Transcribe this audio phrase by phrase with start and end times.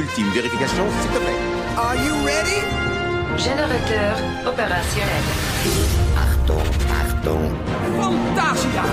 [0.00, 1.40] ultime vérification, s'il te plaît.
[1.76, 2.60] Are you ready?
[3.36, 5.24] Générateur opérationnel.
[6.14, 6.62] Pardon,
[6.92, 7.42] pardon.
[8.00, 8.84] Fantasia!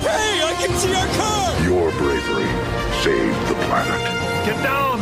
[0.00, 1.44] Hey, I can see our car!
[1.64, 2.50] Your bravery
[3.02, 4.02] saved the planet.
[4.46, 4.98] Get down!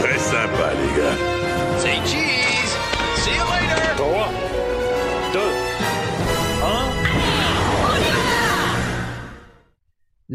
[0.00, 1.18] Très sympa, les gars.
[1.78, 2.72] Say cheese!
[3.22, 3.94] See you later!
[3.96, 4.73] 3, 2,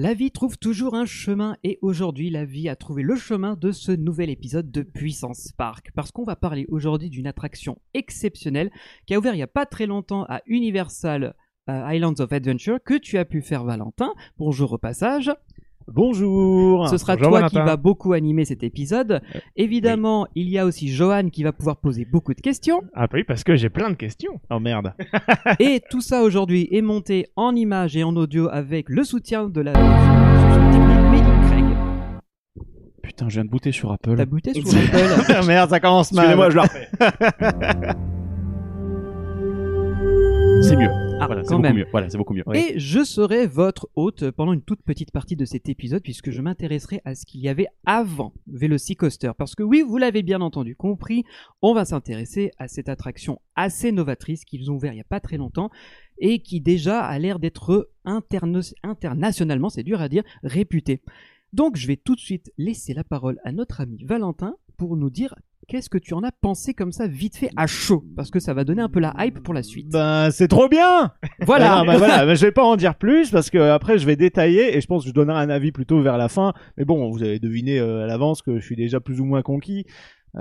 [0.02, 3.74] La vie trouve toujours un chemin et aujourd'hui la vie a trouvé le chemin de
[3.74, 8.72] ce nouvel épisode de Puissance Park parce qu'on va parler aujourd'hui d'une attraction exceptionnelle
[9.06, 11.36] qui a ouvert il n'y a pas très longtemps à Universal
[11.70, 14.14] euh, Islands of Adventure que tu as pu faire Valentin.
[14.38, 15.34] Bonjour au passage.
[15.94, 16.88] Bonjour.
[16.90, 17.60] Ce sera Bonjour, toi Valentin.
[17.62, 19.22] qui va beaucoup animer cet épisode.
[19.56, 22.82] Évidemment, il y a aussi Johan qui va pouvoir poser beaucoup de questions.
[22.94, 24.40] Ah oui, parce que j'ai plein de questions.
[24.50, 24.94] Oh merde.
[25.60, 29.62] Et tout ça aujourd'hui est monté en images et en audio avec le soutien de
[29.62, 29.74] la.
[33.02, 34.16] Putain, je viens de booter sur Apple.
[34.16, 36.26] T'as booté sur Apple merde, ça commence mal.
[36.26, 36.88] Excusez-moi, je la refais.
[40.62, 40.90] c'est mieux.
[41.20, 41.76] Ah, voilà, c'est beaucoup même.
[41.76, 41.88] mieux.
[41.92, 42.44] Voilà, c'est beaucoup mieux.
[42.54, 46.42] Et je serai votre hôte pendant une toute petite partie de cet épisode puisque je
[46.42, 49.32] m'intéresserai à ce qu'il y avait avant Velocicoaster.
[49.38, 51.24] Parce que oui, vous l'avez bien entendu, compris,
[51.62, 55.20] on va s'intéresser à cette attraction assez novatrice qu'ils ont ouvert il n'y a pas
[55.20, 55.70] très longtemps
[56.20, 57.90] et qui déjà a l'air d'être
[58.84, 61.02] internationalement, c'est dur à dire, réputée.
[61.54, 65.10] Donc je vais tout de suite laisser la parole à notre ami Valentin pour nous
[65.10, 65.36] dire
[65.70, 68.04] qu'est-ce que tu en as pensé comme ça vite fait à chaud?
[68.16, 69.88] Parce que ça va donner un peu la hype pour la suite.
[69.92, 71.12] Ben, c'est trop bien.
[71.46, 71.84] voilà.
[71.86, 74.76] Bah, voilà, ben, je vais pas en dire plus parce que après je vais détailler
[74.76, 76.54] et je pense que je donnerai un avis plutôt vers la fin.
[76.78, 79.42] Mais bon, vous avez deviné euh, à l'avance que je suis déjà plus ou moins
[79.44, 79.86] conquis.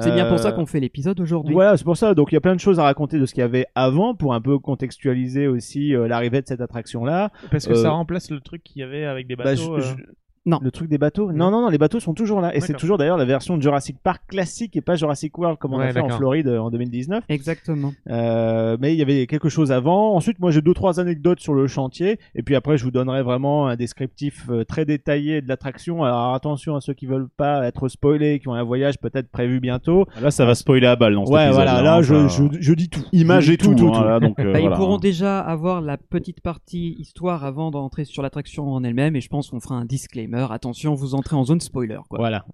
[0.01, 1.55] C'est bien pour ça Euh, qu'on fait l'épisode aujourd'hui.
[1.55, 2.13] Voilà, c'est pour ça.
[2.15, 4.15] Donc il y a plein de choses à raconter de ce qu'il y avait avant
[4.15, 7.31] pour un peu contextualiser aussi euh, l'arrivée de cette attraction-là.
[7.51, 9.79] Parce que Euh, ça remplace le truc qu'il y avait avec des Bah, bateaux.
[9.81, 10.03] je- euh, je-
[10.47, 10.59] Non.
[10.63, 12.55] Le truc des bateaux Non, non, non, les bateaux sont toujours là.
[12.55, 15.75] Et c'est toujours d'ailleurs la version de Jurassic Park classique et pas Jurassic World comme
[15.75, 16.09] on a fait en.
[16.09, 17.25] Floride euh, en 2019.
[17.29, 17.93] Exactement.
[18.09, 20.15] Euh, mais il y avait quelque chose avant.
[20.15, 22.19] Ensuite, moi j'ai deux trois anecdotes sur le chantier.
[22.35, 26.03] Et puis après, je vous donnerai vraiment un descriptif euh, très détaillé de l'attraction.
[26.05, 29.61] Alors attention à ceux qui veulent pas être spoilés, qui ont un voyage peut-être prévu
[29.61, 30.07] bientôt.
[30.21, 31.79] Là, ça va spoiler à balle dans cet ouais, voilà.
[31.79, 33.03] hein, Là, je, enfin, je, je dis tout.
[33.13, 34.05] Image et tout, tout, hein, tout.
[34.05, 34.75] là, donc, euh, Bah, voilà.
[34.75, 39.21] Ils pourront déjà avoir la petite partie histoire avant d'entrer sur l'attraction en elle-même et
[39.21, 40.28] je pense qu'on fera un disclaimer.
[40.35, 42.01] Attention, vous entrez en zone spoiler.
[42.09, 42.19] Quoi.
[42.19, 42.45] Voilà.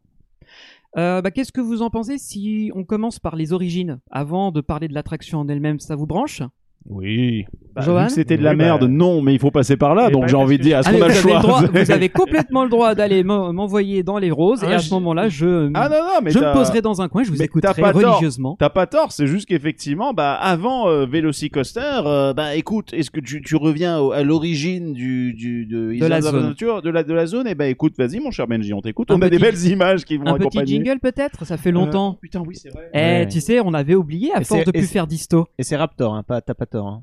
[0.97, 4.61] Euh, bah, Qu'est-ce que vous en pensez si on commence par les origines avant de
[4.61, 6.43] parler de l'attraction en elle-même Ça vous branche?
[6.89, 7.45] Oui.
[7.75, 10.07] Bah, Johan c'était de la Oui, bah, merde, non, mais il faut passer par là,
[10.09, 12.71] eh donc bah, j'ai envie de dire, Allez, qu'on a vous, vous avez complètement le
[12.71, 15.89] droit d'aller m'en- m'envoyer dans les roses et Ah, à ce je- moment-là, je, Ah
[15.89, 18.55] non, non, mais je me poserai dans un coin, je vous mais écouterai religieusement.
[18.61, 23.19] T'as pas tort, c'est juste qu'effectivement, bah, avant euh, Velocicoaster, euh, bah, écoute, est-ce que
[23.19, 26.55] tu, tu reviens au- à l'origine du, du, de, De la zone.
[26.55, 29.11] De la, de la zone, et bah, écoute, vas-y, mon cher Benji, on t'écoute.
[29.11, 30.67] Un On a des petit- belles images qui vont Un petit accompagner.
[30.85, 31.45] jingle peut-être?
[31.45, 32.13] Ça fait longtemps.
[32.13, 32.89] Euh, putain, oui, c'est vrai.
[32.95, 35.47] Eh, tu sais, on avait oublié à force de plus faire disto.
[35.59, 36.41] Et c'est Raptor, hein, pas
[36.79, 37.03] Hein.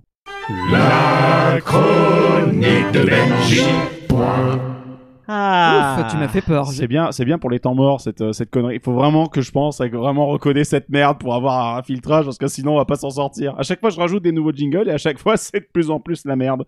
[0.72, 3.62] La chronique de Benji.
[5.34, 5.98] Ah.
[6.00, 6.68] Ouf, tu m'as fait peur.
[6.68, 8.76] C'est bien, c'est bien pour les temps morts cette, euh, cette connerie.
[8.76, 12.26] Il faut vraiment que je pense à vraiment recoder cette merde pour avoir un filtrage
[12.26, 13.58] parce que sinon on va pas s'en sortir.
[13.58, 15.90] À chaque fois je rajoute des nouveaux jingles et à chaque fois c'est de plus
[15.90, 16.66] en plus la merde.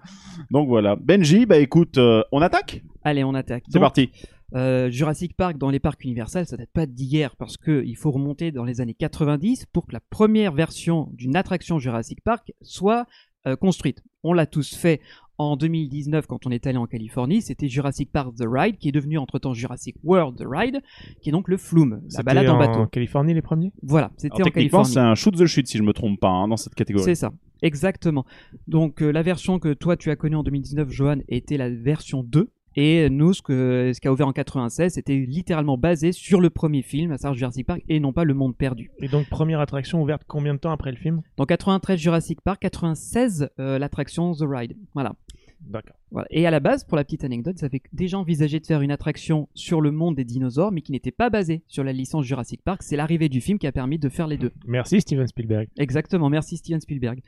[0.49, 0.95] Donc voilà.
[0.95, 2.81] Benji, bah écoute, euh, on attaque?
[3.03, 3.63] Allez, on attaque.
[3.67, 4.11] C'est parti.
[4.55, 8.11] Euh, Jurassic Park dans les parcs Universal, ça date pas d'hier parce que il faut
[8.11, 13.07] remonter dans les années 90 pour que la première version d'une attraction Jurassic Park soit
[13.47, 14.03] euh, construite.
[14.23, 15.01] On l'a tous fait
[15.39, 18.91] en 2019 quand on est allé en Californie, c'était Jurassic Park The Ride qui est
[18.91, 20.81] devenu entre-temps Jurassic World The Ride
[21.21, 22.85] qui est donc le flume, la balade en en bateau.
[22.87, 23.73] Californie les premiers?
[23.81, 24.93] Voilà, c'était en techniquement Californie.
[24.93, 27.03] c'est un shoot the shit si je me trompe pas hein, dans cette catégorie.
[27.03, 27.33] C'est ça,
[27.63, 28.25] exactement.
[28.67, 32.21] Donc euh, la version que toi tu as connue en 2019, Johan, était la version
[32.23, 32.49] 2.
[32.75, 36.49] Et nous, ce, que, ce qui a ouvert en 96, c'était littéralement basé sur le
[36.49, 38.91] premier film, à savoir Jurassic Park, et non pas Le Monde Perdu.
[38.99, 41.21] Et donc première attraction ouverte combien de temps après le film?
[41.37, 44.75] Donc 93 Jurassic Park, 96 euh, l'attraction The Ride.
[44.93, 45.13] Voilà.
[45.61, 45.95] D'accord.
[46.13, 46.27] Voilà.
[46.31, 48.91] Et à la base, pour la petite anecdote, ils avaient déjà envisagé de faire une
[48.91, 52.61] attraction sur le monde des dinosaures, mais qui n'était pas basée sur la licence Jurassic
[52.63, 52.83] Park.
[52.83, 54.51] C'est l'arrivée du film qui a permis de faire les deux.
[54.67, 55.67] Merci Steven Spielberg.
[55.77, 56.29] Exactement.
[56.29, 57.19] Merci Steven Spielberg.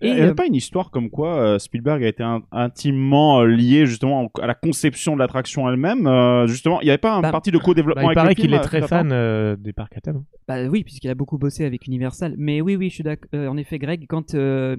[0.00, 2.42] Et il n'y euh, avait pas une histoire comme quoi euh, Spielberg a été in-
[2.52, 6.06] intimement euh, lié justement à la conception de l'attraction elle-même.
[6.06, 8.34] euh, justement, il n'y avait pas une Bah, partie de co-développement Bah, il avec paraît
[8.36, 10.22] qu'il est euh, très fan euh, des parcs à thème.
[10.46, 12.34] Bah oui, puisqu'il a beaucoup bossé avec Universal.
[12.38, 13.28] Mais oui, oui, je suis d'accord.
[13.34, 14.76] Euh, en effet, Greg, quand euh,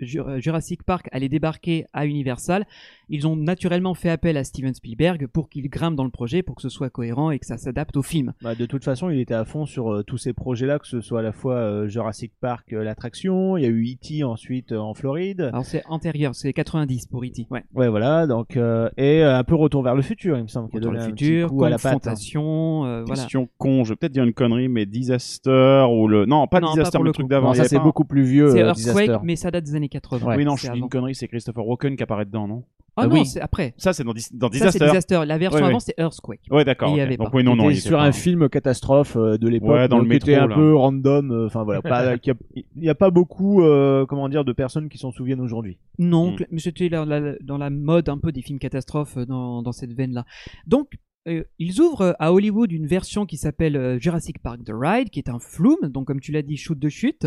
[0.00, 2.66] Jurassic Park allait débarquer à Universal,
[3.08, 6.56] ils ont naturellement fait appel à Steven Spielberg pour qu'il grimpe dans le projet, pour
[6.56, 8.32] que ce soit cohérent et que ça s'adapte au film.
[8.42, 11.00] Bah, de toute façon, il était à fond sur euh, tous ces projets-là, que ce
[11.00, 14.24] soit à la fois euh, Jurassic Park, euh, l'attraction, il y a eu E.T.
[14.24, 15.50] ensuite euh, en Floride.
[15.52, 17.46] Alors c'est antérieur, c'est 90 pour E.T.
[17.50, 17.64] Ouais.
[17.74, 20.70] Ouais, voilà, donc euh, et euh, un peu Retour vers le futur, il me semble.
[20.72, 21.90] Retour vers le futur, coup à la patte, hein.
[21.92, 23.22] confrontation, euh, voilà.
[23.22, 26.24] Question con, je vais peut-être dire une connerie, mais Disaster ou le.
[26.24, 27.52] Non, pas Non, Disaster, le le truc d'avant.
[27.54, 28.50] Ça c'est beaucoup plus vieux.
[28.50, 30.36] C'est Earthquake, mais ça date des années 80.
[30.36, 32.64] Oui, non, je dis une connerie, c'est Christopher Walken qui apparaît dedans, non?
[32.96, 33.26] Ah Ah non, oui.
[33.26, 33.74] c'est après.
[33.76, 34.84] Ça, c'est dans, Dis- dans Ça, c'est Disaster.
[34.86, 35.22] Disaster.
[35.26, 35.80] La version Ouais, avant, ouais.
[35.80, 36.40] c'est Earthquake.
[36.50, 36.88] Ouais, d'accord.
[36.88, 37.06] Et il y ok.
[37.06, 37.36] avait Donc, pas.
[37.36, 40.10] oui, non, non, sur pas- un film catastrophe euh, de l'époque, Ouais, dans le donc
[40.10, 40.54] qui était métro, un là.
[40.56, 41.30] peu random.
[41.30, 41.80] euh, Enfin voilà,
[42.24, 42.34] il
[42.76, 45.78] n'y a, pas beaucoup, euh, comment dire, de personnes qui s'en souviennent aujourd'hui.
[45.98, 46.36] Non, Mm.
[46.50, 50.24] mais c'était dans la mode un peu des films catastrophes dans, dans cette veine-là.
[50.66, 50.92] Donc,
[51.28, 55.10] euh, ils ouvrent euh, à Hollywood une version qui s'appelle euh, Jurassic Park The Ride,
[55.10, 57.26] qui est un flume, donc comme tu l'as dit, shoot de chute,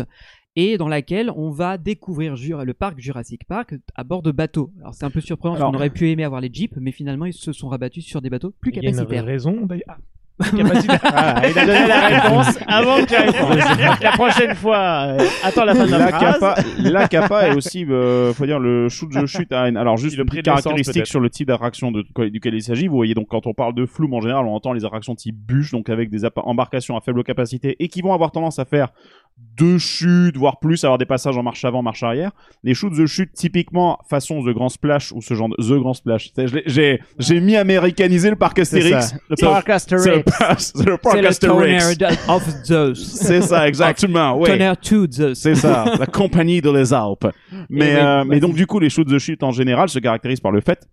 [0.56, 4.72] et dans laquelle on va découvrir Jura- le parc Jurassic Park à bord de bateaux.
[4.80, 7.26] Alors c'est un peu surprenant, parce qu'on aurait pu aimer avoir les jeeps, mais finalement
[7.26, 9.24] ils se sont rabattus sur des bateaux plus Il y a une capacitaires.
[9.24, 9.84] raison d'ailleurs.
[9.88, 9.98] Ah,
[10.38, 15.86] Voilà, il a donné la réponse avant que la prochaine fois, euh, attends la fin
[15.86, 16.64] de la La phrase.
[16.78, 20.16] la capa est aussi, euh, faut dire, le shoot de chute à une- Alors, juste
[20.16, 22.88] une caractéristique sur le type d'attraction de, duquel il s'agit.
[22.88, 25.36] Vous voyez, donc, quand on parle de flume, en général, on entend les attractions type
[25.36, 28.88] bûche, donc avec des embarcations à faible capacité et qui vont avoir tendance à faire
[29.36, 32.32] deux chutes, voire plus, avoir des passages en marche avant, marche arrière.
[32.64, 35.94] Les shoots de chute, typiquement, façon The Grand Splash ou ce genre de The Grand
[35.94, 36.30] Splash.
[36.66, 39.14] J'ai, j'ai mis américanisé le parc Astérix.
[39.30, 40.38] Le parc C'est le, Astérix.
[40.38, 41.98] par- c'est le parc le Astérix.
[41.98, 42.94] toner of Zeus.
[42.98, 44.40] C'est ça, exactement.
[44.82, 45.34] to Zeus.
[45.34, 47.26] C'est ça, la compagnie de les Alpes.
[47.70, 48.40] Mais, oui, euh, mais vas-y.
[48.40, 50.88] donc du coup, les shoots de chute en général se caractérisent par le fait,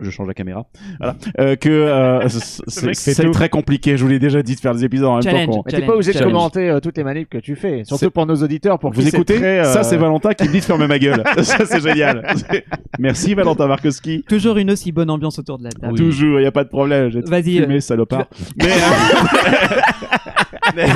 [0.00, 0.66] je change la caméra,
[0.98, 3.96] voilà, euh, que euh, c'est très compliqué.
[3.96, 5.46] Je vous l'ai déjà dit de faire des épisodes en même Challenge.
[5.46, 5.52] temps.
[5.52, 8.10] qu'on- Mais t'es pas obligé de commenter euh, toutes les manips que tu fais, surtout
[8.10, 10.64] pour nos auditeurs, pour Vous écoutez très, euh, Ça, c'est Valentin qui me dit de
[10.64, 11.22] fermer ma gueule.
[11.42, 12.26] ça, c'est génial.
[12.98, 14.24] Merci Valentin Markowski.
[14.28, 15.96] Toujours une aussi bonne ambiance autour de la table.
[15.96, 17.10] Toujours, il y a pas de problème.
[17.26, 18.26] Vas-y, fumé, euh, salopard.
[18.56, 18.66] Mais,
[20.84, 20.88] euh,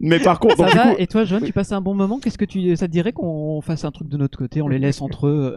[0.00, 2.18] mais par contre, Ça donc, va coup, Et toi, John, tu passes un bon moment?
[2.18, 4.78] Qu'est-ce que tu, ça te dirait qu'on fasse un truc de notre côté On les
[4.78, 5.54] laisse entre eux?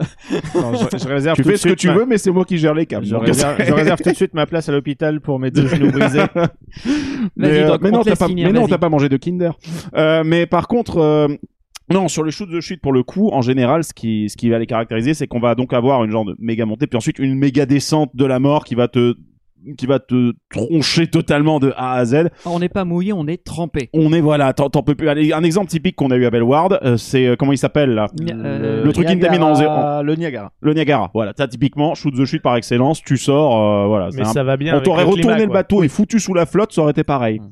[0.54, 2.44] Non, je, je réserve tu tout fais ce que tu ma- veux, mais c'est moi
[2.44, 3.06] qui gère les câbles.
[3.06, 5.66] Je Donc, réserve, je réserve tout de suite ma place à l'hôpital pour mes deux
[5.68, 6.24] genoux brisés.
[7.36, 8.70] mais, euh, donc, mais on non, t'as pas, finir, mais non, vas-y.
[8.70, 9.50] t'as pas mangé de Kinder.
[9.96, 11.28] Euh, mais par contre, euh,
[11.92, 14.48] non, sur le shoot de chute, pour le coup, en général, ce qui, ce qui
[14.50, 17.18] va les caractériser, c'est qu'on va donc avoir une genre de méga montée, puis ensuite
[17.18, 19.14] une méga descente de la mort qui va te,
[19.76, 22.28] qui va te troncher totalement de A à Z.
[22.44, 23.90] on n'est pas mouillé, on est trempé.
[23.92, 25.08] On est voilà, t'en t'en peux plus.
[25.08, 27.90] Allez, un exemple typique qu'on a eu à Bellward, euh, c'est euh, comment il s'appelle
[27.90, 28.06] là?
[28.30, 30.02] Euh, Le truc qui me en zéro.
[30.02, 30.52] Le Niagara.
[30.60, 31.10] Le Niagara.
[31.14, 33.02] Voilà, t'as typiquement shoot the chute par excellence.
[33.02, 34.10] Tu sors, euh, voilà.
[34.10, 34.76] c'est Mais un- ça va bien.
[34.76, 37.04] On t'aurait le climat, retourné le bateau et foutu sous la flotte, ça aurait été
[37.04, 37.40] pareil.
[37.40, 37.50] Mm.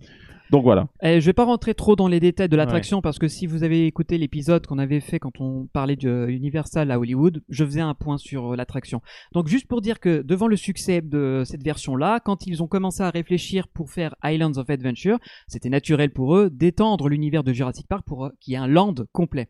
[0.50, 0.88] Donc voilà.
[1.02, 3.64] Eh, je vais pas rentrer trop dans les détails de l'attraction parce que si vous
[3.64, 7.81] avez écouté l'épisode qu'on avait fait quand on parlait de Universal à Hollywood, je faisais
[7.81, 9.00] un point sur euh, l'attraction.
[9.32, 13.02] Donc juste pour dire que devant le succès de cette version-là, quand ils ont commencé
[13.02, 15.19] à réfléchir pour faire Islands of Adventure,
[15.49, 18.69] c'était naturel pour eux d'étendre l'univers de Jurassic Park pour euh, qu'il y ait un
[18.69, 19.49] land complet.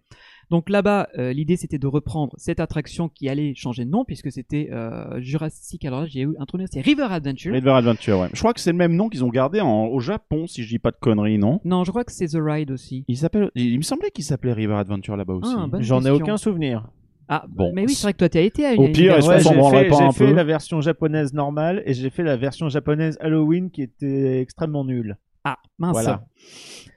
[0.51, 4.31] Donc là-bas, euh, l'idée c'était de reprendre cette attraction qui allait changer de nom puisque
[4.33, 5.85] c'était euh, Jurassic.
[5.85, 7.53] Alors là, j'ai eu un trou c'est River Adventure.
[7.53, 8.29] River Adventure, ouais.
[8.33, 10.69] Je crois que c'est le même nom qu'ils ont gardé en- au Japon, si je
[10.69, 11.61] dis pas de conneries, non?
[11.65, 13.05] Non, je crois que c'est The Ride aussi.
[13.09, 13.51] il, s'appelle...
[13.55, 15.55] il me semblait qu'il s'appelait River Adventure là-bas aussi.
[15.57, 16.89] Ah, bonne J'en ai aucun souvenir.
[17.29, 17.73] Ah, Bon.
[17.75, 18.81] mais oui, c'est vrai que toi, tu as été à une.
[18.83, 20.33] Au pire, une- est-ce Ouais, j'ai fait, pas j'ai un fait peu?
[20.35, 25.17] la version japonaise normale et j'ai fait la version japonaise Halloween qui était extrêmement nulle.
[25.43, 25.93] Ah, mince.
[25.93, 26.25] Voilà.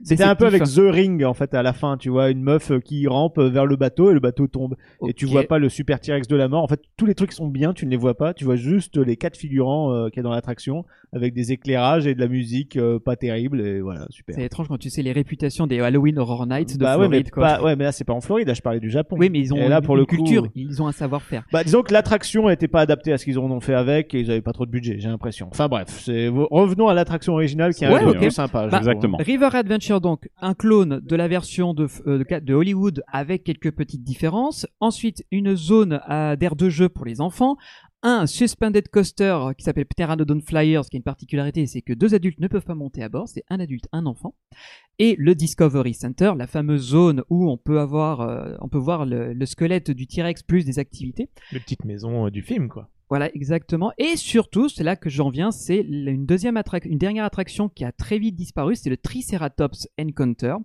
[0.03, 2.69] C'était un peu avec The Ring en fait à la fin, tu vois, une meuf
[2.69, 4.75] euh, qui rampe vers le bateau et le bateau tombe.
[5.07, 6.63] Et tu vois pas le super T-Rex de la mort.
[6.63, 8.35] En fait, tous les trucs sont bien, tu ne les vois pas.
[8.35, 12.05] Tu vois juste les quatre figurants euh, qu'il y a dans l'attraction avec des éclairages
[12.05, 13.59] et de la musique euh, pas terrible.
[13.59, 14.35] Et voilà, super.
[14.35, 17.23] C'est étrange quand tu sais les réputations des Halloween Horror Nights de Bah ouais, mais
[17.23, 17.29] Floride.
[17.31, 17.43] quoi.
[17.43, 18.47] pas, ouais, mais là c'est pas en Floride.
[18.47, 19.15] Là, je parlais du Japon.
[19.17, 20.91] Oui, mais ils ont Et là, une, pour le une coup, culture, ils ont un
[20.91, 21.43] savoir-faire.
[21.51, 24.19] Bah, disons que l'attraction n'était pas adaptée à ce qu'ils en ont fait avec et
[24.19, 25.47] ils avaient pas trop de budget, j'ai l'impression.
[25.51, 26.07] Enfin bref,
[26.51, 28.17] revenons à l'attraction originale qui est Ouais, un peu ok.
[28.17, 28.67] plus sympa.
[28.67, 28.77] Bah, hein.
[28.79, 29.17] Exactement.
[29.17, 34.03] River Adventure, donc, un clone de la version de, euh, de, Hollywood avec quelques petites
[34.03, 34.65] différences.
[34.79, 37.55] Ensuite, une zone à- d'air de jeu pour les enfants.
[38.03, 42.39] Un suspended coaster qui s'appelle Pteranodon Flyers, qui a une particularité, c'est que deux adultes
[42.39, 44.35] ne peuvent pas monter à bord, c'est un adulte, un enfant.
[44.99, 49.05] Et le Discovery Center, la fameuse zone où on peut avoir, euh, on peut voir
[49.05, 51.29] le, le squelette du T-Rex plus des activités.
[51.51, 52.89] Les petites maisons euh, du film, quoi.
[53.09, 53.93] Voilà, exactement.
[53.97, 57.91] Et surtout, c'est là que j'en viens, c'est une deuxième une dernière attraction qui a
[57.91, 60.55] très vite disparu, c'est le Triceratops Encounter.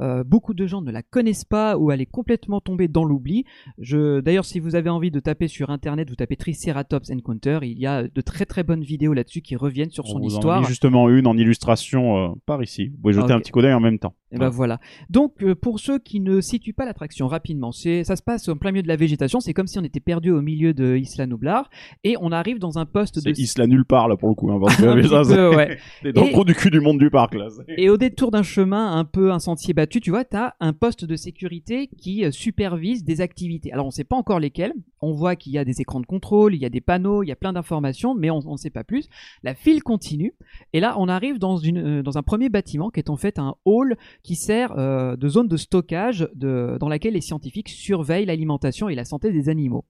[0.00, 3.44] Euh, beaucoup de gens ne la connaissent pas ou elle est complètement tombée dans l'oubli.
[3.78, 7.78] Je, d'ailleurs, si vous avez envie de taper sur internet, vous tapez Triceratops Encounter, il
[7.78, 10.60] y a de très très bonnes vidéos là-dessus qui reviennent sur son en histoire.
[10.60, 12.88] mis justement une en illustration euh, par ici.
[12.88, 14.14] Vous pouvez jeter Ah, un petit coup d'œil en même temps.
[14.32, 14.80] Et ben voilà.
[15.10, 18.56] Donc euh, pour ceux qui ne situent pas l'attraction rapidement, c'est ça se passe en
[18.56, 21.26] plein milieu de la végétation, c'est comme si on était perdu au milieu de Isla
[21.26, 21.70] Nublar
[22.02, 24.50] et on arrive dans un poste de C'est Isla nulle part là pour le coup.
[24.50, 25.78] Hein, parce que Un ça, petit peu, c'est- ouais.
[26.02, 27.46] c'est dans Et- le trou du cul du monde du parc là.
[27.50, 30.72] C'est- Et au détour d'un chemin, un peu un sentier battu, tu vois, t'as un
[30.72, 33.70] poste de sécurité qui euh, supervise des activités.
[33.70, 34.72] Alors on sait pas encore lesquelles.
[35.02, 37.26] On voit qu'il y a des écrans de contrôle, il y a des panneaux, il
[37.26, 39.10] y a plein d'informations, mais on ne sait pas plus.
[39.42, 40.32] La file continue.
[40.72, 43.98] Et là, on arrive euh, dans un premier bâtiment qui est en fait un hall
[44.22, 49.04] qui sert euh, de zone de stockage dans laquelle les scientifiques surveillent l'alimentation et la
[49.04, 49.84] santé des animaux.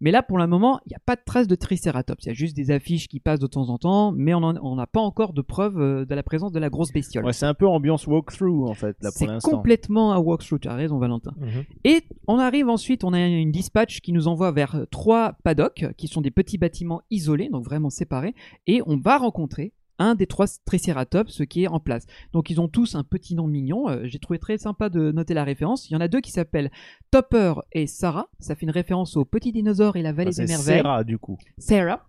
[0.00, 2.24] Mais là, pour le moment, il n'y a pas de trace de Triceratops.
[2.24, 4.86] Il y a juste des affiches qui passent de temps en temps, mais on n'a
[4.86, 7.24] pas encore de preuve euh, de la présence de la grosse bestiole.
[7.24, 9.50] Ouais, c'est un peu ambiance walkthrough en fait là pour C'est l'instant.
[9.50, 11.32] complètement un walkthrough, tu as raison Valentin.
[11.38, 11.64] Mhm.
[11.84, 16.08] Et on arrive ensuite, on a une dispatch qui nous envoie vers trois paddocks, qui
[16.08, 18.34] sont des petits bâtiments isolés, donc vraiment séparés,
[18.66, 22.06] et on va rencontrer un des trois Triceratops qui est en place.
[22.32, 25.34] Donc ils ont tous un petit nom mignon, euh, j'ai trouvé très sympa de noter
[25.34, 25.88] la référence.
[25.88, 26.72] Il y en a deux qui s'appellent
[27.12, 30.48] Topper et Sarah, ça fait une référence aux petits dinosaures et la vallée Ah, des
[30.48, 30.82] merveilles.
[30.82, 31.38] Sarah du coup.
[31.58, 32.06] Sarah.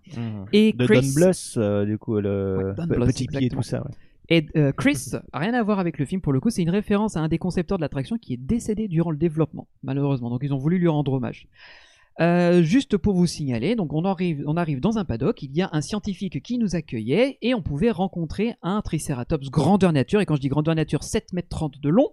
[0.54, 1.14] Et de Chris.
[1.14, 3.82] Don Bluth euh, du coup le Ouais, Bluth, petit pied et tout ça.
[3.82, 3.92] Ouais.
[4.30, 7.18] Et euh, Chris, rien à voir avec le film pour le coup, c'est une référence
[7.18, 10.30] à un des concepteurs de l'attraction qui est décédé durant le développement, malheureusement.
[10.30, 11.50] Donc ils ont voulu lui rendre hommage.
[12.20, 15.82] Euh, juste pour vous signaler, donc on arrive, dans un paddock, il y a un
[15.82, 20.22] scientifique qui nous accueillait et on pouvait rencontrer un Triceratops grandeur nature.
[20.22, 22.10] Et quand je dis grandeur nature, 7 mètres 30 de long,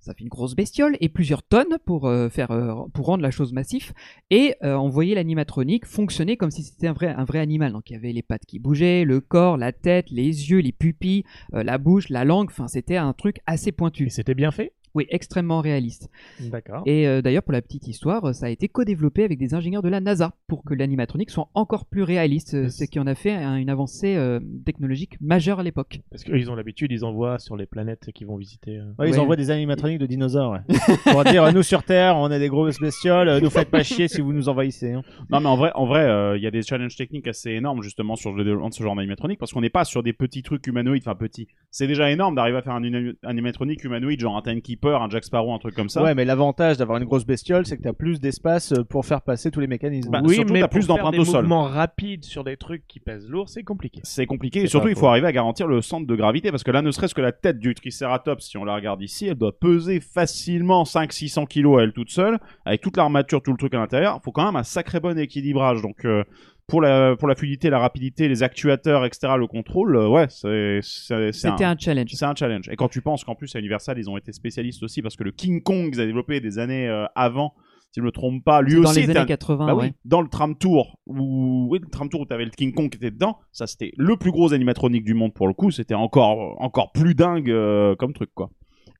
[0.00, 3.30] ça fait une grosse bestiole et plusieurs tonnes pour euh, faire euh, pour rendre la
[3.30, 3.92] chose massif.
[4.30, 7.72] Et on voyait l'animatronique fonctionner comme si c'était un vrai animal.
[7.72, 10.72] Donc il y avait les pattes qui bougeaient le corps la tête les yeux les
[10.72, 12.48] pupilles la bouche la langue.
[12.48, 14.72] Enfin c'était un truc assez Et pointu c'était bien fait?
[14.94, 16.08] Oui extrêmement réaliste
[16.40, 16.82] D'accord.
[16.86, 19.88] et euh, d'ailleurs pour la petite histoire ça a été co-développé avec des ingénieurs de
[19.88, 23.14] la NASA pour que l'animatronique soit encore plus réaliste euh, Mais ce qui en a
[23.14, 27.38] fait un- une avancée euh, technologique majeure à l'époque Parce qu'ils ont l'habitude, ils envoient
[27.38, 28.78] sur les planètes qu'ils vont visiter.
[28.78, 28.84] euh.
[28.98, 29.18] Ouais, ils Ouais.
[29.18, 30.76] envoient des animatroniques de dinosaures ouais.
[31.12, 33.82] pour dire euh, nous sur Terre on a des grosses bestioles, euh, nous faites pas
[33.82, 34.92] chier si vous nous envahissez.
[34.92, 35.02] hein.
[35.30, 37.82] Non, mais en vrai, en vrai, euh, il y a des challenges techniques assez énormes
[37.82, 40.42] justement sur le développement de ce genre d'animatronique parce qu'on n'est pas sur des petits
[40.42, 41.48] trucs humanoïdes, enfin petits.
[41.70, 44.42] C'est déjà énorme d'arriver à faire un uni- animatronique humanoïde, genre un
[44.78, 46.02] Timekeeper, un Jack Sparrow, un truc comme ça.
[46.02, 49.22] Ouais, mais l'avantage d'avoir une grosse bestiole, c'est que t'as plus d'espace euh, pour faire
[49.22, 50.10] passer tous les mécanismes.
[50.10, 51.42] Bah, oui, surtout, mais t'as plus d'empreintes au sol.
[51.42, 54.00] mouvements rapides sur des trucs qui pèsent lourd, c'est compliqué.
[54.04, 56.70] C'est compliqué et surtout il faut arriver à garantir le centre de gravité parce que
[56.70, 59.58] là ne serait-ce que la tête du Triceratops si on la regarde ici elle doit
[59.58, 63.78] peser facilement 5-600 kilos à elle toute seule avec toute l'armature tout le truc à
[63.78, 66.24] l'intérieur il faut quand même un sacré bon équilibrage donc euh,
[66.68, 70.80] pour la pour la fluidité la rapidité les actuateurs etc le contrôle euh, ouais c'est
[70.82, 72.68] c'était un challenge c'est un challenge.
[72.70, 75.24] Et quand tu penses qu'en plus à Universal, ils ont été spécialistes aussi parce que
[75.24, 77.54] le King Kong qu'ils avaient développé des années euh, avant,
[77.90, 79.80] si je me trompe pas, lui C'est dans aussi les années un- 80 bah oui,
[79.86, 79.92] ouais.
[80.04, 82.98] dans le tram tour où oui, le tram tour où t'avais le King Kong qui
[82.98, 86.60] était dedans, ça c'était le plus gros animatronique du monde pour le coup, c'était encore
[86.62, 88.50] encore plus dingue euh, comme truc quoi.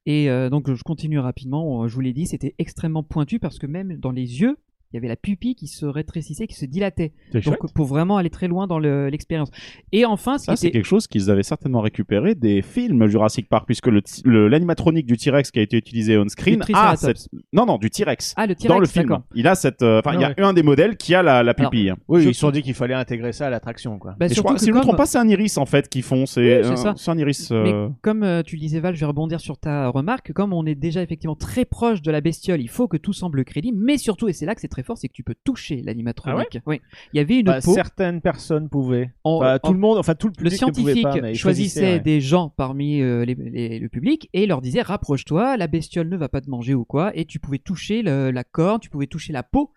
[0.06, 3.66] Et euh, donc je continue rapidement, je vous l'ai dit, c'était extrêmement pointu parce que
[3.66, 4.56] même dans les yeux,
[4.92, 7.12] il y avait la pupille qui se rétrécissait, qui se dilatait.
[7.32, 7.72] C'est Donc chouette.
[7.74, 9.50] pour vraiment aller très loin dans le- l'expérience.
[9.92, 10.78] Et enfin, ce Ça qui c'est était...
[10.78, 15.06] quelque chose qu'ils avaient certainement récupéré des films Jurassic Park puisque le ti- le- l'animatronique
[15.06, 18.46] du T-Rex qui a été utilisé on screen a cette non non du T-Rex Ah,
[18.46, 19.18] le dans le T-Rex, film.
[19.34, 20.34] Il a cette euh, enfin il y a Ouais.
[20.42, 21.92] un des modèles qui a la, la Alors, pupille.
[22.08, 24.14] Oui, Je- ils se sont dit qu'il fallait intégrer ça à l'attraction quoi.
[24.18, 25.58] Bah, Et je surtout crois, que si je me comme- trompe pas, c'est un iris
[25.58, 26.26] en fait qu'ils font.
[26.26, 27.50] C'est Oui, c'est un- iris.
[27.50, 30.52] Mais euh, comme euh, tu le disais Val, je vais rebondir sur ta remarque, comme
[30.52, 33.78] on est déjà effectivement très proche de la bestiole, il faut que tout semble crédible,
[33.80, 36.58] mais surtout, et c'est là que c'est très fort, c'est que tu peux toucher l'animatronique.
[36.66, 36.80] oui.
[37.12, 37.74] Il y avait une Bah, peau.
[37.74, 39.10] certaines personnes pouvaient.
[39.24, 41.20] en- Enfin, tout en- le monde, enfin tout le le public ne pouvait scientifique pas,
[41.20, 42.00] mais ils choisissait ouais.
[42.00, 46.16] des gens parmi euh, les- les- le public et leur disait rapproche-toi, la bestiole ne
[46.16, 49.06] va pas te manger ou quoi, et tu pouvais toucher le- la corne, tu pouvais
[49.08, 49.72] toucher la peau.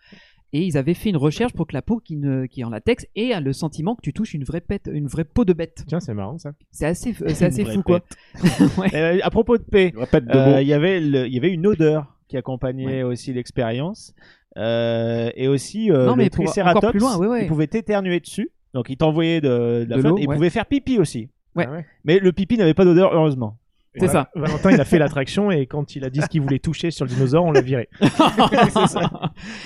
[0.54, 2.70] Et ils avaient fait une recherche pour que la peau qui, ne, qui est en
[2.70, 5.86] latex ait le sentiment que tu touches une vraie, pète, une vraie peau de bête.
[5.88, 6.52] Tiens, c'est marrant ça.
[6.72, 8.02] C'est assez, c'est assez fou quoi.
[8.78, 8.94] Ouais.
[8.94, 9.94] Euh, à propos de paix,
[10.36, 14.14] euh, y avait le- il y avait une odeur qui accompagnait aussi l'expérience
[14.58, 17.42] Euh, et aussi euh, Non, mais le pour- Triceratops, encore plus loin, ouais, ouais.
[17.44, 18.50] il pouvait t'éternuer dessus.
[18.74, 20.36] Donc il t'envoyait de, de la De flotte l'eau, et il ouais.
[20.36, 21.30] pouvait faire pipi aussi.
[21.56, 21.68] Ouais.
[21.70, 23.58] Ah Mais le pipi n'avait pas d'odeur heureusement.
[23.98, 24.30] C'est ça.
[24.36, 27.04] Valentin, il a fait l'attraction et quand il a dit ce qu'il voulait toucher sur
[27.04, 27.90] le dinosaure, on l'a viré.
[28.00, 29.02] C'est ça.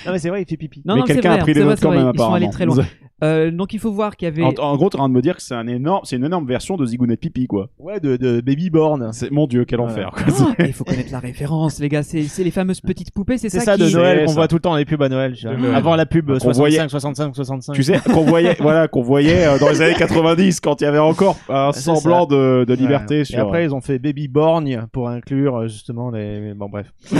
[0.04, 0.82] Non mais c'est vrai, il fait pipi.
[0.84, 1.98] Non, Mais non, c'est quelqu'un a vrai, pris c'est des vrai, notes c'est quand vrai,
[2.04, 2.50] même, ils sont allés apparemment.
[2.50, 2.86] très loin.
[3.24, 4.42] Euh, donc il faut voir qu'il y avait.
[4.42, 6.24] En, en gros, t'es en train de me dire que c'est un énorme, c'est une
[6.26, 7.68] énorme version de Zigounet Pipi, quoi.
[7.78, 9.10] Ouais, de, de Babyborn.
[9.12, 10.10] C'est mon dieu, quel enfer.
[10.12, 10.22] quoi.
[10.58, 12.02] Ah, Il faut connaître la référence, les gars.
[12.02, 13.94] C'est c'est les fameuses petites poupées, c'est C'est ça, ça, de qui...
[13.94, 14.34] Noël C'est qu'on ça.
[14.34, 15.32] voit tout le temps dans les pubs à Noël.
[15.34, 15.46] tu.
[15.48, 17.72] Avant la pub Qu'on 65, voyait- 65, 65.
[17.72, 20.86] Tu sais, qu'on voyait, voilà, qu'on voyait euh, dans les années 90 quand il y
[20.86, 23.24] avait encore un c'est semblant de, de liberté Ouais.
[23.24, 23.38] sur.
[23.38, 26.52] Et après, ils ont fait Babyborn pour inclure euh, justement les.
[26.54, 26.92] Bon, bref.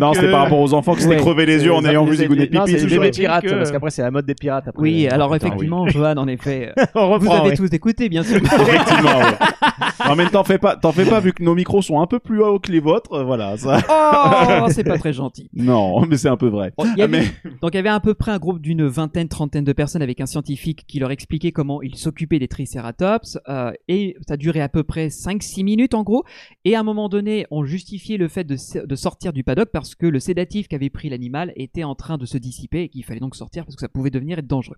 [0.00, 1.20] non, c'était euh, par rapport aux enfants qui s'étaient ouais.
[1.20, 2.78] crevé les yeux en ayant vu c'est- Zigounet non, Pipi.
[2.78, 4.68] c'est qu'après, c'est la mode des pirates.
[4.68, 4.82] Après.
[4.82, 6.72] Oui, alors putain, effectivement, Johan, en effet.
[6.78, 7.56] euh, Vous avez oui.
[7.56, 8.36] tous écouté, bien sûr.
[8.42, 10.08] Effectivement, ouais.
[10.08, 12.18] Non, mais t'en fais pas, t'en fais pas vu que nos micros sont un peu
[12.18, 13.78] plus hauts que les vôtres, euh, voilà, ça.
[13.88, 15.48] Oh, c'est pas très gentil.
[15.54, 16.72] Non, mais c'est un peu vrai.
[16.76, 18.86] Bon, y Ah, avait- mais- Donc il y avait à peu près un groupe d'une
[18.86, 23.38] vingtaine, trentaine de personnes avec un scientifique qui leur expliquait comment il s'occupait des tricératops
[23.48, 26.24] euh, et ça durait à peu près 5-6 minutes en gros
[26.64, 29.94] et à un moment donné on justifiait le fait de, de sortir du paddock parce
[29.94, 33.20] que le sédatif qu'avait pris l'animal était en train de se dissiper et qu'il fallait
[33.20, 34.76] donc sortir parce que ça pouvait devenir être dangereux.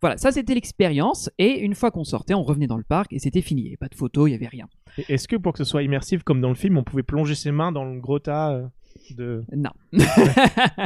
[0.00, 3.18] Voilà, ça c'était l'expérience et une fois qu'on sortait on revenait dans le parc et
[3.18, 4.68] c'était fini, il n'y avait pas de photos, il n'y avait rien.
[5.08, 7.50] Est-ce que pour que ce soit immersif comme dans le film, on pouvait plonger ses
[7.50, 8.66] mains dans le gros tas euh,
[9.16, 9.44] de.
[9.54, 9.70] Non.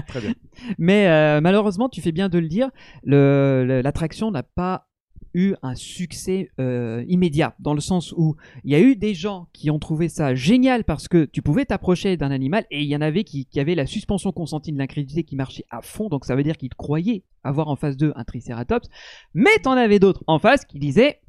[0.08, 0.34] Très bien.
[0.78, 2.70] Mais euh, malheureusement, tu fais bien de le dire,
[3.04, 4.88] l'attraction n'a pas
[5.34, 9.48] eu un succès euh, immédiat, dans le sens où il y a eu des gens
[9.52, 12.96] qui ont trouvé ça génial parce que tu pouvais t'approcher d'un animal et il y
[12.96, 16.24] en avait qui, qui avaient la suspension consentie de l'incrédulité qui marchait à fond, donc
[16.24, 18.88] ça veut dire qu'ils croyaient avoir en face d'eux un tricératops,
[19.34, 21.20] mais t'en avais d'autres en face qui disaient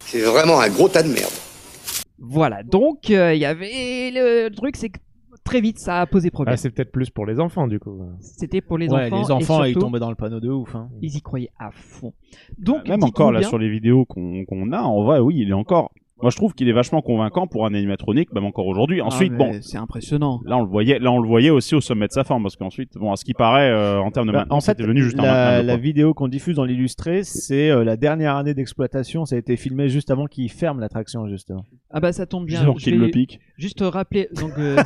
[0.00, 1.32] C'est vraiment un gros tas de merde.
[2.18, 4.98] voilà, donc euh, il y avait le, truc, c'est que
[5.48, 6.52] très vite ça a posé problème.
[6.54, 8.00] Ah, c'est peut-être plus pour les enfants du coup.
[8.20, 9.18] C'était pour les Ouais, enfants.
[9.22, 10.74] les enfants, et ils tombaient dans le panneau de ouf.
[10.74, 10.88] Hein.
[11.02, 12.12] ils y croyaient à fond.
[12.58, 15.52] Donc, Même encore là bien- sur les vidéos qu'on a, en vrai, oui, il est
[15.54, 15.90] encore.
[16.20, 19.00] Moi, je trouve qu'il est vachement convaincant pour un animatronique, même encore aujourd'hui.
[19.00, 20.40] Ensuite, Ah, bon, mais C'est impressionnant.
[20.44, 22.56] là on le voyait, là on le voyait aussi au sommet de sa forme, parce
[22.56, 25.16] qu'ensuite, bon, à ce qui paraît, euh, en termes de Bah, en fait, venu juste
[25.16, 29.26] la, la vidéo qu'on diffuse dans l'illustré, c'est euh, la dernière année d'exploitation.
[29.26, 31.64] Ça a été filmé juste avant qu'ils ferment l'attraction, justement.
[31.90, 32.56] Ah bah ça tombe bien.
[32.56, 33.38] Juste avant qu'il le pique.
[33.58, 34.76] Juste rappeler, donc, euh,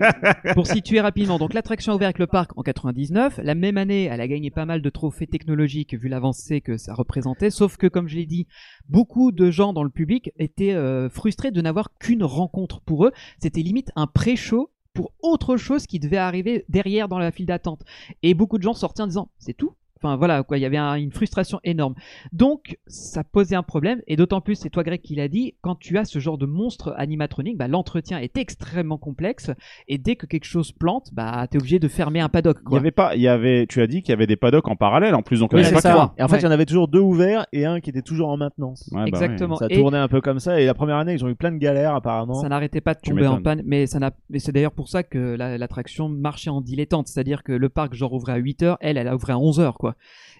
[0.54, 3.38] pour situer rapidement, donc l'attraction a ouvert avec le parc en 99.
[3.42, 6.94] La même année, elle a gagné pas mal de trophées technologiques vu l'avancée que ça
[6.94, 7.50] représentait.
[7.50, 8.46] Sauf que, comme je l'ai dit,
[8.88, 13.12] beaucoup de gens dans le public étaient euh, frustrés de n'avoir qu'une rencontre pour eux.
[13.40, 17.82] C'était limite un pré-show pour autre chose qui devait arriver derrière dans la file d'attente.
[18.22, 20.76] Et beaucoup de gens sortaient en disant, c'est tout Enfin voilà, quoi, il y avait
[20.76, 21.94] un- une frustration énorme.
[22.32, 25.76] Donc ça posait un problème, et d'autant plus, c'est toi Greg qui l'a dit, quand
[25.76, 29.50] tu as ce genre de monstre animatronique, bah, l'entretien est extrêmement complexe,
[29.88, 32.58] et dès que quelque chose plante, bah t'es obligé de fermer un paddock.
[32.60, 32.78] Il y Quoi.
[32.78, 35.14] avait pas, il y avait, tu as dit qu'il y avait des paddocks en parallèle
[35.14, 36.14] en plus, donc il y Oui, en avait pas ça.
[36.18, 36.40] Et en fait, Ouais.
[36.40, 38.88] il y en avait toujours deux ouverts et un qui était toujours en maintenance.
[38.92, 39.56] Ouais, bah Exactement.
[39.56, 40.60] Ça Et tournait un peu comme ça.
[40.60, 42.34] Et la première année, ils ont eu plein de galères, apparemment.
[42.34, 44.88] ça n'arrêtait pas de Tu tomber en panne, mais ça n'a, mais c'est d'ailleurs pour
[44.88, 48.76] ça que la- l'attraction marchait en dilettante, c'est-à-dire que le parc genre ouvrait à 8h,
[48.80, 49.93] elle, elle a ouvert à 11h quoi.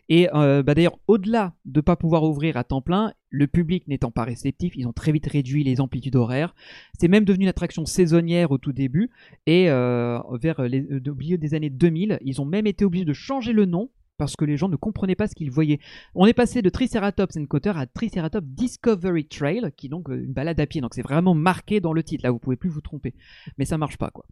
[0.08, 4.10] Et euh, bah d'ailleurs, au-delà de pas pouvoir ouvrir à temps plein, le public n'étant
[4.10, 6.54] pas réceptif, ils ont très vite réduit les amplitudes horaires.
[6.98, 9.10] C'est même devenu une attraction saisonnière au tout début.
[9.46, 13.04] Et euh, vers les, euh, au milieu des années 2000, ils ont même été obligés
[13.04, 15.80] de changer le nom parce que les gens ne comprenaient pas ce qu'ils voyaient.
[16.14, 20.60] On est passé de Triceratops Encounter à Triceratops Discovery Trail, qui est donc une balade
[20.60, 20.80] à pied.
[20.80, 22.22] Donc c'est vraiment marqué dans le titre.
[22.22, 23.14] Là, vous pouvez plus vous tromper.
[23.58, 24.24] Mais ça marche pas, quoi.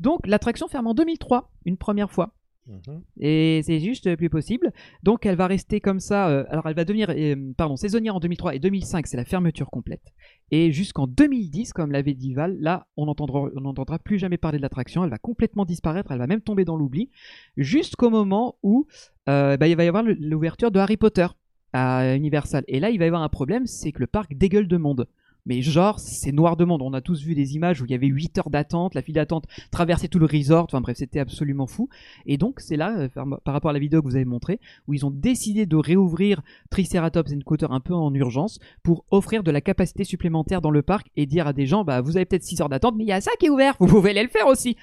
[0.00, 2.34] Donc l'attraction ferme en 2003, une première fois.
[2.66, 3.02] Mhm.
[3.20, 4.72] Et c'est juste plus possible.
[5.02, 6.28] Donc elle va rester comme ça.
[6.28, 9.70] euh, alors elle va devenir, euh, pardon, saisonnière en 2003 et 2005, c'est la fermeture
[9.70, 10.12] complète.
[10.50, 14.62] Et jusqu'en 2010, comme l'avait dit Val, là on n'entendra on plus jamais parler de
[14.62, 15.04] l'attraction.
[15.04, 16.10] Elle va complètement disparaître.
[16.10, 17.10] Elle va même tomber dans l'oubli.
[17.56, 18.86] Jusqu'au moment où
[19.28, 21.26] euh, bah, il va y avoir l'ouverture de Harry Potter
[21.72, 22.64] à Universal.
[22.68, 25.06] Et là il va y avoir un problème, c'est que le parc dégueule de monde.
[25.46, 26.82] Mais genre, c'est noir de monde.
[26.82, 29.14] On a tous vu des images où il y avait 8 heures d'attente, la file
[29.14, 30.64] d'attente traversait tout le resort.
[30.64, 31.88] Enfin bref, c'était absolument fou.
[32.26, 34.94] Et donc, c'est là, euh, par rapport à la vidéo que vous avez montrée, où
[34.94, 39.60] ils ont décidé de réouvrir Triceratops Encounter un peu en urgence pour offrir de la
[39.60, 42.60] capacité supplémentaire dans le parc et dire à des gens, bah, vous avez peut-être 6
[42.60, 44.46] heures d'attente, mais il y a ça qui est ouvert, vous pouvez aller le faire
[44.48, 44.76] aussi.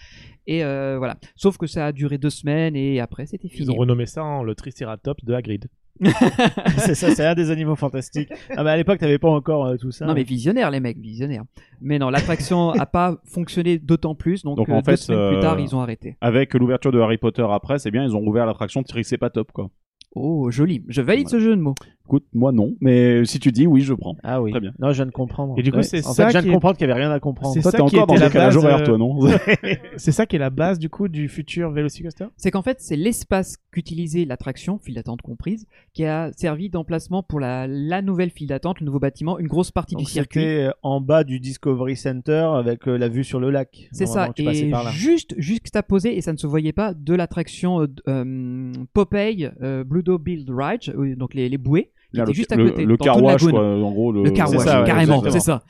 [0.47, 1.17] Et euh, voilà.
[1.35, 3.69] Sauf que ça a duré deux semaines et après, c'était Ils fini.
[3.69, 5.67] ont renommé ça en le Triceratops de Hagrid.
[6.77, 8.31] c'est ça, c'est un des animaux fantastiques.
[8.55, 10.05] Ah, mais à l'époque, t'avais pas encore euh, tout ça.
[10.05, 11.43] Non mais visionnaire les mecs, visionnaire.
[11.81, 15.29] Mais non, l'attraction a pas fonctionné d'autant plus, donc, Donc, euh, en deux fait, semaines
[15.29, 16.17] plus euh, tard, ils ont arrêté.
[16.21, 19.69] Avec l'ouverture de Harry Potter après, c'est bien, ils ont ouvert l'attraction Tricépatop, quoi.
[20.15, 20.83] Oh, joli.
[20.87, 21.75] Je valide ce jeu de mots.
[22.05, 24.17] Écoute, moi non, mais si tu dis oui, je prends.
[24.23, 24.51] Ah oui.
[24.51, 24.73] Très bien.
[24.77, 25.53] Non, je viens de comprendre.
[25.57, 25.83] Et du coup, Ouais.
[25.83, 27.19] c'est en ça fait, je viens qui de est- comprendre qu'il y avait rien à
[27.21, 27.53] comprendre.
[27.53, 28.97] C'est Toi, ça t'es qui encore dans était le la décalage base, horaire, euh, toi,
[28.97, 29.19] non
[29.97, 32.97] C'est ça qui est la base du coup du futur Velocicoaster C'est qu'en fait, c'est
[32.97, 38.47] l'espace qu'utilisait l'attraction, file d'attente comprise, qui a servi d'emplacement pour la, la nouvelle file
[38.47, 40.41] d'attente, le nouveau bâtiment, une grosse partie Donc, du circuit.
[40.41, 43.87] C'était euh, en bas du Discovery Center avec euh, la vue sur le lac.
[43.93, 44.91] C'est ça, et par là.
[44.91, 50.03] juste juxtaposé, et ça ne se voyait pas, de l'attraction euh, euh, Popeye euh, Blue
[50.19, 52.85] Build Ride, euh, donc les, les bouées, qui Là, étaient le, juste à le- côté.
[52.85, 54.11] le car wash, quoi, en gros.
[54.11, 55.61] Le, Le car c'est wash, ça, carrément, c'est ça.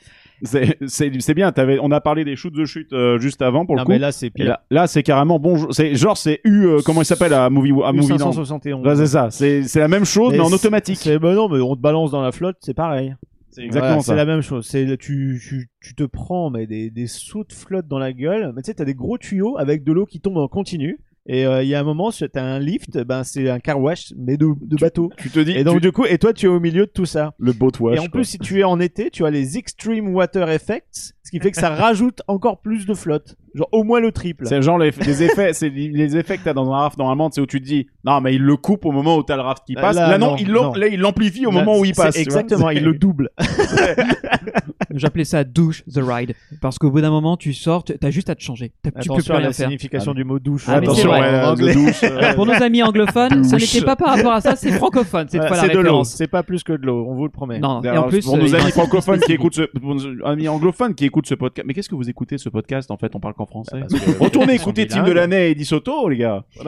[0.42, 3.64] C'est- C'est c'est bien, t'avais- on a parlé des shoots de chute euh, juste avant
[3.64, 3.92] pour le Non, coup.
[3.92, 5.70] mais là, c'est là, là, c'est carrément bon.
[5.70, 6.66] C'est genre c'est U.
[6.66, 8.18] euh, comment il s'appelle à Movie à Movie Land.
[8.18, 8.84] 571.
[8.86, 9.28] Ouais, c'est ça.
[9.30, 10.98] C'est c'est la même chose mais, en automatique.
[10.98, 13.14] C'est bah non, mais on te balance dans la flotte, c'est pareil.
[13.50, 14.12] C'est exactement Voilà, ça.
[14.12, 14.66] C'est la même chose.
[14.66, 18.52] C'est tu, tu, tu te prends mais des, des sauts de flotte dans la gueule.
[18.56, 20.98] Mais tu sais, t'as des gros tuyaux avec de l'eau qui tombe en continu.
[21.26, 23.80] Et euh, il y a un moment, tu as un lift, ben c'est un car
[23.80, 25.10] wash mais de, de bateau.
[25.16, 26.90] Tu te dis Et donc tu- du coup, et toi tu es au milieu de
[26.90, 27.32] tout ça.
[27.38, 27.96] le boat wash.
[27.96, 28.10] et en quoi.
[28.10, 31.50] plus, si tu es en été, tu as les extreme water effects, ce qui fait
[31.50, 34.46] que ça rajoute encore plus de flotte, genre au moins le triple.
[34.46, 37.40] c'est genre les, les effets, c'est les effets que t'as dans un raft normalement, c'est
[37.40, 39.64] où tu te dis non mais il le coupe au moment où t'as le raft
[39.66, 39.96] qui passe.
[39.96, 40.72] là, Là, non, non, il non.
[40.74, 42.16] là il l'amplifie au Là, moment où il passe.
[42.16, 43.30] Exactement, il le double.
[44.90, 48.30] J'appelais ça douche the ride, parce qu'au bout d'un moment, tu sors, tu as juste
[48.30, 48.72] à te changer.
[48.82, 49.66] T'as- Tu peux plus rien la faire.
[49.66, 50.64] signification du mot douche.
[50.68, 51.20] Ah, Attention, ouais,
[51.56, 52.02] de douche.
[52.04, 53.74] euh, Pour nos amis anglophones, ça Douche.
[53.74, 55.80] n'était pas par rapport à ça, c'est francophone cette Ouais, fois la c'est de l'eau,
[55.80, 56.10] référence.
[56.14, 57.58] c'est pas plus que de l'eau, on vous le promet.
[57.58, 60.94] Non, et en plus, pour euh, nos a amis francophones qui écoutent ce, amis anglophones
[60.94, 63.14] qui écoutent ce podcast, mais qu'est-ce que vous écoutez ce podcast en fait?
[63.16, 63.82] On parle français.
[63.90, 66.44] Que- Retournez écouter Team de l'année et Eddie Soto, les gars.
[66.58, 66.64] Mmh.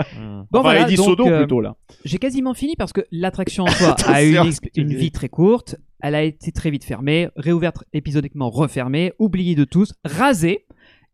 [0.50, 1.76] Bon, enfin, voilà, Eddie donc, Soto euh, plutôt là.
[2.04, 4.36] J'ai quasiment fini parce que l'attraction en soi a eu
[4.76, 5.76] une, vie très courte.
[6.00, 10.66] Elle a été très vite fermée, réouverte épisodiquement, refermée, oubliée de tous, rasée.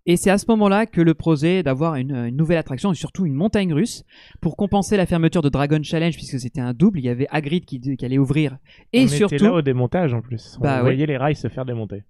[0.04, 3.24] Et c'est à ce moment-là que le projet d'avoir une, une nouvelle attraction et surtout
[3.24, 4.02] une montagne russe
[4.40, 6.98] pour compenser la fermeture de Dragon Challenge puisque c'était un double.
[6.98, 8.58] Il y avait Hagrid qui, qui allait ouvrir
[8.92, 10.56] et On surtout était là au démontage en plus.
[10.58, 10.82] On Bah, ouais.
[10.82, 12.02] voyait les rails se faire démonter.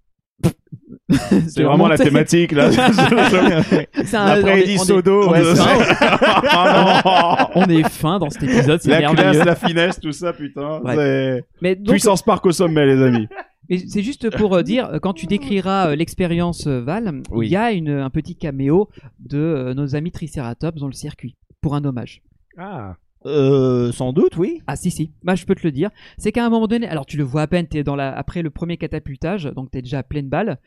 [1.49, 2.71] C'est vraiment la thématique là.
[4.05, 5.43] C'est un- Après Eddie on est- Sodo, on est.
[5.61, 9.31] Ah on est fin dans cet épisode, c'est La merveilleux.
[9.33, 10.81] classe, la finesse, tout ça, putain.
[10.81, 10.95] Ouais.
[10.97, 13.29] C'est Mais donc, puissance parc au sommet, les amis.
[13.69, 17.47] Et c'est juste pour euh, dire, quand tu décriras euh, l'expérience euh, Val, Oui.
[17.47, 18.89] il y a une, un petit caméo
[19.21, 22.23] de euh, nos amis Triceratops dans le circuit, pour un hommage.
[22.59, 22.97] Ah.
[23.27, 24.63] Euh, sans doute, oui.
[24.67, 25.91] Ah si si, bah je peux te le dire.
[26.19, 28.43] C'est qu'à un moment donné, alors tu le vois à peine, t'es dans la après
[28.43, 30.59] le premier catapultage, donc t'es déjà à pleine balle.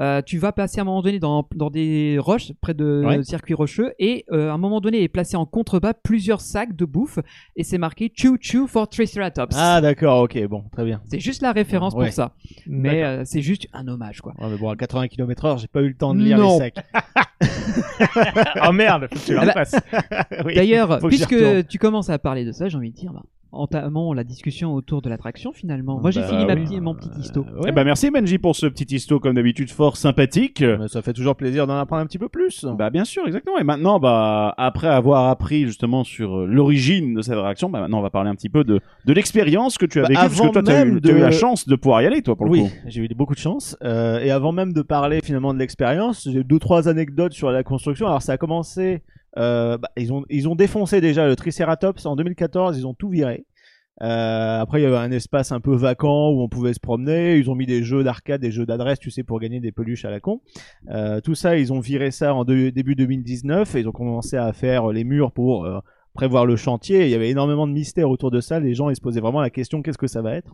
[0.00, 3.22] Euh, tu vas passer à un moment donné dans, dans des roches près de Ouais.
[3.22, 6.84] circuits rocheux et euh, à un moment donné est placé en contrebas plusieurs sacs de
[6.84, 7.20] bouffe
[7.54, 9.54] et c'est marqué Choo Choo for Triceratops.
[9.56, 11.00] Ah, d'accord, ok, bon, très bien.
[11.08, 12.06] c'est juste la référence Ouais.
[12.06, 12.32] pour ça,
[12.66, 14.34] mais euh, c'est juste un hommage quoi.
[14.40, 16.58] Ouais, mais bon, à 80 km/h, j'ai pas eu le temps de lire Non.
[16.58, 16.84] les sacs.
[18.68, 20.24] oh merde, faut que tu la Ah bah.
[20.44, 23.22] Oui, D'ailleurs, puisque tu commences à parler de ça, j'ai envie de dire, bah,
[23.54, 26.00] entamons la discussion autour de l'attraction finalement.
[26.00, 26.64] Moi j'ai Bah fini ma oui.
[26.64, 27.40] petit- mon petit histo.
[27.48, 27.68] Euh, ouais.
[27.68, 30.62] Eh ben, merci Benji pour ce petit histo, comme d'habitude, fort sympathique.
[30.62, 32.64] Mais ça fait toujours plaisir d'en apprendre un petit peu plus.
[32.64, 33.58] Bah bien sûr, exactement.
[33.58, 37.98] Et maintenant, bah après avoir appris justement sur euh, l'origine de cette réaction, bah maintenant
[37.98, 40.34] on va parler un petit peu de, de l'expérience que tu as Bah, vécue, parce
[40.36, 42.06] que avant toi tu as, eu même t'as eu de- la chance de pouvoir y
[42.06, 42.70] aller, toi pour le oui, coup.
[42.86, 43.76] j'ai eu beaucoup de chance.
[43.82, 47.62] Euh, et avant même de parler finalement de l'expérience, j'ai deux trois anecdotes sur la
[47.62, 48.06] construction.
[48.06, 49.02] Alors ça a commencé,
[49.36, 53.08] euh, bah, ils ont ils ont défoncé déjà le Triceratops en 2014, ils ont tout
[53.08, 53.46] viré.
[54.02, 57.36] Euh, après, il y avait un espace un peu vacant où on pouvait se promener.
[57.38, 60.04] Ils ont mis des jeux d'arcade, des jeux d'adresse, tu sais, pour gagner des peluches
[60.04, 60.40] à la con.
[60.90, 64.36] Euh, tout ça, ils ont viré ça en de- début 2019 et ils ont commencé
[64.36, 65.78] à faire les murs pour euh,
[66.12, 67.04] prévoir le chantier.
[67.04, 68.58] Il y avait énormément de mystères autour de ça.
[68.58, 70.52] Les gens, ils se posaient vraiment la question qu'est-ce que ça va être?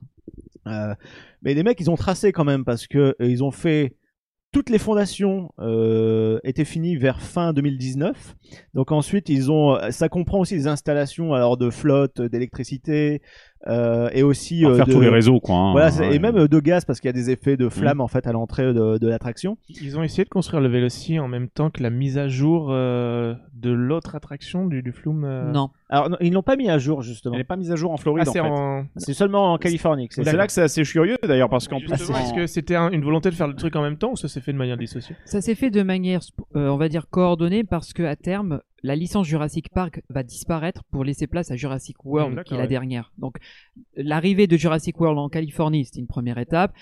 [0.67, 0.95] Euh,
[1.43, 3.95] Mais les mecs, ils ont tracé quand même parce que euh, ils ont fait
[4.53, 8.35] toutes les fondations euh, étaient finies vers fin 2019.
[8.75, 13.23] Donc ensuite, ils ont, ça comprend aussi des installations alors de flotte, d'électricité
[13.69, 15.55] euh, et aussi euh, faire de, tous les réseaux, quoi.
[15.57, 15.73] hein.
[15.73, 16.17] Voilà, Ouais.
[16.17, 18.27] et même euh, de gaz parce qu'il y a des effets de flamme en fait
[18.27, 19.57] à l'entrée de, de l'attraction.
[19.69, 22.69] Ils ont essayé de construire le Véloci en même temps que la mise à jour
[22.71, 25.25] euh, de l'autre attraction du, du Flume.
[25.25, 25.53] euh.
[25.53, 25.71] Non.
[25.93, 27.35] Alors non, ils l'ont pas mis à jour justement.
[27.35, 28.49] Elle n'est pas mise à jour en Ah, Floride, en c'est fait.
[28.49, 28.87] en...
[28.97, 31.89] C'est seulement en Californie que c'est là que c'est assez curieux, d'ailleurs, parce qu'en plus...
[31.97, 34.13] Justement, en- Est-ce que c'était un- une volonté de faire le truc en même temps
[34.13, 35.17] ou ça s'est fait de manière dissociée?
[35.25, 38.61] Ça s'est fait de manière, sp- euh, on va dire, coordonnée parce que à terme,
[38.83, 42.55] la licence Jurassic Park va disparaître pour laisser place à Jurassic World, Mm, d'accord, qui
[42.55, 42.69] est la ouais.
[42.69, 43.13] dernière.
[43.19, 43.37] Donc,
[43.97, 46.73] l'arrivée de Jurassic World en Californie, c'était une première étape.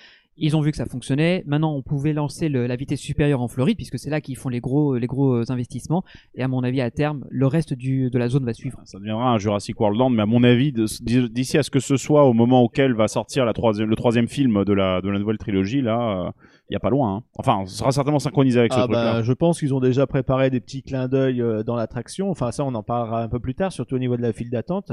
[0.40, 1.42] Ils ont vu que ça fonctionnait.
[1.46, 4.48] Maintenant, on pouvait lancer le- la vitesse supérieure en Floride, puisque c'est là qu'ils font
[4.48, 6.04] les gros, les gros euh, investissements.
[6.34, 8.80] Et à mon avis, à terme, le reste du, de la zone va suivre.
[8.84, 11.96] Ça deviendra un Jurassic World Land, mais à mon avis, d'ici à ce que ce
[11.96, 15.18] soit au moment auquel va sortir la troisième, le troisième film de la, de la
[15.18, 16.32] nouvelle trilogie, là,
[16.70, 17.16] il y a pas loin.
[17.16, 17.22] hein.
[17.36, 19.12] Enfin, ce sera certainement synchronisé avec ce Ah truc-là.
[19.14, 22.30] bah, je pense qu'ils ont déjà préparé des petits clins d'œil euh, dans l'attraction.
[22.30, 24.50] Enfin, ça, on en parlera un peu plus tard, surtout au niveau de la file
[24.50, 24.92] d'attente.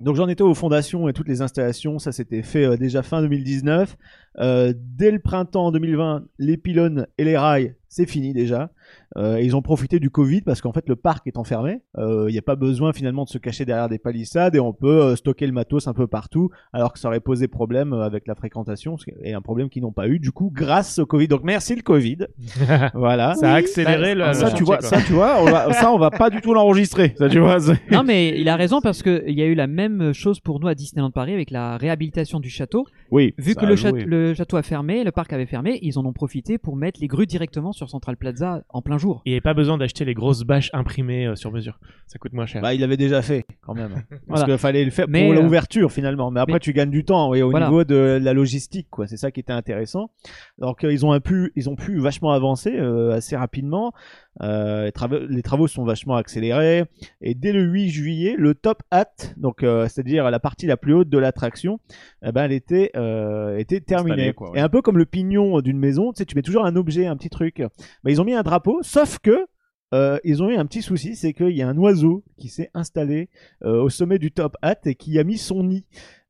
[0.00, 3.22] Donc j'en étais aux fondations et toutes les installations, ça s'était fait euh, déjà fin
[3.22, 3.96] 2019.
[4.40, 8.72] Euh, dès le printemps 2020, les pylônes et les rails, c'est fini déjà.
[9.16, 11.80] Euh, ils ont profité du Covid parce qu'en fait le parc est enfermé.
[11.98, 15.02] Il n'y a pas besoin finalement de se cacher derrière des palissades et on peut
[15.02, 18.26] euh, stocker le matos un peu partout, alors que ça aurait posé problème euh, avec
[18.26, 21.28] la fréquentation et un problème qu'ils n'ont pas eu du coup grâce au Covid.
[21.28, 22.18] Donc merci le Covid.
[22.94, 23.34] voilà.
[23.34, 24.32] Ça a accéléré le.
[24.32, 26.54] ça, le tu vois, ça, tu vois, on va, ça, on va pas du tout
[26.54, 27.14] l'enregistrer.
[27.18, 27.58] Ça, tu vois.
[27.90, 30.60] Non, mais il a raison parce que il y a eu la même chose pour
[30.60, 32.86] nous à Disneyland Paris avec la réhabilitation du château.
[33.10, 33.34] Oui.
[33.38, 36.12] Vu que le, château- le château a fermé, le parc avait fermé, ils en ont
[36.12, 39.03] profité pour mettre les grues directement sur Central Plaza en plein jour.
[39.24, 41.78] Il n'y avait pas besoin d'acheter les grosses bâches imprimées euh, sur mesure.
[42.06, 42.62] Ça coûte moins cher.
[42.62, 43.90] Bah, il l'avait déjà fait quand même.
[44.10, 44.44] Parce Voilà.
[44.44, 46.30] qu'il fallait le faire Mais, pour euh, l'ouverture finalement.
[46.30, 47.66] Mais après, mais- tu gagnes du temps oui, au Voilà.
[47.66, 49.06] niveau de la logistique, quoi.
[49.06, 50.10] C'est ça qui était intéressant.
[50.58, 53.92] Donc, euh, ils ont pu, ils ont pu vachement avancer euh, assez rapidement.
[54.42, 56.84] Euh, les, travaux, les travaux sont vachement accélérés.
[57.20, 60.94] Et dès le 8 juillet, le top hat, donc euh, c'est-à-dire la partie la plus
[60.94, 61.78] haute de l'attraction,
[62.24, 64.14] eh ben, elle était, euh, était terminée.
[64.14, 64.58] Installée, quoi, ouais.
[64.58, 67.06] Et un peu comme le pignon d'une maison, tu sais, tu mets toujours un objet,
[67.06, 67.62] un petit truc.
[68.02, 69.46] Bah, ils ont mis un drapeau, sauf que
[69.94, 72.68] euh, ils ont eu un petit souci, c'est qu'il y a un oiseau qui s'est
[72.74, 73.28] installé
[73.62, 75.84] euh, au sommet du top hat et qui a mis son nid.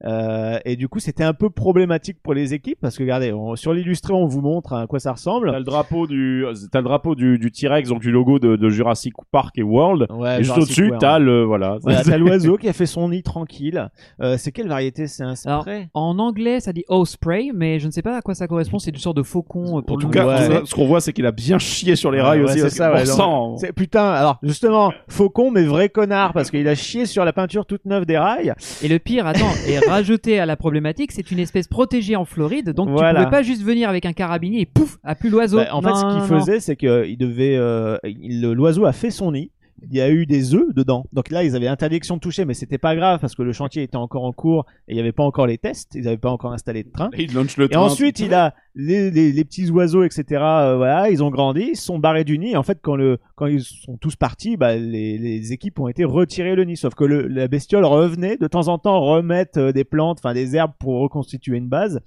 [0.04, 3.57] Euh, et du coup, c'était un peu problématique pour les équipes parce que regardez, on-
[3.57, 5.50] sur l'illustré, on vous montre à quoi ça ressemble.
[5.52, 8.68] T'as le drapeau du, t'as le drapeau du, du T-Rex, donc du logo de, de
[8.68, 10.07] Jurassic Park et World.
[10.11, 11.78] Ouais, et juste au-dessus, t'as le, voilà.
[11.80, 13.88] Voilà, t'as l'oiseau qui a fait son nid tranquille.
[14.20, 15.07] Euh, c'est quelle variété?
[15.07, 15.88] C'est un Alors, spray?
[15.94, 18.78] En anglais, ça dit Osprey, mais je ne sais pas à quoi ça correspond.
[18.78, 20.28] C'est une sorte de faucon euh, pour En tout le cas, nom.
[20.28, 20.35] Ouais.
[20.35, 22.50] en tout cas, ce qu'on voit, c'est qu'il a bien chié sur les rails Ouais,
[22.50, 22.61] aussi.
[22.61, 23.22] c'est ça, ouais, sent-
[23.59, 24.04] C'est putain.
[24.11, 28.04] Alors justement, faucon mais vrai connard parce qu'il a chié sur la peinture toute neuve
[28.07, 28.52] des rails.
[28.83, 32.70] Et le pire, attends, et rajouté à la problématique, c'est une espèce protégée en Floride,
[32.70, 33.11] donc Voilà.
[33.20, 35.59] tu pouvais pas juste venir avec un carabinier et pouf, a plus l'oiseau.
[35.59, 39.50] Bah, en fait, ce qu'il faisait, c'est qu'il devait, euh, l'oiseau a fait son nid.
[39.82, 41.04] Il y a eu des œufs dedans.
[41.12, 43.82] Donc là, ils avaient interdiction de toucher, mais c'était pas grave parce que le chantier
[43.82, 45.94] était encore en cours et il n'y avait pas encore les tests.
[45.94, 47.10] Ils n'avaient pas encore installé de train.
[47.12, 47.80] Et il launch le Et train.
[47.80, 50.24] ensuite, il a les, les- les petits oiseaux, etc.
[50.42, 52.56] euh, voilà, ils ont grandi, ils se sont barrés du nid.
[52.56, 56.04] En fait, quand le, quand ils sont tous partis, bah, les, les équipes ont été
[56.04, 56.76] retirées le nid.
[56.76, 60.34] Sauf que le, la bestiole revenait de temps en temps remettre euh, des plantes, enfin
[60.34, 62.00] des herbes pour reconstituer une base.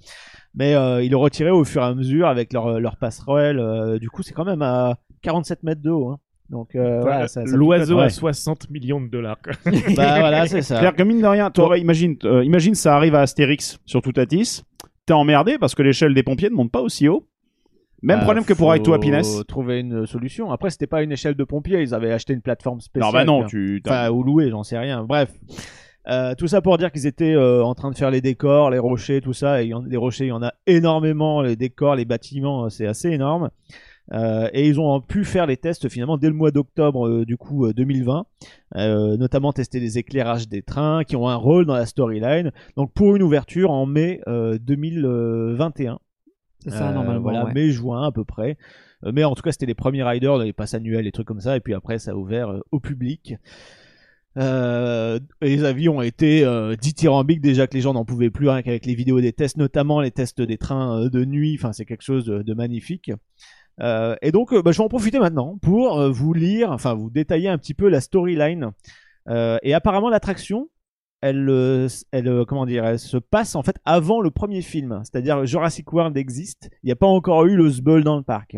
[0.54, 3.58] Mais euh, ils le retiraient au fur et à mesure avec leur, leur passerelle.
[3.60, 6.08] euh, du coup, c'est quand même à 47 mètres de haut.
[6.10, 6.18] hein.
[6.50, 8.08] Donc, euh, voilà, ça- ça L'oiseau à ouais.
[8.10, 9.36] 60 millions de dollars.
[9.42, 9.52] quoi.
[9.64, 9.72] Bah
[10.20, 10.76] voilà, c'est ça.
[10.76, 14.12] C'est-à-dire que mine de rien, t'aurais- imagine, euh, imagine ça arrive à Astérix sur tout
[14.16, 14.62] Atis.
[15.06, 17.26] T'es emmerdé parce que l'échelle des pompiers ne monte pas aussi haut.
[18.02, 19.42] Même Bah, problème que pour Ride to Happiness.
[19.48, 20.52] trouver une solution.
[20.52, 23.10] Après, c'était pas une échelle de pompier, ils avaient acheté une plateforme spéciale.
[23.12, 23.80] Non, bah non, tu.
[23.82, 25.02] t'as- Enfin, ou loué, j'en sais rien.
[25.02, 25.32] Bref.
[26.08, 28.78] Euh, tout ça pour dire qu'ils étaient euh, en train de faire les décors, les
[28.78, 29.60] rochers, tout ça.
[29.62, 31.42] Et il y en- les rochers, il y en a énormément.
[31.42, 33.50] Les décors, les bâtiments, euh, c'est assez énorme.
[34.12, 37.36] Euh, et ils ont pu faire les tests finalement dès le mois d'octobre euh, du
[37.36, 38.24] coup euh, 2020,
[38.76, 42.52] euh, notamment tester les éclairages des trains qui ont un rôle dans la storyline.
[42.76, 45.98] Donc pour une ouverture en mai euh, 2021.
[46.60, 47.20] C'est ça, normalement.
[47.20, 47.52] Voilà, ouais.
[47.52, 48.56] mai-juin à peu près.
[49.04, 51.56] Mais en tout cas, c'était les premiers riders, les passes annuelles, les trucs comme ça.
[51.56, 53.36] Et puis après, ça a ouvert au public.
[54.38, 58.62] Euh, les avis ont été euh, dithyrambiques déjà que les gens n'en pouvaient plus rien
[58.62, 61.56] qu'avec les vidéos des tests, notamment les tests des trains euh, de nuit.
[61.58, 63.10] Enfin, c'est quelque chose de, de magnifique.
[63.80, 66.94] Euh, et donc, euh, bah, je vais en profiter maintenant pour euh, vous lire, enfin
[66.94, 68.70] vous détailler un petit peu la storyline.
[69.28, 70.68] Euh, et apparemment, l'attraction,
[71.20, 75.00] elle, euh, elle, comment dire, elle se passe en fait avant le premier film.
[75.04, 76.70] C'est-à-dire Jurassic World existe.
[76.82, 78.56] Il n'y a pas encore eu le Zbeul dans le parc.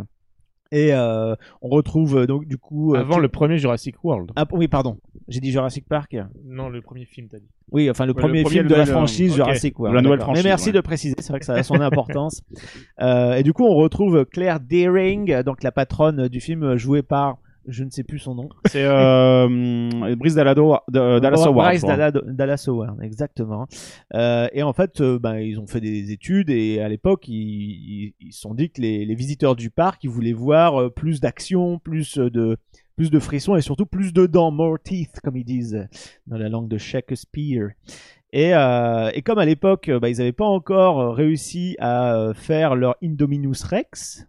[0.73, 2.95] Et euh, on retrouve euh, donc du coup.
[2.95, 4.31] euh, Avant le premier Jurassic World.
[4.37, 4.99] Ah oui, pardon.
[5.27, 6.17] J'ai dit Jurassic Park.
[6.45, 7.49] Non, le premier film, t'as dit.
[7.73, 9.35] Oui, enfin le Ouais, le premier film de la franchise.
[9.35, 9.97] Jurassic World.
[9.97, 10.73] La nouvelle franchise, Mais merci ouais.
[10.73, 12.43] de préciser, c'est vrai que ça a son importance.
[13.01, 17.39] Euh, et du coup, on retrouve Claire Deering, donc la patronne du film jouée par,
[17.71, 18.49] je ne sais plus son nom.
[18.67, 21.77] C'est euh, Brice Dallado, de- Dallas Howard.
[21.79, 22.11] Crois.
[22.23, 23.67] Dallas, Howard, exactement.
[24.15, 28.15] Euh, et en fait, euh, ben, ils ont fait des études et à l'époque, ils,
[28.31, 31.79] se sont dit que les, les visiteurs du parc, ils voulaient voir euh, plus d'action,
[31.79, 32.57] plus euh, de
[32.97, 35.89] plus de frissons et surtout plus de dents, more teeth, comme ils disent
[36.27, 37.71] dans la langue de Shakespeare.
[38.33, 42.15] Et, euh, et comme à l'époque, euh, bah, ils n'avaient pas encore euh, réussi à
[42.15, 44.27] euh, faire leur Indominus Rex,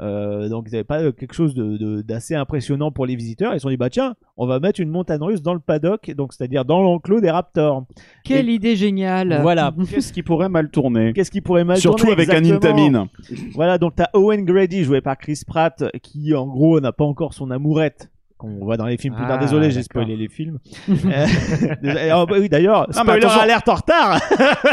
[0.00, 3.52] euh, donc ils n'avaient pas euh, quelque chose de- de- d'assez impressionnant pour les visiteurs.
[3.52, 6.10] Ils se sont dit bah tiens, on va mettre une montagne russe dans le paddock,
[6.16, 7.84] donc c'est-à-dire dans l'enclos des Raptors.
[8.24, 9.74] Quelle idée géniale Voilà.
[9.90, 11.12] Qu'est-ce qui pourrait mal tourner?
[11.12, 13.08] Qu'est-ce qui pourrait mal Surtout tourner avec un exactement Intamin.
[13.54, 17.34] Voilà, donc t'as Owen Grady joué par Chris Pratt qui en gros n'a pas encore
[17.34, 18.10] son amourette
[18.40, 19.36] qu'on voit dans les films plus tard.
[19.38, 20.58] Ah, Désolé, j'ai spoilé les films.
[20.90, 23.40] Euh, oh, bah oui, d'ailleurs, mais spoiler attention.
[23.40, 24.16] alerte en retard.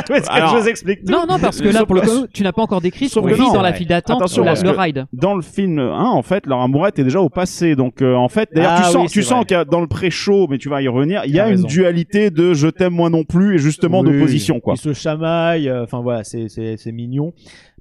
[0.10, 2.28] Est-ce que Alors, je vous explique tout Non, non, parce que là, pour le coup,
[2.34, 4.70] tu n'as pas encore décrit ce Sauf qu'on que vit dans la file d'attente, le
[4.72, 5.06] ride.
[5.14, 7.76] Dans le film 1, en fait, leur amourette est déjà au passé.
[7.76, 9.82] Donc, euh, en fait, d'ailleurs, Ah tu oui, sens, tu sens qu'il y a dans
[9.82, 11.68] le pré-show, mais tu vas y revenir, il y a une raison.
[11.68, 14.74] dualité de je t'aime moi non plus et justement Oui, d'opposition, quoi.
[14.76, 17.34] Ils se chamaillent, euh, enfin voilà, c'est c'est c'est mignon.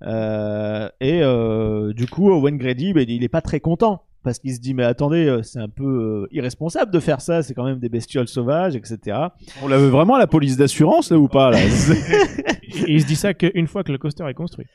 [0.03, 4.52] Euh, et euh, du coup, Owen Grady, ben, il est pas très content parce qu'il
[4.52, 7.62] se dit mais attendez, euh, c'est un peu euh, irresponsable de faire ça, c'est quand
[7.62, 9.16] même des bestioles sauvages, etc.
[9.62, 11.68] On l'avait vraiment à la police d'assurance, là, ou pas, là Et
[12.88, 14.66] il se dit ça qu'une fois que le coaster est construit.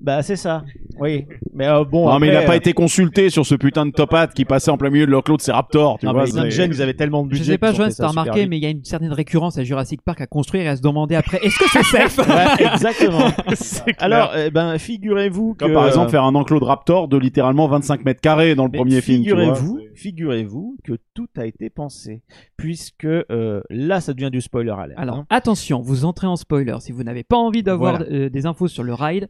[0.00, 0.64] Bah c'est ça,
[0.98, 1.26] oui.
[1.52, 3.90] Mais euh, bon, Non, mais il n'a pas euh, été consulté sur ce putain de
[3.90, 6.12] top hat qui passait en plein milieu de leur clos de ses raptors, tu non,
[6.12, 6.24] vois.
[6.24, 7.52] mais Ingen, ils avaient tellement de Je budget.
[7.52, 10.00] sais pas, Joanne, si t'as remarqué, mais il y a une certaine récurrence à Jurassic
[10.02, 13.28] Park à construire et à se demander après est-ce que c'est safe Ouais, exactement.
[13.98, 17.68] Alors, eh ben, figurez-vous que Comme par exemple faire un enclos de raptor de littéralement
[17.68, 19.18] 25 mètres carrés dans le Mais premier film.
[19.22, 22.22] Figurez-vous, figurez-vous que tout a été pensé,
[22.56, 24.98] puisque euh, là, ça devient du spoiler alert.
[24.98, 25.26] Alors hein.
[25.28, 26.76] attention, vous entrez en spoiler.
[26.80, 28.10] Si vous n'avez pas envie d'avoir Voilà.
[28.12, 29.28] euh, des infos sur le ride,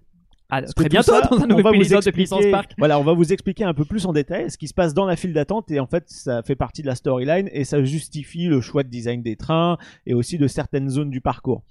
[0.51, 2.13] à Parce que très bientôt ça, dans un on nouvel va vous épisode de expliquer-
[2.13, 2.73] Puissance Park.
[2.79, 5.07] Voilà, on va vous expliquer un peu plus en détail ce qui se passe dans
[5.07, 8.47] la file d'attente et en fait, ça fait partie de la storyline et ça justifie
[8.47, 11.63] le choix de design des trains et aussi de certaines zones du parcours.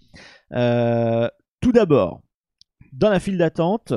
[0.54, 1.28] Euh,
[1.62, 2.22] tout d'abord,
[2.94, 3.94] dans la file d'attente,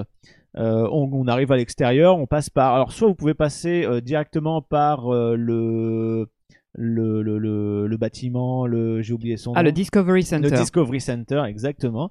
[0.57, 2.75] euh, on, on arrive à l'extérieur, on passe par.
[2.75, 6.29] Alors, soit vous pouvez passer euh, directement par euh, le,
[6.75, 9.67] le, le, le, le bâtiment, le j'ai oublié son Ah, nom.
[9.67, 10.51] le Discovery Le Center.
[10.57, 12.11] Discovery Center, exactement.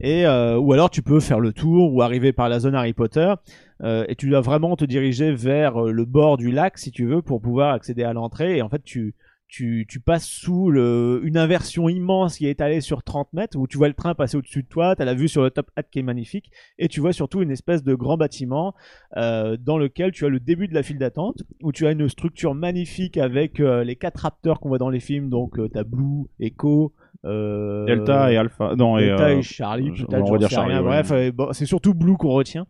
[0.00, 2.92] Et euh, ou alors tu peux faire le tour ou arriver par la zone Harry
[2.92, 3.34] Potter.
[3.82, 7.06] euh, et tu dois vraiment te diriger vers euh, le bord du lac si tu
[7.06, 8.58] veux pour pouvoir accéder à l'entrée.
[8.58, 9.14] Et en fait, tu
[9.50, 13.66] tu, tu passes sous le, une inversion immense qui est étalée sur 30 mètres où
[13.66, 15.70] tu vois le train passer au-dessus de toi, tu as la vue sur le top
[15.76, 18.74] hat qui est magnifique et tu vois surtout une espèce de grand bâtiment
[19.16, 22.08] euh, dans lequel tu as le début de la file d'attente où tu as une
[22.08, 25.82] structure magnifique avec euh, les quatre raptors qu'on voit dans les films donc euh, t'as
[25.84, 28.74] Blue, Echo, euh, Delta et Alpha.
[28.76, 30.82] Non, et, Delta euh, et Charlie, je- peut-être, on va dire Charlie, rien.
[30.82, 30.88] ouais.
[30.88, 32.66] Bref, euh, bon, c'est surtout Blue qu'on retient.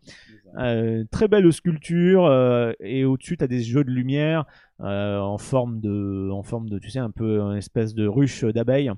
[0.57, 4.47] Euh, très belle sculpture euh, et au-dessus t'as des jeux de lumière
[4.81, 8.45] euh, en forme de, en forme de, tu sais, un peu une espèce de ruche
[8.45, 8.91] d'abeilles.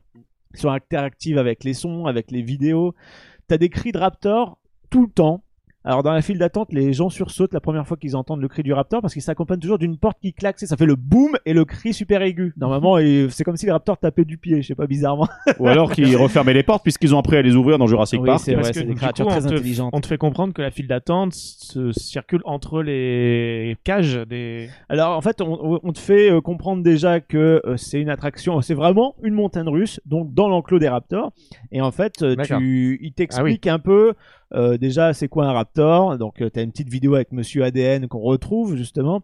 [0.54, 2.94] Ils sont interactives avec les sons, avec les vidéos.
[3.48, 4.58] T'as des cris de raptor
[4.90, 5.44] tout le temps.
[5.84, 8.62] Alors dans la file d'attente, les gens sursautent la première fois qu'ils entendent le cri
[8.62, 11.52] du raptor parce qu'il s'accompagne toujours d'une porte qui claque, ça fait le boom et
[11.52, 12.52] le cri super aigu.
[12.56, 12.98] Normalement,
[13.30, 15.26] c'est comme si les raptors tapaient du pied, je sais pas bizarrement.
[15.58, 18.26] Ou alors qu'ils refermaient les portes puisqu'ils ont appris à les ouvrir dans Jurassic Oui,
[18.26, 18.42] Park.
[18.44, 19.90] c'est Parce vrai, que c'est des créatures coup, très on te- intelligentes.
[19.92, 24.68] On te fait comprendre que la file d'attente se circule entre les cages des.
[24.88, 28.60] Alors en fait, on, on te fait euh, comprendre déjà que euh, c'est une attraction,
[28.60, 31.32] c'est vraiment une montagne russe, donc dans l'enclos des raptors.
[31.72, 34.14] Et en fait, euh, tu, il t'explique un peu
[34.54, 36.18] euh, déjà c'est quoi un raptor?
[36.18, 39.22] Donc tu as une petite vidéo avec Monsieur ADN qu'on retrouve justement,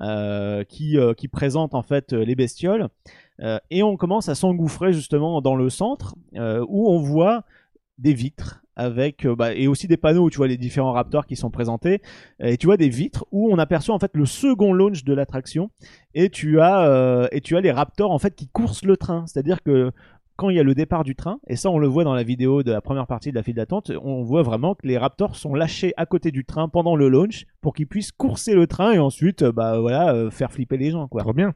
[0.00, 2.88] euh, qui euh, présente en fait euh, les bestioles.
[3.40, 7.44] Euh, et on commence à s'engouffrer justement dans le centre euh, où on voit
[7.98, 11.26] des vitres avec euh, bah, et aussi des panneaux où tu vois les différents raptors
[11.26, 12.00] qui sont présentés
[12.40, 15.70] et tu vois des vitres où on aperçoit en fait le second launch de l'attraction
[16.14, 19.24] et tu as euh, et tu as les raptors en fait qui coursent le train
[19.26, 19.90] c'est-à-dire que
[20.38, 22.22] quand il y a le départ du train, et ça on le voit dans la
[22.22, 25.34] vidéo de la première partie de la file d'attente, on voit vraiment que les raptors
[25.34, 28.92] sont lâchés à côté du train pendant le launch pour qu'ils puissent courser le train
[28.92, 31.22] et ensuite euh, bah voilà euh, faire flipper les gens quoi.
[31.22, 31.54] Trop bien.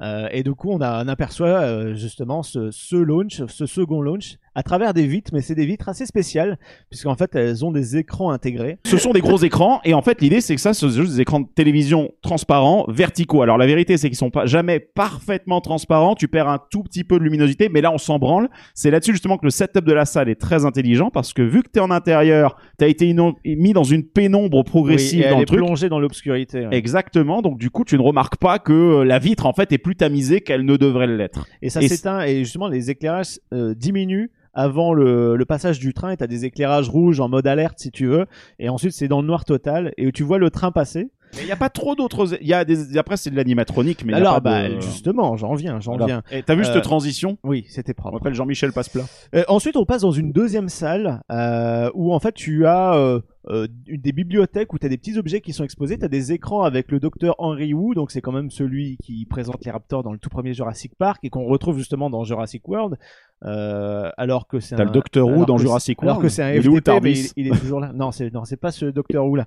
[0.00, 4.00] Euh, et du coup, on, a, on aperçoit euh, justement ce, ce launch, ce second
[4.00, 6.58] launch, à travers des vitres, mais c'est des vitres assez spéciales,
[6.90, 8.78] puisqu'en fait, elles ont des écrans intégrés.
[8.86, 11.20] Ce sont des gros écrans et en fait l'idée c'est que ça c'est juste des
[11.22, 13.40] écrans de télévision transparents, verticaux.
[13.42, 17.02] Alors la vérité c'est qu'ils sont pas jamais parfaitement transparents, tu perds un tout petit
[17.02, 18.50] peu de luminosité mais là on s'en branle.
[18.74, 21.62] C'est là-dessus justement que le setup de la salle est très intelligent parce que vu
[21.62, 25.24] que tu es en intérieur, tu as été mis dans une pénombre Oui, progressive et
[25.24, 25.58] elle dans le est truc.
[25.60, 26.66] plongée dans l'obscurité.
[26.66, 26.76] ouais.
[26.76, 29.78] Exactement, donc du coup tu ne remarques pas que euh, la vitre en fait est
[29.82, 31.46] plus tamisée qu'elle ne devrait l'être.
[31.60, 36.10] Et ça s'éteint, et justement, les éclairages euh, diminuent avant le, le passage du train,
[36.10, 38.26] et t'as des éclairages rouges en mode alerte si tu veux,
[38.58, 41.10] et ensuite c'est dans le noir total, et tu vois le train passer.
[41.34, 42.36] Mais il n'y a pas trop d'autres.
[42.40, 42.98] Il y a des.
[42.98, 45.80] Après c'est de l'animatronique, mais il y a Alors, pas bah, de- justement, j'en viens,
[45.80, 46.22] j'en viens.
[46.30, 47.38] Et T'as vu Euh, cette transition?
[47.42, 48.14] Oui, c'était On propre.
[48.18, 49.04] m'appelle Jean-Michel Passeplat.
[49.34, 53.20] Euh, ensuite, on passe dans une deuxième salle euh, où en fait tu as euh,
[53.48, 55.98] euh, des bibliothèques où tu as des petits objets qui sont exposés.
[55.98, 59.24] Tu as des écrans avec le docteur Henry Wu, donc c'est quand même celui qui
[59.26, 62.66] présente les raptors dans le tout premier Jurassic Park et qu'on retrouve justement dans Jurassic
[62.68, 62.96] World.
[63.44, 65.26] Euh, alors que c'est T'as un- le Dr.
[65.26, 66.28] Who dans Jurassic c'est- Alors World.
[66.28, 67.90] que c'est un Il FTP, mais il, il est toujours là.
[67.92, 69.46] Non, c'est non, c'est pas ce docteur Wu là.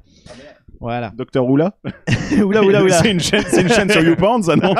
[0.81, 1.11] Voilà.
[1.15, 1.73] Docteur Oula
[2.43, 3.01] oula oula oula.
[3.01, 4.73] C'est une chaîne, c'est une chaîne sur YouPorn, ça non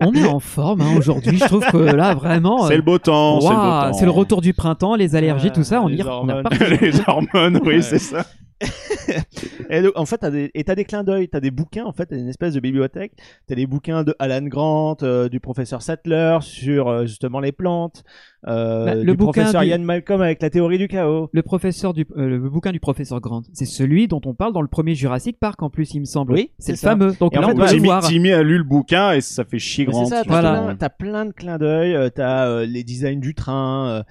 [0.00, 1.38] On est en forme hein, aujourd'hui.
[1.38, 2.66] Je trouve que là, vraiment.
[2.68, 3.92] C'est le beau temps, c'est le beau waouh, temps.
[3.94, 5.80] c'est le retour du printemps, les allergies, tout ça.
[5.82, 6.44] On les y hormones.
[6.80, 7.82] Les hormones, oui, Ouais.
[7.82, 8.24] c'est ça.
[9.70, 11.92] Et le- en fait, t'as des, et t'as des clins d'œil, t'as des bouquins, en
[11.92, 13.12] fait, t'as une espèce de bibliothèque.
[13.46, 18.04] T'as des bouquins de Alan Grant, euh, du professeur Sattler sur euh, justement les plantes,
[18.46, 21.28] euh, Bah, le du bouquin professeur du- Ian Malcolm avec la théorie du chaos.
[21.32, 24.62] Le professeur du, euh, le bouquin du professeur Grant, c'est celui dont on parle dans
[24.62, 26.32] le premier Jurassic Park en plus, il me semble.
[26.34, 26.90] Oui, c'est c'est le ça.
[26.90, 27.12] fameux.
[27.18, 28.02] Donc Et en fait, on voir.
[28.02, 30.04] Timmy a lu le bouquin et ça fait chier grand.
[30.04, 30.62] c'est ça, t'as Voilà.
[30.62, 34.04] plein, t'as plein de clins d'œil, t'as euh, les designs du train.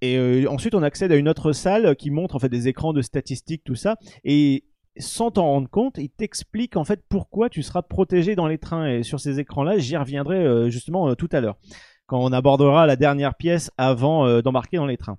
[0.00, 2.92] Et euh, ensuite, on accède à une autre salle qui montre en fait des écrans
[2.92, 3.96] de statistiques, tout ça.
[4.24, 4.64] Et
[4.98, 8.88] sans t'en rendre compte, il t'explique en fait pourquoi tu seras protégé dans les trains.
[8.88, 11.56] Et sur ces écrans-là, j'y reviendrai euh, justement euh, tout à l'heure,
[12.06, 15.18] quand on abordera la dernière pièce avant d'embarquer dans les trains.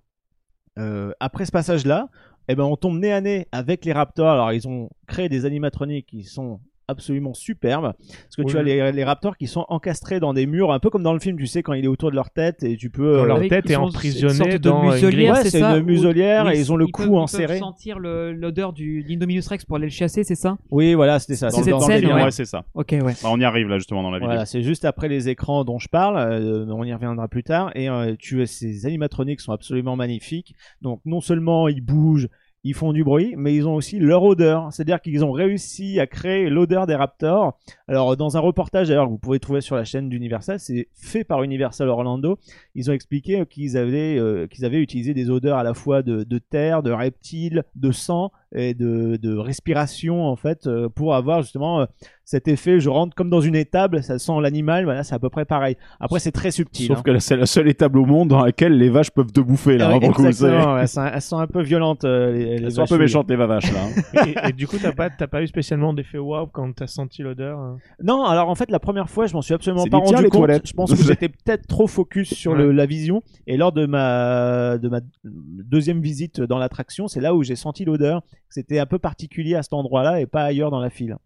[1.20, 2.10] Après ce passage-là,
[2.50, 4.30] eh ben, on tombe nez à nez avec les Raptors.
[4.30, 7.94] Alors, ils ont créé des animatroniques qui sont absolument superbes.
[7.94, 10.90] Parce que tu as les, les Raptors qui sont encastrés dans des murs, un peu
[10.90, 12.90] comme dans le film, tu sais, quand il est autour de leur tête et tu
[12.90, 13.18] peux.
[13.18, 15.34] Dans leur Avec- tête ils est emprisonnée dans une muselière.
[15.36, 17.48] Ouais, c'est une muselière et ils ont le ils cou Ils enserré.
[17.48, 20.58] peuvent sentir l'odeur du l'Indominus Rex pour aller le chasser, c'est ça?
[20.72, 21.50] Oui, voilà, c'était ça.
[21.50, 22.24] C'est Dans- cette scène, ouais.
[22.24, 22.64] Ouais, c'est ça.
[22.74, 23.02] Ok, ouais.
[23.02, 24.30] Bah, on y arrive là justement dans la vidéo.
[24.30, 27.72] Voilà, c'est juste après les écrans dont je parle, euh, on y reviendra plus tard,
[27.76, 30.56] et euh, tu ces animatroniques sont absolument magnifiques.
[30.82, 32.28] Donc non seulement ils bougent,
[32.64, 34.72] ils font du bruit, mais ils ont aussi leur odeur.
[34.72, 37.58] C'est-à-dire qu'ils ont réussi à créer l'odeur des Raptors.
[37.88, 41.24] Alors dans un reportage d'ailleurs que vous pouvez trouver sur la chaîne d'Universal, c'est fait
[41.24, 42.40] par Universal Orlando.
[42.76, 46.24] Ils ont expliqué qu'ils avaient euh, qu'ils avaient utilisé des odeurs à la fois de,
[46.24, 51.42] de terre, de reptiles, de sang et de, de respiration en fait euh, pour avoir
[51.42, 51.86] justement euh,
[52.24, 52.80] cet effet.
[52.80, 54.84] Je rentre comme dans une étable, ça sent l'animal.
[54.86, 55.76] Voilà, c'est à peu près pareil.
[56.00, 56.88] Après c'est très subtil.
[56.88, 57.02] Sauf hein.
[57.04, 59.78] que là, c'est la seule étable au monde dans laquelle les vaches peuvent te bouffer
[59.78, 59.90] là.
[59.90, 62.06] Ouais, hein, pour exactement, ouais, elles, sont, elles sont un peu violentes.
[62.06, 63.80] euh, les, les Elles sont un peu méchantes les vavaches là.
[64.16, 64.26] hein.
[64.46, 67.22] et, et du coup, t'as pas, t'as pas eu spécialement d'effet wow quand t'as senti
[67.24, 67.78] l'odeur hein?
[68.04, 70.32] Non, alors en fait, la première fois, je m'en suis absolument pas rendu compte.
[70.32, 70.68] toilettes.
[70.68, 73.22] Je pense que j'étais peut-être trop focus sur le- la vision.
[73.46, 77.86] Et lors de ma, de ma deuxième visite dans l'attraction, c'est là où j'ai senti
[77.86, 78.22] l'odeur.
[78.50, 81.18] C'était un peu particulier à cet endroit-là et pas ailleurs dans la file.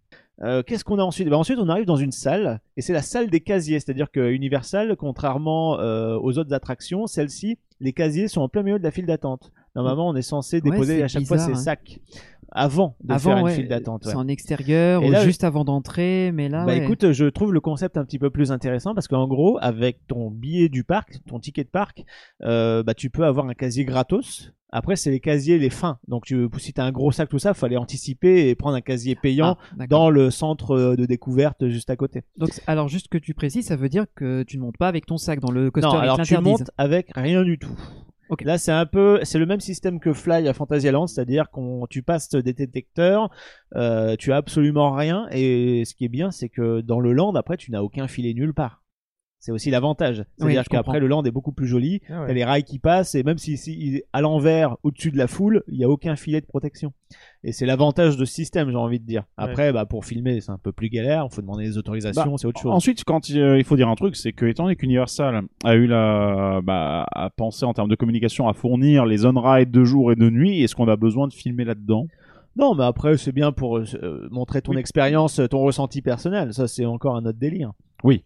[0.44, 1.30] Euh, Qu'est-ce qu'on a ensuite?
[1.30, 3.80] Ben Ensuite, on arrive dans une salle, et c'est la salle des casiers.
[3.80, 8.80] C'est-à-dire que Universal, contrairement euh, aux autres attractions, celle-ci, les casiers sont en plein milieu
[8.80, 9.52] de la file d'attente.
[9.76, 11.56] Normalement, on est censé Ouais, déposer à chaque fois ses hein.
[11.56, 12.00] sacs
[12.52, 14.06] avant de Avant, faire une file d'attente.
[14.06, 14.12] ouais.
[14.12, 16.84] c'est en extérieur Et ou là, juste avant d'entrer, mais là, Bah ouais.
[16.84, 20.30] écoute, je trouve le concept un petit peu plus intéressant parce qu'en gros, avec ton
[20.32, 22.04] billet du parc, ton ticket de parc,
[22.44, 24.54] euh, bah tu peux avoir un casier gratos.
[24.74, 26.00] Après, c'est les casiers les fins.
[26.08, 29.16] Donc, tu, si t'as un gros sac, tout ça, fallait anticiper et prendre un casier
[29.16, 32.24] payant Ah, dans le centre euh, de découverte juste à côté.
[32.38, 35.06] Donc, alors juste que tu précises, ça veut dire que tu ne montes pas avec
[35.06, 37.78] ton sac dans le coaster non, alors tu montes avec rien du tout.
[38.32, 38.44] Ok.
[38.46, 42.02] Là, c'est un peu, c'est le même système que Fly à Fantasyland, c'est-à-dire qu'on, tu
[42.02, 43.30] passes des détecteurs,
[43.76, 47.36] euh, tu as absolument rien, et ce qui est bien, c'est que dans le land,
[47.36, 48.81] après, tu n'as aucun filet nulle part.
[49.42, 50.24] C'est aussi l'avantage.
[50.38, 52.00] C'est-à-dire qu'après, le land est beaucoup plus joli.
[52.10, 52.28] Ah ouais.
[52.28, 55.64] T'as les rails qui passent, et même si, si à l'envers, au-dessus de la foule,
[55.68, 56.94] il n'y a aucun filet de protection.
[57.44, 59.24] Et c'est l'avantage de ce système, j'ai envie de dire.
[59.38, 62.38] Après, bah, pour filmer, c'est un peu plus galère, il faut demander des autorisations, Bah,
[62.38, 62.72] c'est autre chose.
[62.72, 65.76] Ensuite, quand il, euh, il faut dire un truc, c'est que étant donné qu'Universal a
[65.76, 70.12] eu la, bah, à penser en termes de communication à fournir les on-ride de jour
[70.12, 72.06] et de nuit, est-ce qu'on a besoin de filmer là-dedans?
[72.58, 76.54] Non, mais après, c'est bien pour euh, montrer ton expérience, ton ressenti personnel.
[76.54, 77.72] Ça, c'est encore un autre délire.
[78.04, 78.24] Oui.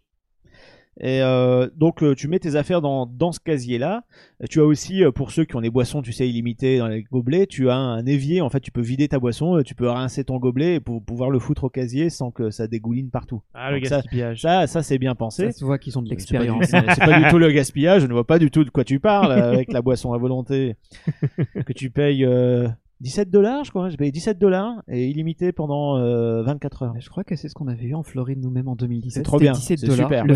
[1.00, 4.04] Et euh, donc, euh, tu mets tes affaires dans, dans ce casier-là.
[4.50, 7.04] Tu as aussi, euh, pour ceux qui ont les boissons, tu sais, illimitées dans les
[7.04, 8.40] gobelets, tu as un évier.
[8.40, 11.30] En fait, tu peux vider ta boisson, euh, tu peux rincer ton gobelet pour pouvoir
[11.32, 13.42] le foutre au casier sans que ça dégouline partout.
[13.54, 14.42] Ah, le Donc gaspillage.
[14.42, 15.52] Ça, ça c'est bien pensé.
[15.52, 16.66] Ça se voit qu'ils ont de C'est pas, du, l'expérience.
[16.96, 18.02] c'est pas du tout le gaspillage.
[18.02, 20.78] Je ne vois pas du tout de quoi tu parles avec la boisson à volonté
[21.66, 22.70] que tu payes euh,
[23.02, 23.90] 17 dollars, je crois.
[23.90, 26.94] J'ai payé 17 dollars et illimité pendant euh, 24 heures.
[27.00, 29.14] Je crois que c'est ce qu'on avait eu en Floride nous-mêmes en 2017.
[29.14, 30.24] C'est trop bien, 17 c'est super.
[30.24, 30.36] Le Mais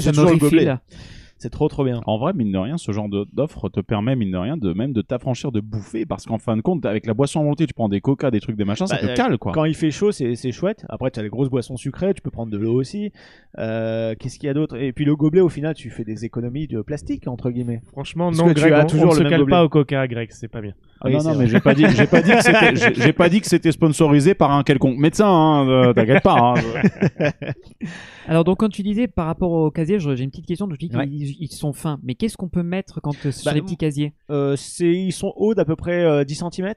[1.41, 2.01] c'est trop trop bien.
[2.05, 4.73] En vrai, mine de rien, ce genre de- d'offre te permet, mine de rien, de
[4.73, 7.65] même de t'affranchir de bouffer, parce qu'en fin de compte, avec la boisson à volonté,
[7.65, 9.53] tu prends des coca, des trucs, des machins, ça Bah, te euh, cale, quoi.
[9.53, 10.85] Quand il fait chaud, c'est c'est chouette.
[10.89, 13.13] Après, tu as les grosses boissons sucrées, tu peux prendre de l'eau aussi.
[13.57, 14.75] Euh, Qu'est-ce qu'il y a d'autre?
[14.75, 17.79] Et puis le gobelet, au final, tu fais des économies de plastique, entre guillemets.
[17.87, 19.51] Franchement, Parce non, que tu Greg, as on, toujours on le se même cale gobelet.
[19.55, 20.73] pas au coca, Greg, c'est pas bien.
[21.01, 21.37] Ah Oui, non, non, vrai.
[21.45, 23.71] mais j'ai pas dit, j'ai pas dit que c'était, j'ai- j'ai pas dit que c'était
[23.71, 26.53] sponsorisé par un quelconque médecin, hein, euh, t'inquiète pas.
[26.55, 27.33] hein.
[28.27, 30.67] Alors donc quand tu disais par rapport au casier, j'ai une petite question.
[30.67, 31.07] Tu dis qu'ils Ouais.
[31.07, 34.13] ils sont fins, mais qu'est-ce qu'on peut mettre quand euh, sur Bah, les petits casiers?
[34.29, 36.73] Euh, c'est- ils sont hauts d'à peu près euh, 10 cm.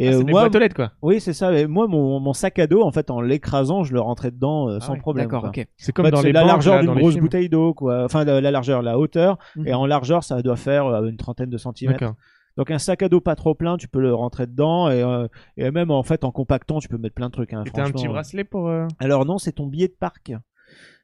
[0.00, 0.92] Et Ah, euh, moi, aux lettres, quoi.
[1.02, 1.52] oui, c'est ça.
[1.58, 4.68] Et moi, mon, mon sac à dos, en fait, en l'écrasant, je le rentrais dedans
[4.68, 5.26] euh, sans ouais, problème.
[5.26, 5.66] D'accord, ok.
[5.76, 7.24] C'est comme En fait, dans c'est les la banques, largeur d'une grosse films.
[7.24, 8.04] bouteille d'eau, quoi.
[8.04, 9.38] Enfin, la, la largeur, la hauteur.
[9.56, 9.66] Mhm.
[9.66, 12.14] Et en largeur, ça doit faire euh, une trentaine de centimètres.
[12.58, 15.26] Donc un sac à dos pas trop plein, tu peux le rentrer dedans et, euh,
[15.56, 17.54] et même en fait en compactant, tu peux mettre plein de trucs.
[17.54, 18.12] Hein, Et t'as un petit franchement.
[18.12, 18.68] bracelet pour.
[18.68, 20.32] euh, Alors non, c'est ton billet de parc.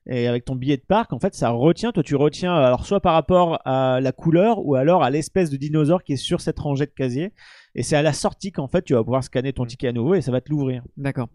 [0.06, 1.90] Et avec ton billet de parc, en fait, ça retient.
[1.90, 5.56] Toi, tu retiens alors soit par rapport à la couleur ou alors à l'espèce de
[5.56, 7.32] dinosaure qui est sur cette rangée de casiers.
[7.74, 10.14] Et c'est à la sortie qu'en fait, tu vas pouvoir scanner ton ticket à nouveau
[10.14, 10.82] et ça va te l'ouvrir.
[10.98, 11.28] D'accord.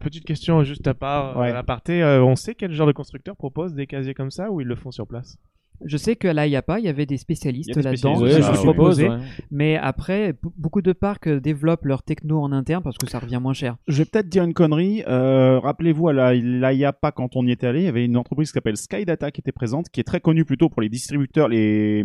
[0.00, 1.50] Petite question juste à part, Ouais.
[1.50, 4.62] à l'aparté, euh, on sait quel genre de constructeur propose des casiers comme ça ou
[4.62, 5.36] ils le font sur place?
[5.84, 8.22] Je sais qu'à l'IAPA, il y avait des spécialistes là-dedans.
[8.22, 9.08] qui suppose, proposaient.
[9.08, 9.18] ouais.
[9.50, 13.38] Mais après, beaucoup de parcs euh, développent leur techno en interne parce que ça revient
[13.40, 13.76] moins cher.
[13.88, 15.02] Je vais peut-être dire une connerie.
[15.06, 17.84] Euh, Rappelez-vous, à la, là, il y a pas quand on y était allé, il
[17.84, 20.68] y avait une entreprise qui s'appelle Skydata qui était présente, qui est très connue plutôt
[20.68, 22.04] pour les distributeurs, les,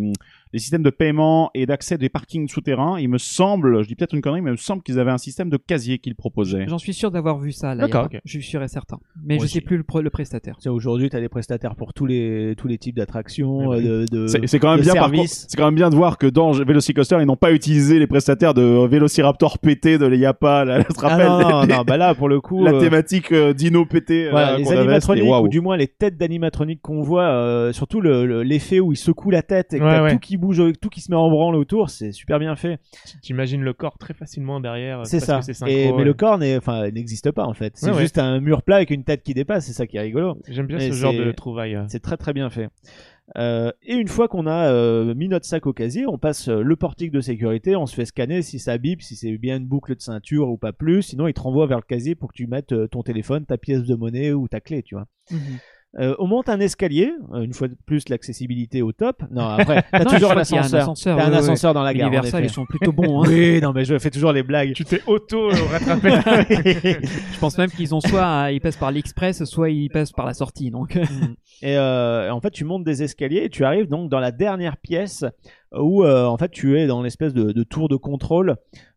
[0.54, 3.00] les systèmes de paiement et d'accès des parkings souterrains.
[3.00, 5.18] Il me semble, je dis peut-être une connerie, mais il me semble qu'ils avaient un
[5.18, 6.66] système de casier qu'ils proposaient.
[6.68, 7.76] J'en suis sûr d'avoir vu ça.
[7.76, 8.10] Là, D'accord.
[8.26, 8.98] Je suis sûr et certain.
[9.24, 10.56] Mais Moi je sais plus le, le prestataire.
[10.58, 13.86] Tu sais, Aujourd'hui, tu as des prestataires pour tous les, tous les types d'attractions, Oui,
[13.88, 15.96] euh, de, de, C'est c'est quand même de bien, par c'est quand même bien de
[15.96, 20.66] voir que dans Velocicoaster, ils n'ont pas utilisé les prestataires de Vélociraptor pété de l'IAPA.
[20.66, 22.64] Là, je te Ah rappelle non, non, les- non, bah là, pour le coup.
[22.64, 24.30] la euh, thématique euh, dino pété.
[24.30, 28.26] Voilà, là, les animatroniques, ou du moins les têtes d'animatroniques qu'on voit, euh, surtout le-
[28.26, 30.12] le- l'effet où il secoue la tête et que ouais.
[30.14, 32.80] tout qui bouge, tout qui se met en branle autour, c'est super bien fait.
[33.22, 35.06] T'imagines le corps très facilement derrière.
[35.06, 35.40] C'est ça.
[35.40, 36.04] que c'est synchro, Et, mais ouais.
[36.04, 37.74] le corps n'existe pas en fait.
[37.76, 38.02] C'est Ouais, ouais.
[38.02, 40.38] juste un mur plat avec une tête qui dépasse, c'est ça qui est rigolo.
[40.48, 41.76] J'aime bien Mais ce genre de trouvailles.
[41.76, 41.86] euh.
[41.90, 42.70] C'est très très bien fait.
[43.38, 46.62] Euh, et une fois qu'on a euh, mis notre sac au casier, on passe euh,
[46.62, 49.66] le portique de sécurité, on se fait scanner si ça bip, si c'est bien une
[49.66, 51.02] boucle de ceinture ou pas plus.
[51.02, 53.84] Sinon, il te renvoie vers le casier pour que tu mettes ton téléphone, ta pièce
[53.84, 55.08] de monnaie ou ta clé, tu vois.
[56.00, 59.24] Euh, on monte un escalier, euh, une fois de plus l'accessibilité au top.
[59.32, 60.82] Non, après, t'as toujours un qu'il y a un ascenseur.
[60.82, 61.38] ascenseur, T'as un ouais, ouais.
[61.40, 62.08] ascenseur dans la gare.
[62.08, 63.24] Universal, ils sont plutôt bons.
[63.24, 63.28] hein.
[63.30, 64.74] Oui, non, mais je fais toujours les blagues.
[64.74, 66.10] Tu t'es auto euh, rattrapé.
[67.34, 70.26] Je pense même qu'ils ont soit euh, ils passent par l'express, soit ils passent par
[70.28, 70.70] la sortie.
[70.70, 70.98] Donc,
[71.64, 74.78] Et euh, en fait, tu montes des escaliers et tu arrives donc dans la dernière
[74.78, 75.26] pièce
[75.76, 78.56] où euh, en fait tu es dans l'espèce de, de tour de contrôle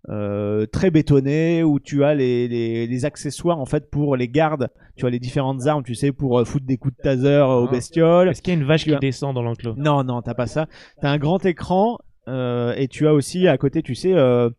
[0.08, 4.68] euh, très bétonné où tu as les, les, les accessoires en fait pour les gardes.
[4.96, 7.70] Tu as les différentes armes, tu sais, pour foutre des coups de taser aux Ah.
[7.70, 8.28] bestioles.
[8.28, 9.74] Est-ce qu'il y a une vache Tu qui as- descend dans l'enclos?
[9.76, 10.66] Non, non, t'as pas ça.
[11.00, 11.98] T'as un grand écran
[12.28, 14.50] euh, et tu as aussi à côté, tu sais, euh,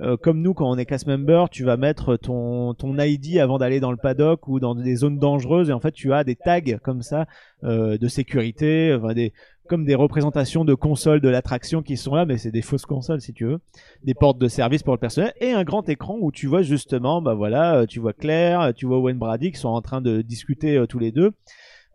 [0.00, 3.58] euh, comme nous quand on est cast member, tu vas mettre ton ton ID avant
[3.58, 6.36] d'aller dans le paddock ou dans des zones dangereuses et en fait tu as des
[6.36, 7.26] tags comme ça
[7.64, 9.32] euh, de sécurité, enfin des
[9.68, 13.20] comme des représentations de consoles de l'attraction qui sont là, mais c'est des fausses consoles
[13.20, 13.58] si tu veux,
[14.02, 17.22] des portes de service pour le personnel et un grand écran où tu vois justement,
[17.22, 20.22] bah voilà, euh, tu vois Claire, tu vois Wayne Brady qui sont en train de
[20.22, 21.32] discuter euh, tous les deux.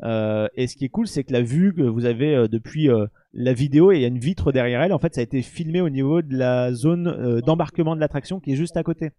[0.04, 2.89] Euh, et ce qui est cool, c'est que la vue que vous avez euh, depuis
[2.89, 5.24] euh, la vidéo, et il y a une vitre derrière elle, en fait, ça a
[5.24, 9.12] été filmé au niveau de la zone d'embarquement de l'attraction qui est juste à côté.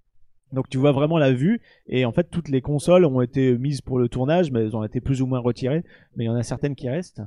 [0.52, 3.80] Donc tu vois vraiment la vue, et en fait, toutes les consoles ont été mises
[3.80, 5.82] pour le tournage, mais elles ont été plus ou moins retirées,
[6.16, 7.22] mais il y en a certaines qui restent.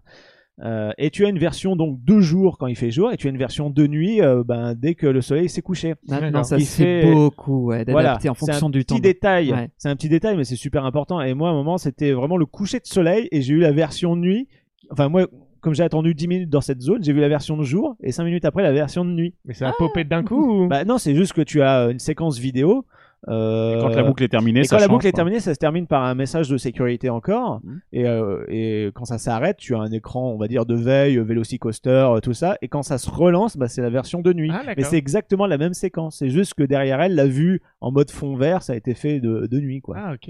[0.64, 3.28] Euh, et tu as une version donc de jour quand il fait jour, et tu
[3.28, 5.94] as une version de nuit euh, ben, dès que le soleil s'est couché.
[6.08, 8.96] maintenant, ça Il c'est fait- beaucoup ouais, Voilà, en c'est fonction un du temps.
[8.96, 9.52] petit détail.
[9.54, 9.70] Ouais.
[9.78, 11.22] C'est un petit détail, mais c'est super important.
[11.22, 13.72] Et moi, à un moment, c'était vraiment le coucher de soleil, et j'ai eu la
[13.72, 14.48] version de nuit.
[14.90, 15.28] Enfin, moi,
[15.62, 18.12] comme j'ai attendu 10 minutes dans cette zone, j'ai vu la version de jour, et
[18.12, 19.36] 5 minutes après, la version de nuit.
[19.46, 20.68] Mais ça a popé d'un coup ou...
[20.68, 22.86] Bah non, c'est juste que tu as une séquence vidéo.
[23.28, 25.54] Euh, Et quand la boucle est terminée, et ça quand la boucle est terminée, ça
[25.54, 27.62] se termine par un message de sécurité encore.
[27.92, 31.18] Et, euh, et quand ça s'arrête, tu as un écran, on va dire, de veille,
[31.18, 32.58] euh, Velocicoaster, euh, tout ça.
[32.62, 34.52] Et quand ça se relance, bah, c'est la version de nuit.
[34.54, 34.62] Ah.
[34.76, 36.18] Mais c'est exactement la même séquence.
[36.20, 39.20] C'est juste que derrière elle, la vue en mode fond vert, ça a été fait
[39.20, 39.96] de, de nuit, quoi.
[40.00, 40.30] Ah ok.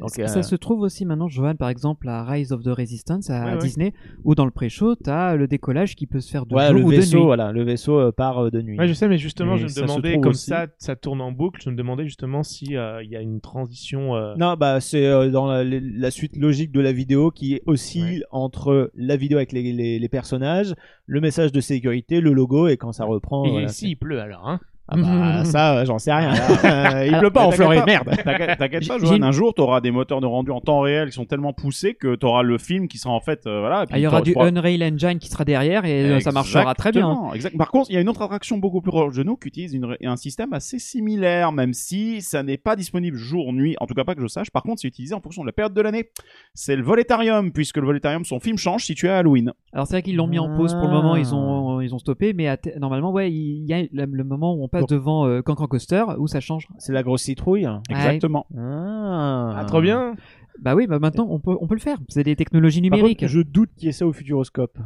[0.00, 2.68] Donc, ça, euh, ça se trouve aussi maintenant, Johan, par exemple, à Rise of the
[2.68, 3.58] Resistance à Ouais, ouais.
[3.58, 3.92] Disney,
[4.24, 6.90] où dans le pré-show, t'as le décollage qui peut se faire de jour le ou
[6.92, 7.22] de nuit.
[7.24, 8.78] voilà, le vaisseau euh, part euh, de nuit.
[8.78, 10.46] Ouais, je sais, mais justement, Et je me demandais, comme aussi.
[10.46, 13.40] ça, ça tourne en boucle, je me demandais justement si euh, il y a une
[13.40, 14.16] transition.
[14.16, 18.24] euh, Non, bah c'est euh, dans la, la suite logique de la vidéo qui oscille
[18.30, 20.74] entre la vidéo avec les, les, les personnages,
[21.06, 23.44] le message de sécurité, le logo et quand ça reprend.
[23.44, 24.60] Et voilà, si il pleut alors, hein
[24.90, 26.32] Ah bah ça, euh, j'en sais rien.
[26.64, 28.08] Euh, il pleut pas en Floride, merde.
[28.24, 29.22] T'inquiète pas, Johan.
[29.22, 32.14] Un jour, t'auras des moteurs de rendu en temps réel qui sont tellement poussés que
[32.14, 33.82] t'auras le film qui sera en fait, euh, voilà.
[33.82, 36.32] et puis Ah, il y aura du pourras- Unreal Engine qui sera derrière et ça
[36.32, 37.30] marchera très bien.
[37.34, 37.56] Exact.
[37.56, 39.74] Par contre, il y a une autre attraction beaucoup plus proche de nous qui utilise
[39.74, 43.94] une- un système assez similaire, même si ça n'est pas disponible jour, nuit, en tout
[43.94, 44.50] cas pas que je sache.
[44.50, 46.08] Par contre, c'est utilisé en fonction de la période de l'année.
[46.54, 49.52] C'est le Voletarium, puisque le Voletarium, son film change si tu es à Halloween.
[49.74, 51.98] Alors c'est vrai qu'ils l'ont mis en pause pour le moment, ils ont ils ont
[51.98, 54.86] stoppé, mais à normalement ouais, il y a le, moment où on passe Bon.
[54.94, 56.68] devant euh, Cancan Coaster où ça change.
[56.78, 57.66] C'est la grosse citrouille.
[57.90, 58.46] Exactement.
[58.56, 60.14] Ah, Ah, trop bien
[60.62, 61.98] Bah oui, bah maintenant on peut on peut le faire.
[62.08, 63.20] C'est des technologies Par numériques.
[63.20, 64.78] contre, je doute qu'il y ait ça au Futuroscope.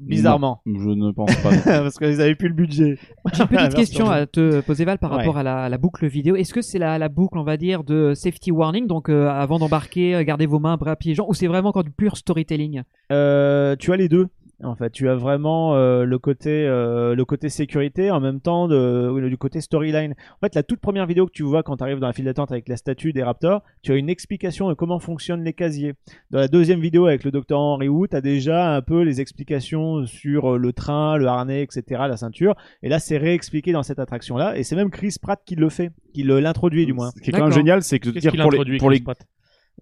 [0.00, 0.60] Bizarrement.
[0.66, 1.50] Non, je ne pense pas.
[1.64, 2.98] Parce qu'ils avaient plus le budget.
[3.32, 5.18] J'ai une petite question à te poser Val par Ouais.
[5.18, 6.34] rapport à la, à la boucle vidéo.
[6.36, 9.58] Est-ce que c'est la, la boucle, on va dire, de safety warning, donc euh, avant
[9.58, 12.82] d'embarquer, euh, gardez vos mains, bras, pieds, jambes, ou c'est vraiment encore du pur storytelling?
[13.12, 14.26] Euh, tu as les deux.
[14.64, 18.68] En fait, tu as vraiment euh, le côté euh, le côté sécurité en même temps
[18.68, 20.14] de, du côté storyline.
[20.32, 22.24] En fait, la toute première vidéo que tu vois quand tu arrives dans la file
[22.24, 25.92] d'attente avec la statue des Raptors, tu as une explication de comment fonctionnent les casiers.
[26.30, 29.20] Dans la deuxième vidéo avec le docteur Henry Wu, tu as déjà un peu les
[29.20, 32.54] explications sur euh, le train, le harnais, etc., la ceinture.
[32.82, 34.56] Et là, c'est réexpliqué dans cette attraction-là.
[34.56, 37.10] Et c'est même Chris Pratt qui le fait, qui le- l'introduit du moins.
[37.14, 39.00] Ce qui est quand même génial, c'est que Qu'est-ce dire qu'il pour les, pour les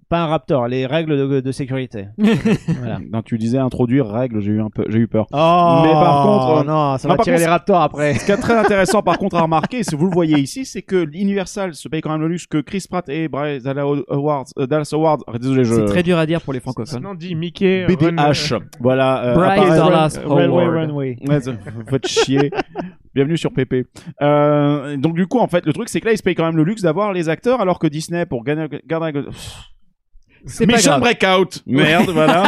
[0.09, 2.07] Pas un Raptor, les règles de, de sécurité.
[2.19, 2.99] voilà.
[3.11, 5.27] Non, tu disais introduire règles, j'ai eu un peu, j'ai eu peur.
[5.33, 8.15] Oh, Mais par contre, euh, non, ça non, va tirer contre, les Raptors après.
[8.15, 10.83] Ce qui est très intéressant par contre à remarquer, si vous le voyez ici, c'est
[10.83, 14.47] que l'Universal se paye quand même le luxe que Chris Pratt et Bryce Dallas Awards,
[14.59, 15.75] euh, Dallas Awards, désolé, je...
[15.75, 17.01] C'est très dur à dire pour les francophones.
[17.01, 17.87] Maintenant, dit Mickey.
[17.87, 19.25] BDH, voilà.
[19.25, 20.91] euh, Bryce Dallas Railway Howard.
[20.91, 21.17] Runway.
[21.27, 21.39] Ouais,
[21.89, 22.51] faites chier.
[23.15, 23.87] Bienvenue sur PP.
[24.23, 26.45] Euh, donc du coup, en fait, le truc c'est que là, ils se payent quand
[26.45, 29.13] même le luxe d'avoir les acteurs, alors que Disney, pour gagner, garder,
[30.47, 31.01] C'est pas Mission grave.
[31.01, 32.45] Breakout, merde, voilà.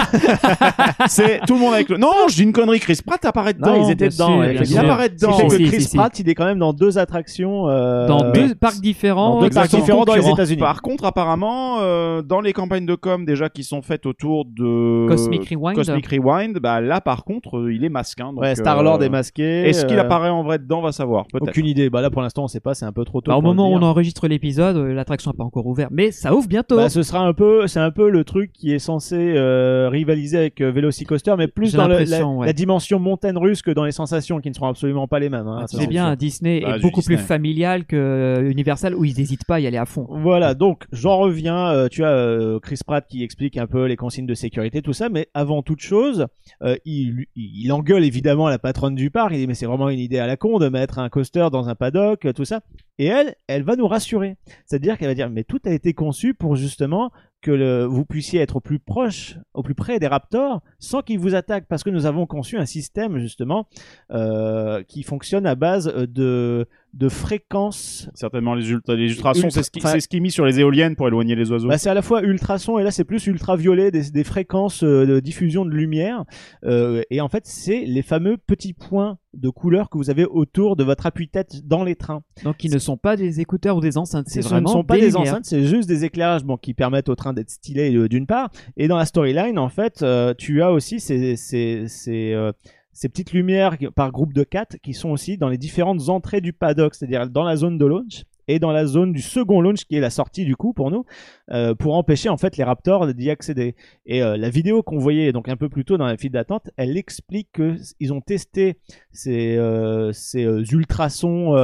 [1.09, 1.97] c'est tout le monde avec le.
[1.97, 2.81] Non, je dis une connerie.
[2.81, 3.77] Chris Pratt apparaît dedans.
[3.79, 4.27] Non, ils étaient dedans.
[4.29, 5.37] sûr, ouais, bien Il apparaît dedans.
[5.49, 5.97] que Chris si.
[5.97, 7.69] Pratt, il est quand même dans deux attractions.
[7.69, 10.37] euh, Dans deux parcs différents, dans deux parcs différents dans les concurrents.
[10.37, 10.61] États-Unis.
[10.61, 15.07] Par contre, apparemment, euh, dans les campagnes de com déjà qui sont faites autour de
[15.09, 15.75] Cosmic Rewind.
[15.77, 18.23] Cosmic Rewind, bah là par contre, euh, il est masqué.
[18.23, 19.69] hein, donc, Ouais, Star Lord euh, est masqué.
[19.69, 21.25] Est-ce qu'il euh, apparaît en vrai dedans, on va savoir.
[21.33, 21.49] Peut-être.
[21.49, 21.91] Aucune idée.
[21.91, 22.75] Bah là, pour l'instant, on sait pas.
[22.75, 23.31] C'est un peu trop tôt.
[23.31, 26.49] Bah, au moment où on enregistre l'épisode, l'attraction n'est pas encore ouverte, mais ça ouvre
[26.49, 26.77] bientôt.
[26.77, 30.37] Bah, ce sera un peu, c'est un peu le truc qui est censé euh, rivaliser
[30.39, 32.47] avec euh, Velocicoaster, mais plus dans le- la, l'impression, ouais.
[32.47, 35.47] la dimension montagne russe que dans les sensations, qui ne seront absolument pas les mêmes.
[35.47, 36.15] hein, Ah, c'est bien.
[36.17, 37.17] Disney Bah, est du beaucoup Disney.
[37.17, 40.07] plus familial que euh, Universal où ils n'hésitent pas à y aller à fond.
[40.11, 41.71] Voilà, donc j'en reviens.
[41.71, 44.93] euh, tu as euh, Chris Pratt qui explique un peu les consignes de sécurité, tout
[44.93, 46.27] ça, mais avant toute chose,
[46.63, 49.33] euh, il, il, engueule évidemment la patronne du parc.
[49.33, 51.69] Il dit mais c'est vraiment une idée à la con de mettre un coaster dans
[51.69, 52.61] un paddock, tout ça.
[52.99, 54.37] Et elle, elle va nous rassurer.
[54.65, 57.11] C'est-à-dire qu'elle va dire mais tout a été conçu pour justement
[57.47, 61.37] que vous puissiez être au plus proche, au plus près des raptors, sans qu'ils vous
[61.37, 63.69] attaquent, parce que nous avons conçu un système justement
[64.11, 66.67] euh, qui fonctionne à base de
[66.97, 70.21] de fréquences Certainement les, ultra, les ultrasons, Ultra- c'est ce qui, c'est ce qui est
[70.21, 71.69] mis sur les éoliennes pour éloigner les oiseaux.
[71.69, 75.05] Bah, c'est à la fois ultrason et là c'est plus ultraviolet, des, des fréquences euh,
[75.07, 76.25] de diffusion de lumière.
[76.65, 80.77] Euh, et en fait, c'est les fameux petits points de couleur que vous avez autour
[80.77, 82.23] de votre appui-tête dans les trains.
[82.45, 84.85] Donc ils ne sont pas des écouteurs ou des enceintes, c'est Ce vraiment ne sont
[84.85, 88.09] pas des enceintes, c'est juste des éclairages bon, qui permettent au train d'être stylé euh,
[88.09, 88.51] d'une part.
[88.79, 92.53] Et dans la storyline, en fait, euh, tu as aussi ces, ces, ces, euh,
[92.97, 96.53] ces petites lumières par groupe de 4 qui sont aussi dans les différentes entrées du
[96.53, 99.97] paddock, c'est-à-dire dans la zone de launch et dans la zone du second launch qui
[99.97, 101.05] est la sortie du coup pour nous
[101.51, 103.75] euh, pour empêcher en fait les raptors d'y accéder
[104.07, 106.71] et euh, la vidéo qu'on voyait donc un peu plus tôt dans la file d'attente
[106.77, 108.79] elle explique que s- ils ont testé
[109.11, 111.57] ces, euh, ces ultrasons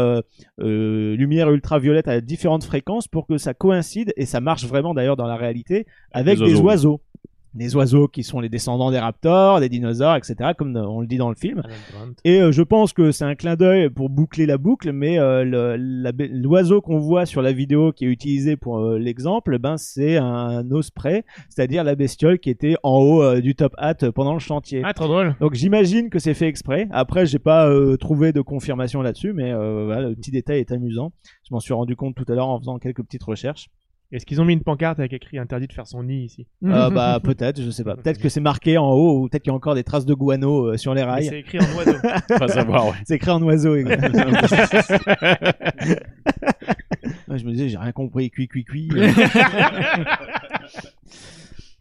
[0.58, 5.26] lumière ultraviolette à différentes fréquences pour que ça coïncide et ça marche vraiment d'ailleurs dans
[5.28, 6.64] la réalité avec Les des oiseaux.
[6.64, 7.00] oiseaux
[7.54, 11.18] des oiseaux qui sont les descendants des raptors, des dinosaures, etc., comme on le dit
[11.18, 11.62] dans le film.
[12.24, 15.76] Et euh, je pense que c'est un clin d'œil pour boucler la boucle, mais euh,
[15.76, 20.70] l'oiseau qu'on voit sur la vidéo qui est utilisé pour euh, l'exemple, ben c'est un
[20.70, 24.82] osprey, c'est-à-dire la bestiole qui était en haut euh, du top hat pendant le chantier.
[24.84, 25.36] Ah, trop drôle.
[25.40, 26.88] Donc j'imagine que c'est fait exprès.
[26.90, 30.72] Après, j'ai pas euh, trouvé de confirmation là-dessus, mais euh, voilà, le petit détail est
[30.72, 31.12] amusant.
[31.44, 33.68] Je m'en suis rendu compte tout à l'heure en faisant quelques petites recherches.
[34.12, 36.90] Est-ce qu'ils ont mis une pancarte avec écrit interdit de faire son nid ici Euh,
[36.90, 37.96] bah peut-être, je sais pas.
[37.96, 40.14] Peut-être que c'est marqué en haut, ou peut-être qu'il y a encore des traces de
[40.14, 41.26] guano euh, sur les Mais rails.
[41.26, 41.98] C'est écrit en oiseau.
[42.38, 42.94] Pas savoir, ouais.
[43.04, 43.74] C'est écrit en oiseau.
[43.76, 44.32] exactement.
[47.28, 48.90] Ouais, je me disais, j'ai rien compris, cui cui cui.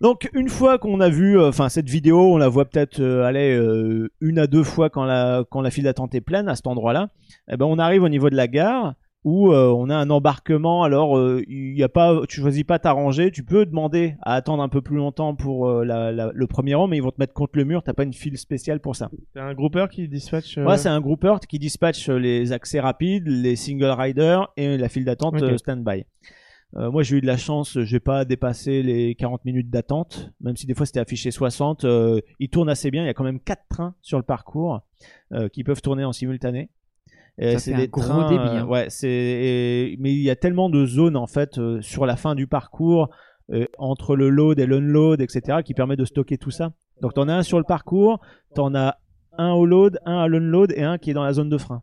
[0.01, 3.23] Donc une fois qu'on a vu, euh, enfin cette vidéo, on la voit peut-être euh,
[3.23, 6.55] aller euh, une à deux fois quand la quand la file d'attente est pleine à
[6.55, 7.09] cet endroit-là.
[7.51, 10.84] Eh ben on arrive au niveau de la gare où euh, on a un embarquement.
[10.84, 14.34] Alors euh, il y a pas, tu choisis pas ta rangée, tu peux demander à
[14.36, 17.11] attendre un peu plus longtemps pour euh, la- la- le premier rang, mais ils vont
[17.11, 17.84] te mettre contre le mur.
[17.84, 19.09] T'as pas une file spéciale pour ça.
[19.34, 20.57] C'est un grouper qui dispatche.
[20.57, 24.89] euh, Ouais, c'est un grouper qui dispatche les accès rapides, les single riders et la
[24.89, 25.43] file d'attente Ok.
[25.43, 26.05] euh, stand-by.
[26.78, 30.55] Euh, moi, j'ai eu de la chance, j'ai pas dépassé les 40 minutes d'attente, même
[30.55, 31.84] si des fois c'était affiché 60.
[31.84, 34.80] euh, il tourne assez bien, il y a quand même quatre trains sur le parcours
[35.34, 36.69] euh, qui peuvent tourner en simultané.
[37.41, 38.65] Et Ça c'est des gros trains, débit, euh, hein.
[38.67, 42.35] ouais, c'est mais il y a tellement de zones en fait euh, sur la fin
[42.35, 43.09] du parcours
[43.51, 46.71] euh, entre le load et l'unload, etc., qui permet de stocker tout ça.
[47.01, 48.19] Donc t'en as un sur le parcours,
[48.53, 48.97] t'en as
[49.39, 51.81] un au load, un à l'unload et un qui est dans la zone de frein.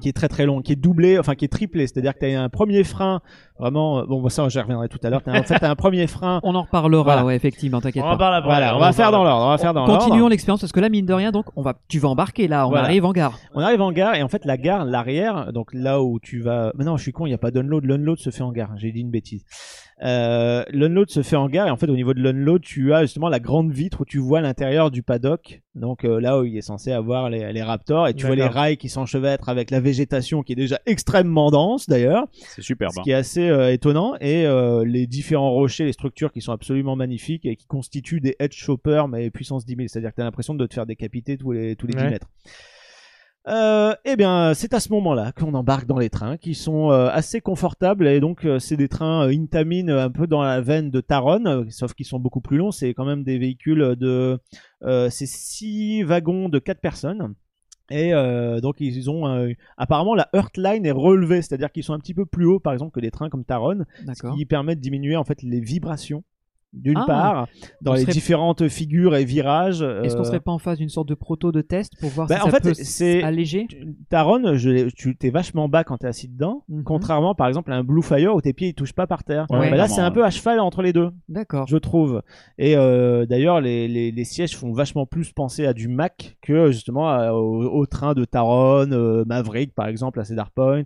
[0.00, 2.36] Qui est très très long, qui est doublé, enfin qui est triplé, c'est-à-dire que t'as
[2.40, 3.20] un premier frein,
[3.60, 5.76] vraiment, euh, bon bah, ça j'y reviendrai tout à l'heure, T'as- en fait t'as un
[5.76, 7.24] premier frein, On en reparlera, Voilà.
[7.24, 8.16] ouais, effectivement, t'inquiète On en pas.
[8.18, 8.48] parle après.
[8.50, 10.02] voilà, on va faire dans l'ordre, on va faire dans l'ordre.
[10.04, 12.66] Continuons l'expérience parce que là, mine de rien, donc, on va, tu vas embarquer là,
[12.66, 12.86] on Voilà.
[12.86, 13.38] arrive en gare.
[13.54, 16.72] On arrive en gare et en fait la gare, l'arrière, donc là où tu vas,
[16.76, 18.70] mais non je suis con, il n'y a pas d'unload, l'unload se fait en gare,
[18.78, 19.44] j'ai dit une bêtise.
[20.04, 23.02] Euh, l'unload se fait en gare et en fait au niveau de l'unload tu as
[23.02, 26.56] justement la grande vitre où tu vois l'intérieur du paddock donc euh, là où il
[26.56, 29.80] est censé avoir les, les raptors et tu vois les rails qui s'enchevêtrent avec la
[29.80, 32.92] végétation qui est déjà extrêmement dense d'ailleurs C'est superbe.
[32.94, 33.02] ce hein.
[33.02, 36.94] qui est assez euh, étonnant et euh, les différents rochers les structures qui sont absolument
[36.94, 40.14] magnifiques et qui constituent des edge choppers mais puissance 10 000 c'est à dire que
[40.16, 42.10] tu as l'impression de te faire décapiter tous les, tous les 10 Ouais.
[42.10, 42.28] mètres
[43.48, 47.08] euh, eh bien, c'est à ce moment-là qu'on embarque dans les trains qui sont euh,
[47.10, 50.90] assez confortables et donc euh, c'est des trains euh, Intamin un peu dans la veine
[50.90, 52.72] de Taron, sauf qu'ils sont beaucoup plus longs.
[52.72, 54.38] C'est quand même des véhicules de,
[54.82, 57.34] euh, c'est six wagons de quatre personnes.
[57.90, 61.98] Et euh, donc ils ont euh, apparemment la Heartline est relevée, c'est-à-dire qu'ils sont un
[61.98, 63.84] petit peu plus hauts par exemple que les trains comme Taron,
[64.14, 66.22] ce qui permet de diminuer en fait les vibrations
[66.72, 67.04] d'une Ah.
[67.06, 67.48] part
[67.80, 69.82] dans les serait- différentes figures et virages.
[69.82, 72.28] Est-ce qu'on euh, serait pas en phase d'une sorte de proto de test pour voir
[72.28, 73.66] Bah, si en ça fait, peut c'est- alléger
[74.10, 76.82] Taron, je, tu t'es vachement bas quand t'es assis dedans, Mhm.
[76.84, 79.46] contrairement par exemple à un Blue Fire où tes pieds ils touchent pas par terre.
[79.50, 81.66] Ouais, Bah là, c'est un peu à cheval entre les deux, D'accord.
[81.68, 82.22] je trouve.
[82.58, 86.70] Et euh, d'ailleurs, les, les, les sièges font vachement plus penser à du Mac que
[86.70, 90.82] justement à- au, au train de Taron, euh, Maverick par exemple à Cedar Point.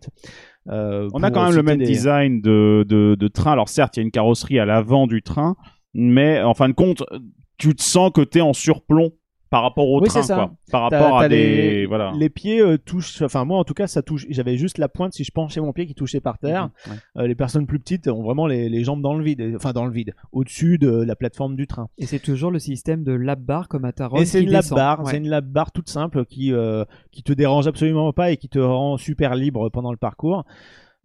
[0.71, 3.53] Euh, On a quand même le même des- design de, de, de train.
[3.53, 5.57] Alors certes, il y a une carrosserie à l'avant du train,
[5.95, 7.03] mais en fin de compte,
[7.59, 9.11] tu te sens que t'es en surplomb
[9.53, 10.35] par rapport au Oui, train, c'est ça.
[10.35, 10.51] quoi.
[10.73, 11.37] Par rapport à des
[11.81, 12.11] les, voilà.
[12.19, 15.13] les pieds euh, touchent, enfin moi en tout cas ça touche, j'avais juste la pointe
[15.13, 16.71] si je penchais mon pied qui touchait par terre.
[16.87, 16.99] Mhm, ouais.
[17.23, 19.85] Euh, les personnes plus petites ont vraiment les, les jambes dans le vide, enfin dans
[19.85, 21.89] le vide, au-dessus de la plateforme du train.
[21.99, 24.17] Et c'est toujours le système de lap bar comme à Taron.
[24.17, 25.11] Et c'est une lap bar, Ouais.
[25.11, 28.49] c'est une lap bar toute simple qui euh, qui te dérange absolument pas et qui
[28.49, 30.45] te rend super libre pendant le parcours.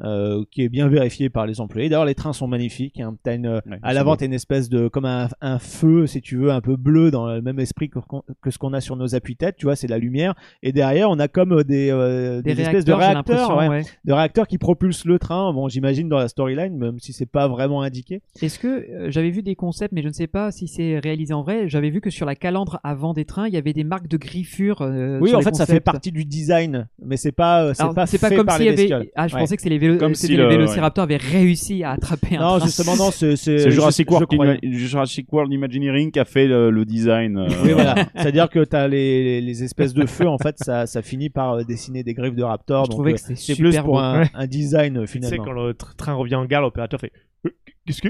[0.03, 1.89] Euh, qui est bien vérifié par les employés.
[1.89, 2.99] D'ailleurs, les trains sont magnifiques.
[2.99, 3.15] Hein.
[3.23, 4.17] T'as une, Ouais, à l'avant, beau.
[4.17, 7.27] t'as une espèce de comme un, un feu, si tu veux, un peu bleu dans
[7.27, 7.99] le même esprit que,
[8.41, 9.55] que ce qu'on a sur nos appuis-têtes.
[9.57, 10.35] Tu vois, c'est la lumière.
[10.63, 13.81] Et derrière, on a comme euh, des, euh, Des, des espèces de réacteurs, ouais, ouais.
[14.05, 15.51] de réacteurs qui propulsent le train.
[15.53, 18.21] Bon, j'imagine dans la storyline, même si c'est pas vraiment indiqué.
[18.41, 21.33] Est-ce que euh, j'avais vu des concepts, mais je ne sais pas si c'est réalisé
[21.33, 21.67] en vrai.
[21.67, 24.17] J'avais vu que sur la calandre avant des trains, il y avait des marques de
[24.17, 24.81] griffures.
[24.81, 27.73] euh, oui, sur en les fait, ça fait partie du design, mais c'est pas, euh,
[27.73, 29.11] c'est pas pas comme par s'il les y avait.
[29.15, 29.41] Ah, je Ouais.
[29.41, 29.99] pensais que c'est les, vélo...
[29.99, 32.65] Comme c'était si le- vélociraptors avaient réussi à attraper un Non, train.
[32.65, 34.27] justement, non, c'est Jurassic, World,
[34.63, 37.37] Jurassic Imagineering qui a fait le, le design.
[37.37, 37.95] euh, Oui, voilà.
[38.15, 41.63] C'est-à-dire que t'as les, les espèces de feux, en fait, ça, ça finit par euh,
[41.63, 42.85] dessiner des griffes de raptor.
[42.85, 44.27] Je donc, trouvais euh, que c'était c'est super plus pour un, Ouais.
[44.33, 45.43] un design, euh, Tu sais, finalement.
[45.45, 47.11] quand le tr- train revient en gare, l'opérateur fait
[47.45, 47.49] Euh,
[47.85, 48.09] Qu'est-ce que.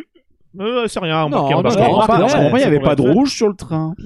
[0.59, 1.81] Euh, c'est rien, Non, remarquez, non, Je remarquez.
[1.81, 2.19] non, comprends pas,
[2.57, 3.93] il y ça avait pas de rouge sur le train.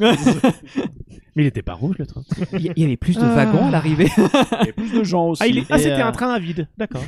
[1.36, 2.22] Mais il était pas rouge le train.
[2.54, 3.36] Il y- avait plus de Ah.
[3.36, 4.10] wagons à l'arrivée.
[4.18, 5.42] Il y a plus de gens aussi.
[5.44, 6.68] Ah, il est- ah, Et, c'était euh, un train à vide.
[6.78, 7.02] D'accord.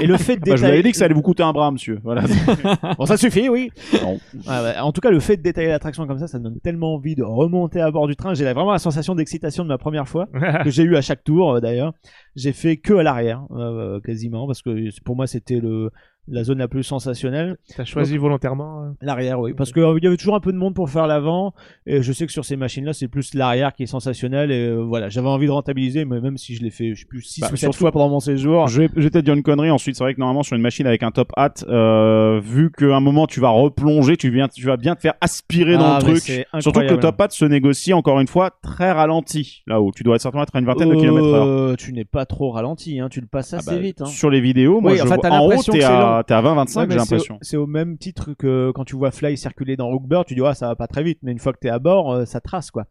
[0.00, 0.72] Et le fait de Bah, je vous détailler.
[0.74, 2.00] avais dit que ça allait vous coûter un bras, monsieur.
[2.02, 2.22] Voilà.
[2.98, 3.70] Bon, ça suffit, oui.
[4.02, 4.14] Non.
[4.46, 4.78] Ouais, ouais.
[4.78, 7.14] En tout cas, le fait de détailler l'attraction comme ça, ça me donne tellement envie
[7.14, 8.34] de remonter à bord du train.
[8.34, 10.26] J'ai la- vraiment la sensation d'excitation de ma première fois,
[10.64, 11.92] que j'ai eu à chaque tour euh, d'ailleurs.
[12.34, 15.90] J'ai fait que à l'arrière, euh, quasiment, parce que pour moi, c'était le
[16.30, 17.56] la zone la plus sensationnelle.
[17.76, 18.82] T'as choisi volontairement.
[18.82, 19.52] euh, L'arrière, oui.
[19.54, 21.54] Parce qu'il y avait toujours un peu de monde pour faire l'avant.
[21.86, 24.50] Et je sais que sur ces machines-là, c'est plus l'arrière qui est sensationnel.
[24.50, 27.06] Et euh, voilà, j'avais envie de rentabiliser, mais même si je l'ai fait, je sais
[27.06, 28.68] plus, 6 Bah, ou 7 surtout- fois pendant mon séjour.
[28.68, 29.70] Je vais, je vais peut-être dire une connerie.
[29.70, 32.94] Ensuite, c'est vrai que normalement, sur une machine avec un top hat, euh, vu qu'à
[32.96, 35.98] un moment tu vas replonger, tu, viens, tu vas bien te faire aspirer dans Ah,
[36.00, 36.46] le mais truc.
[36.60, 39.62] Surtout que le top hat se négocie encore une fois très ralenti.
[39.66, 41.76] Là-haut, tu dois certainement être à une vingtaine de Euh, kilomètres heure.
[41.76, 43.08] Tu n'es pas trop ralenti, hein.
[43.10, 44.02] tu le passes Ah assez bah, vite.
[44.02, 44.06] Hein.
[44.06, 46.54] Sur les vidéos, moi, Oui, je enfin, vois- t'as en haut, t'es à, long.
[46.54, 47.38] t'es à 20-25, Ouais, j'ai l'impression.
[47.42, 50.54] C'est au même titre que quand tu vois Fly circuler dans Rookbird, tu dis ah
[50.54, 52.70] ça va pas très vite, mais une fois que t'es à bord, euh, ça trace
[52.70, 52.86] quoi.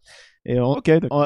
[0.49, 0.59] Et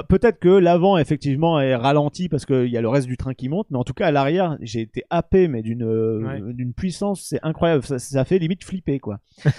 [0.10, 3.50] peut-être que l'avant effectivement est ralenti parce qu'il y a le reste du train qui
[3.50, 6.42] monte, mais en tout cas à l'arrière j'ai été happé mais d'une Ouais.
[6.54, 9.20] d'une puissance, c'est incroyable, ça, ça fait limite flipper quoi.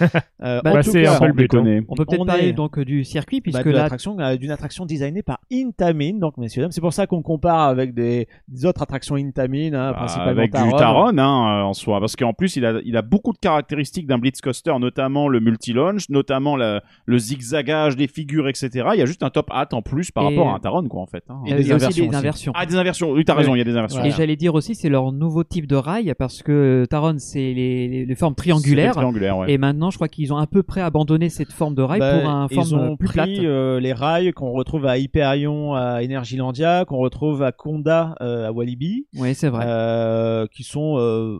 [0.43, 1.85] Euh, Bah, bah, c'est un peu le.
[1.87, 4.35] On peut peut-être parler est- donc euh, du circuit, bah, puisque de là, l'attraction, euh,
[4.35, 8.27] d'une attraction designée par Intamin, donc messieurs dames, c'est pour ça qu'on compare avec des,
[8.49, 11.17] des autres attractions Intamin, hein, Bah, principalement avec du Taron.
[11.17, 14.41] Hein, en soi parce qu'en plus il a, il a beaucoup de caractéristiques d'un Blitz
[14.41, 19.23] Coaster notamment le multi-launch notamment la- le zigzagage des figures etc il y a juste
[19.23, 21.41] un top en plus par Et- rapport à un Taron quoi en fait hein.
[21.45, 22.17] Et euh, des il y a aussi inversions des aussi.
[22.17, 22.51] inversions.
[22.55, 24.75] ah des inversions oui t'as raison il y a des inversions Et j'allais dire aussi,
[24.75, 28.93] c'est leur nouveau type de rail, parce que Taron, c'est les, les, les formes triangulaires.
[28.93, 29.51] triangulaire ouais.
[29.51, 32.19] Et maintenant, je crois qu'ils ont à peu près abandonné cette forme de rail Bah,
[32.19, 33.25] pour un ils forme ont plus plate.
[33.27, 38.47] pris euh, les rails qu'on retrouve à Hyperion, à Energylandia, qu'on retrouve à Conda, euh,
[38.47, 39.65] à Walibi, Oui, c'est vrai.
[39.67, 41.39] euh, qui sont euh,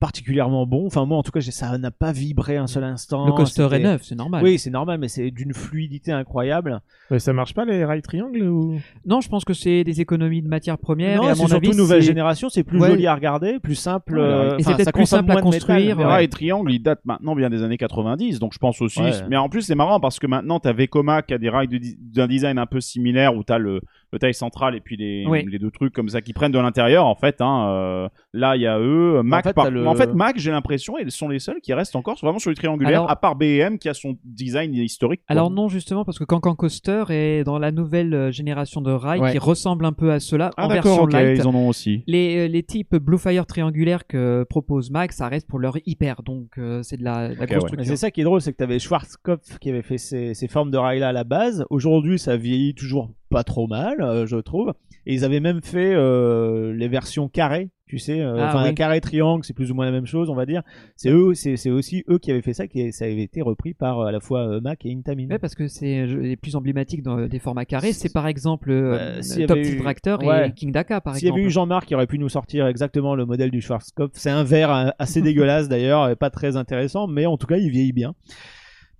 [0.00, 0.86] particulièrement bons.
[0.86, 3.26] Enfin moi en tout cas j'ai- ça n'a pas vibré un seul instant.
[3.26, 4.42] le coaster est neuf, c'est normal.
[4.42, 6.80] Oui c'est normal mais c'est d'une fluidité incroyable.
[7.10, 8.78] Mais ça marche pas les rails triangles ou?
[9.06, 11.22] Non, je pense que c'est des économies de matières premières.
[11.22, 12.88] non et à c'est mon surtout avis, nouvelle c'est- génération, c'est plus Ouais.
[12.88, 14.18] joli à regarder, plus simple.
[14.18, 16.04] Euh, Et c'est peut-être plus simple à construire, Les ouais.
[16.04, 19.00] rails triangles, ils datent maintenant bien des années 90, donc je pense aussi.
[19.00, 19.12] Ouais.
[19.28, 21.78] Mais en plus, c'est marrant parce que maintenant, t'as Vekoma qui a des rails de
[21.78, 23.80] di- d'un design un peu similaire où t'as le,
[24.14, 25.44] le taille central et puis les, Oui.
[25.50, 27.04] les deux trucs comme ça qui prennent de l'intérieur.
[27.06, 29.44] En fait, hein, euh, là il y a eux, Mac.
[29.44, 32.16] fait, par- le- en fait, Mac, j'ai l'impression, ils sont les seuls qui restent encore
[32.22, 35.20] vraiment sur le triangulaire, Alors- à part BM qui a son design historique.
[35.26, 35.32] quoi.
[35.32, 39.20] Alors non justement parce que Cancan Coaster est dans la nouvelle euh, génération de rails
[39.20, 39.32] Ouais.
[39.32, 41.38] qui ressemble un peu à cela ah en d'accord, version ok, light.
[41.38, 42.04] ils en ont aussi.
[42.06, 46.22] Les, euh, les types Blue Fire triangulaires que propose Max, ça reste pour leur hyper,
[46.22, 47.58] donc euh, c'est de la, de la ouais.
[47.76, 50.34] Mais c'est ça qui est drôle, c'est que tu avais Schwarzkopf qui avait fait ces,
[50.34, 51.64] ces formes de rails là à la base.
[51.70, 54.72] Aujourd'hui, ça vieillit toujours pas trop mal, euh, je trouve.
[55.06, 58.74] Et ils avaient même fait euh, les versions carrées, tu sais, euh, Ah, enfin oui.
[58.74, 60.62] carré triangle, c'est plus ou moins la même chose, on va dire.
[60.96, 64.00] C'est eux, c'est aussi eux qui avaient fait ça, qui ça avait été repris par
[64.00, 65.26] euh, à la fois euh, Mac et Intamin.
[65.28, 68.70] Ouais, parce que c'est euh, les plus emblématiques dans, des formats carrés, c'est par exemple
[68.70, 70.48] euh, Bah, s'il y Top Tilt eu- Ouais.
[70.48, 71.40] et King Daka par S'il y exemple.
[71.40, 74.44] avait eu Jean-Marc qui aurait pu nous sortir exactement le modèle du Schwarzkopf, c'est un
[74.44, 78.14] verre euh, assez dégueulasse d'ailleurs, pas très intéressant, mais en tout cas il vieillit bien.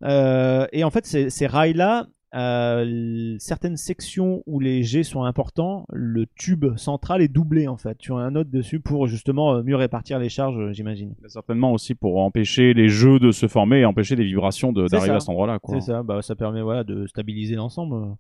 [0.02, 5.86] Euh, et en fait, ces, ces rails-là, euh, certaines sections où les jets sont importants,
[5.92, 7.96] le tube central est doublé en fait.
[7.98, 11.14] Tu as un autre dessus pour justement euh, mieux répartir les charges, euh, j'imagine.
[11.28, 15.20] Certainement aussi pour empêcher les jeux de se former et empêcher les vibrations d'arriver à
[15.20, 15.58] cet endroit-là.
[15.68, 18.14] C'est ça, bah, ça permet voilà, de stabiliser l'ensemble euh,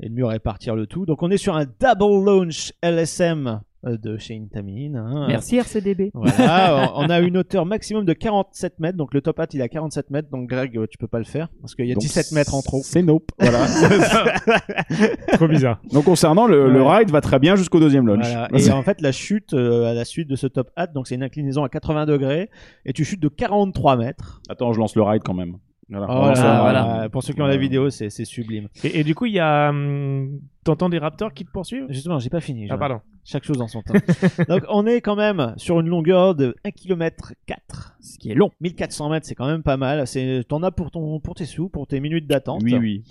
[0.00, 1.06] et de mieux répartir le tout.
[1.06, 4.94] Donc on est sur un double launch LSM de chez Intamin.
[4.94, 5.26] hein.
[5.28, 6.10] Merci RCDB.
[6.14, 9.64] Voilà, on a une hauteur maximum de 47 mètres, donc le top hat il est
[9.64, 11.94] à 47 mètres, donc Greg euh, tu peux pas le faire parce qu'il y a
[11.94, 12.80] Donc, 17 mètres en trop.
[12.82, 13.30] C'est nope.
[13.38, 13.66] Voilà.
[15.32, 15.80] Trop bizarre.
[15.92, 18.26] Donc concernant le, ride va très bien jusqu'au deuxième launch.
[18.26, 18.48] Voilà.
[18.56, 21.14] Et en fait la chute euh, à la suite de ce top hat, donc c'est
[21.14, 22.50] une inclinaison à 80 degrés
[22.84, 24.42] et tu chutes de 43 mètres.
[24.48, 25.56] Attends, je lance le ride quand même.
[25.98, 26.06] Voilà.
[26.08, 27.08] Oh là voilà.
[27.10, 28.68] Pour ceux qui ont la vidéo, c'est sublime.
[28.84, 29.68] Et, et du coup, il y a.
[29.70, 31.86] hum, T'entends des raptors qui te poursuivent?
[31.88, 32.68] Justement, j'ai pas fini.
[32.70, 33.00] Ah, pardon.
[33.24, 33.94] Chaque chose en son temps.
[34.48, 38.34] donc on est quand même sur une longueur de 1 km 4, ce qui est
[38.34, 38.50] long.
[38.60, 40.06] 1400 mètres, c'est quand même pas mal.
[40.06, 42.62] C'est t'en as pour ton pour tes sous, pour tes minutes d'attente.
[42.62, 43.02] Oui, oui.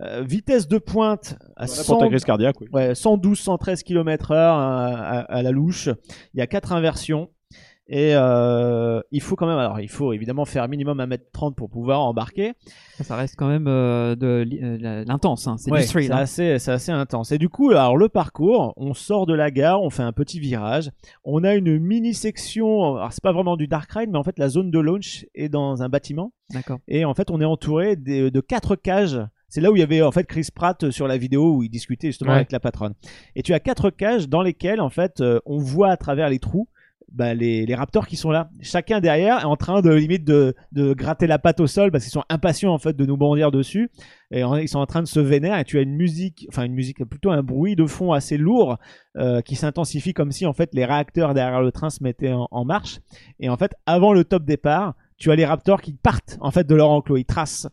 [0.00, 2.66] Euh, vitesse de pointe à Voilà 100 Pour ta crise cardiaque, oui.
[2.72, 5.88] Ouais, 112, 113 km heure à, à- à la louche.
[6.34, 7.30] Il y a quatre inversions.
[7.90, 12.00] Et euh, il faut quand même, alors il faut évidemment faire minimum 1m30 pour pouvoir
[12.02, 12.52] embarquer.
[13.00, 15.56] Ça reste quand même euh, de euh, l'intense, hein.
[15.58, 16.16] c'est Ouais, du c'est hein.
[16.16, 17.32] assez, assez intense.
[17.32, 20.38] Et du coup, alors le parcours, on sort de la gare, on fait un petit
[20.38, 20.90] virage.
[21.24, 24.38] On a une mini section, alors c'est pas vraiment du dark ride, mais en fait
[24.38, 26.32] la zone de launch est dans un bâtiment.
[26.52, 26.78] D'accord.
[26.88, 29.18] Et en fait, on est entouré des- de quatre cages.
[29.48, 31.70] C'est là où il y avait en fait Chris Pratt sur la vidéo où il
[31.70, 32.36] discutait justement Ouais.
[32.36, 32.92] avec la patronne.
[33.34, 36.38] Et tu as quatre cages dans lesquelles en fait euh, on voit à travers les
[36.38, 36.68] trous
[37.12, 38.50] bah, les, les raptors qui sont là.
[38.60, 42.04] Chacun derrière est en train de limite de, de gratter la patte au sol parce
[42.04, 43.90] qu'ils sont impatients en fait de nous bondir dessus.
[44.30, 45.60] Et en- ils sont en train de se vénérer.
[45.60, 48.76] Et tu as une musique, enfin une musique plutôt un bruit de fond assez lourd
[49.16, 52.46] euh, qui s'intensifie comme si en fait les réacteurs derrière le train se mettaient en,
[52.50, 53.00] en marche.
[53.40, 56.64] Et en fait avant le top départ tu as les raptors qui partent en fait
[56.64, 57.66] de leur enclos, ils tracent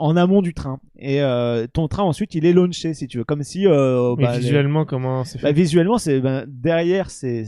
[0.00, 0.80] en amont du train.
[0.98, 4.24] Et euh, ton train ensuite il est launché si tu veux, comme si euh, Mais
[4.24, 5.54] bah, les- visuellement, comment c'est bah, fait?
[5.54, 7.44] visuellement c'est ben, derrière ces,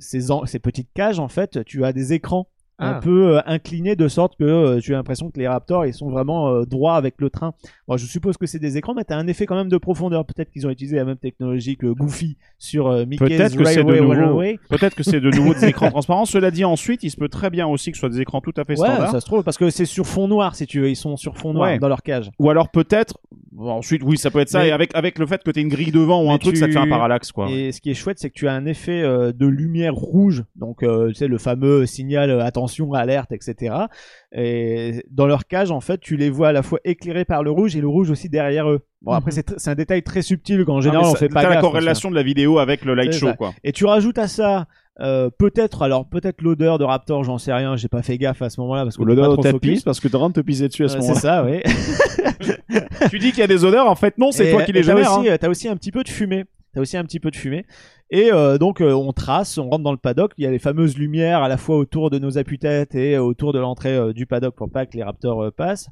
[0.00, 2.48] ces, ces, petites cages en fait tu as des écrans
[2.80, 3.00] un Ah.
[3.02, 6.10] peu euh, inclinés de sorte que euh, tu as l'impression que les raptors ils sont
[6.10, 7.52] vraiment euh, droits avec le train.
[7.86, 9.76] Bon, je suppose que c'est des écrans mais tu as un effet quand même de
[9.78, 10.24] profondeur.
[10.24, 13.84] Peut-être qu'ils ont utilisé la même technologie que Goofy sur euh, Mickey's Peut-être que c'est
[13.84, 14.40] de nouveau.
[14.70, 16.24] Peut-être que c'est de nouveau des écrans transparents.
[16.24, 18.54] Cela dit, ensuite, il se peut très bien aussi que ce soit des écrans tout
[18.56, 19.10] à fait Ouais, standards.
[19.10, 21.36] ça se trouve parce que c'est sur fond noir si tu veux, ils sont sur
[21.36, 21.78] fond noir Ouais.
[21.78, 22.30] dans leur cage.
[22.38, 23.18] Ou alors peut-être.
[23.52, 24.60] bon, ensuite, oui, ça peut être ça.
[24.60, 26.54] Mais- Et avec avec le fait que t'aies une grille devant ou Mais un truc,
[26.54, 27.50] tu- ça te fait un parallaxe, quoi.
[27.50, 30.44] Et ce qui est chouette, c'est que tu as un effet euh, de lumière rouge,
[30.56, 33.74] donc euh, tu sais le fameux signal euh, attention, alerte, etc.
[34.32, 37.50] Et dans leur cage, en fait, tu les vois à la fois éclairés par le
[37.50, 38.80] rouge et le rouge aussi derrière eux.
[39.02, 39.42] Bon, après, Mhm.
[39.56, 41.54] c'est un détail très subtil qu'en Non, général mais on ça- fait pas t'as la
[41.56, 41.62] gaffe.
[41.62, 43.32] corrélation de la vidéo avec le light show, ça.
[43.34, 43.52] quoi.
[43.64, 44.66] Et tu rajoutes à ça
[45.00, 48.50] euh, peut-être, alors peut-être l'odeur de Raptor, j'en sais rien, j'ai pas fait gaffe à
[48.50, 49.70] ce moment-là parce que l'odeur de trop ta focus.
[49.70, 51.20] pisse parce que t'es en train de te pisser dessus à ce Euh, c'est moment-là.
[51.20, 51.62] ça, oui.
[53.10, 54.94] tu dis qu'il y a des odeurs, en fait, non, c'est toi qui les t'as
[54.94, 55.18] génères.
[55.18, 55.36] aussi, hein.
[55.40, 56.44] T'as aussi un petit peu de fumée.
[56.72, 57.64] T'as aussi un petit peu de fumée.
[58.10, 60.32] Et euh, donc euh, on trace, on rentre dans le paddock.
[60.36, 63.22] Il y a les fameuses lumières à la fois autour de nos appuis-têtes et euh,
[63.22, 65.88] autour de l'entrée du paddock pour pas que les raptors passent.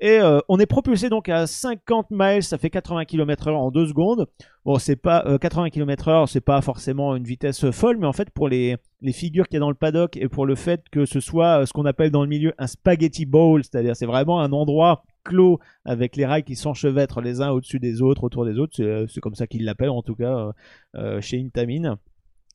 [0.00, 3.86] Et on est propulsé donc à 50 miles, ça fait 80 km heure en deux
[3.86, 4.26] secondes.
[4.64, 8.12] Bon, c'est pas euh, 80 km heure, c'est pas forcément une vitesse folle, mais en
[8.12, 10.82] fait pour les, les figures qu'il y a dans le paddock et pour le fait
[10.90, 14.40] que ce soit ce qu'on appelle dans le milieu un spaghetti bowl, c'est-à-dire c'est vraiment
[14.40, 18.58] un endroit clos avec les rails qui s'enchevêtrent les uns au-dessus des autres, autour des
[18.58, 20.52] autres, c'est euh, comme ça qu'ils l'appellent en tout cas euh,
[20.94, 21.98] euh, chez Intamin.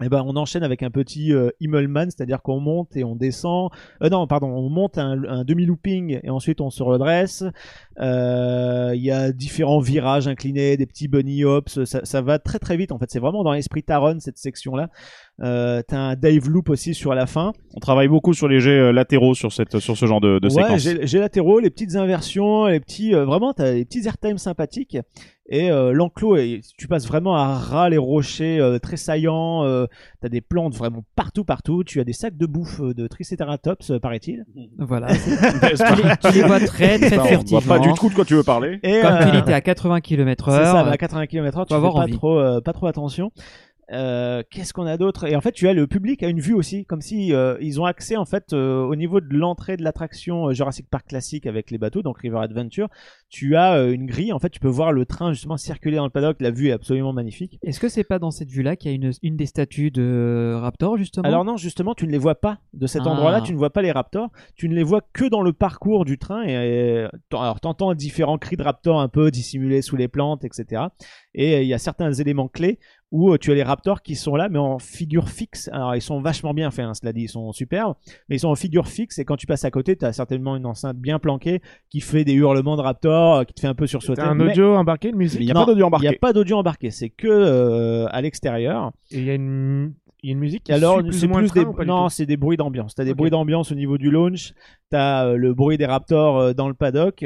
[0.02, 3.70] Et ben on enchaîne avec un petit euh, Himmelmann, c'est-à-dire qu'on monte et on descend.
[4.00, 7.44] Non, pardon, on monte un, demi-looping et ensuite on se redresse.
[8.00, 11.84] Il y a différents virages inclinés, des petits bunny hops.
[11.84, 13.12] Ça va très très vite en fait.
[13.12, 14.90] C'est vraiment dans l'esprit Taron cette section-là.
[15.42, 17.54] Euh, t'as un dive loop aussi sur la fin.
[17.74, 20.48] On travaille beaucoup sur les jets euh, latéraux sur, cette, sur ce genre de, de
[20.48, 20.82] ouais, séquence.
[20.82, 24.98] j'ai j'ai latéraux, les petites inversions, les petits, euh, vraiment, t'as les petits airtime sympathiques.
[25.52, 29.64] Et euh, l'enclos, est- tu passes vraiment à ras les rochers euh, très saillants.
[29.64, 29.88] Euh,
[30.22, 31.84] t'as des plantes vraiment partout, partout.
[31.84, 34.46] Tu as des sacs de bouffe de Triceratops, euh, paraît-il.
[34.78, 35.08] Voilà.
[35.16, 37.62] tu, les, vois très très voit furtivement.
[37.62, 38.80] pas du tout de quoi tu veux parler.
[38.84, 40.52] Et Comme tu euh, t'es à 80 km/h.
[40.58, 42.12] C'est ça, bah, à 80 km/h, tu fais avoir pas envie.
[42.14, 43.32] trop, euh, pas trop attention.
[43.92, 45.26] Euh, Qu'est-ce qu'on a d'autre?
[45.26, 47.82] Et en fait, tu as le public a une vue aussi, comme si euh, ils
[47.82, 51.48] ont accès en fait euh, au niveau de l'entrée de l'attraction euh, Jurassic Park classique
[51.48, 52.88] avec les bateaux, donc River Adventure.
[53.30, 56.04] Tu as euh, une grille, en fait, tu peux voir le train justement circuler dans
[56.04, 56.38] le paddock.
[56.40, 57.58] La vue est absolument magnifique.
[57.64, 60.56] Est-ce que c'est pas dans cette vue-là qu'il y a une, une des statues de
[60.60, 61.28] Raptor justement?
[61.28, 63.10] Alors non, justement, tu ne les vois pas de cet Ah.
[63.10, 63.42] endroit-là.
[63.42, 64.30] Tu ne vois pas les raptors.
[64.56, 66.44] Tu ne les vois que dans le parcours du train.
[66.44, 70.84] Et, et alors t'entends différents cris de raptors un peu dissimulés sous les plantes, etc.
[71.34, 72.80] Et il y a certains éléments clés
[73.12, 75.70] où euh, tu as les raptors qui sont là, mais en figure fixe.
[75.74, 77.96] Alors ils sont vachement bien faits, hein, cela dit, ils sont superbes,
[78.30, 79.18] mais ils sont en figure fixe.
[79.20, 82.24] Et quand tu passes à côté, tu as certainement une enceinte bien planquée qui fait
[82.24, 84.22] des hurlements de raptors, euh, qui te fait un peu sursauter.
[84.22, 85.40] Un Mais audio embarqué, une musique?
[85.40, 86.10] Il n'y a Non, pas d'audio il embarqué.
[86.10, 88.92] n'y a pas d'audio embarqué, c'est que euh, à l'extérieur.
[89.12, 91.42] Et il y a une, il y a une musique qui Alors, plus c'est plus
[91.42, 92.94] le train des non, c'est des bruits d'ambiance.
[92.94, 94.54] T'as des bruits d'ambiance au niveau du launch.
[94.90, 97.26] T'as euh, le bruit des Raptors euh, dans le paddock.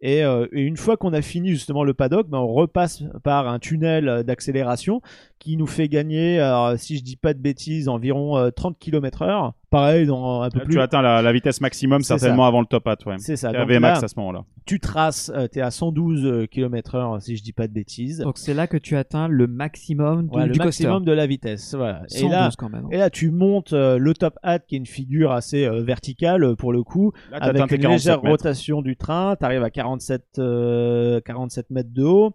[0.00, 3.48] Et, euh, et une fois qu'on a fini justement le paddock, ben, on repasse par
[3.48, 5.00] un tunnel euh, d'accélération
[5.38, 9.52] qui nous fait gagner, alors, si je dis pas de bêtises, environ euh, 30 km/h.
[9.70, 10.74] Pareil, dans un peu Là, plus.
[10.74, 12.48] Tu atteins la, la vitesse maximum certainement ça.
[12.48, 12.96] avant le top hat.
[13.04, 13.16] Ouais.
[13.18, 13.48] C'est ça.
[13.48, 14.44] Donc avait max là, à ce moment-là.
[14.64, 18.20] tu traces, euh, t'es à 112 km/h si je dis pas de bêtises.
[18.20, 21.10] Donc c'est là que tu atteins le maximum du, Ouais, le du maximum coaster.
[21.10, 21.74] de la vitesse.
[21.74, 22.02] Voilà.
[22.08, 22.84] 112 Et là, quand même.
[22.86, 22.90] hein.
[22.92, 26.44] Et là, tu montes euh, le top hat qui est une figure assez euh, verticale
[26.44, 28.30] euh, pour le coup, Là, avec une 47 légère mètres.
[28.30, 29.36] rotation du train.
[29.38, 32.32] Tu arrives à 47, euh, 47 mètres de haut.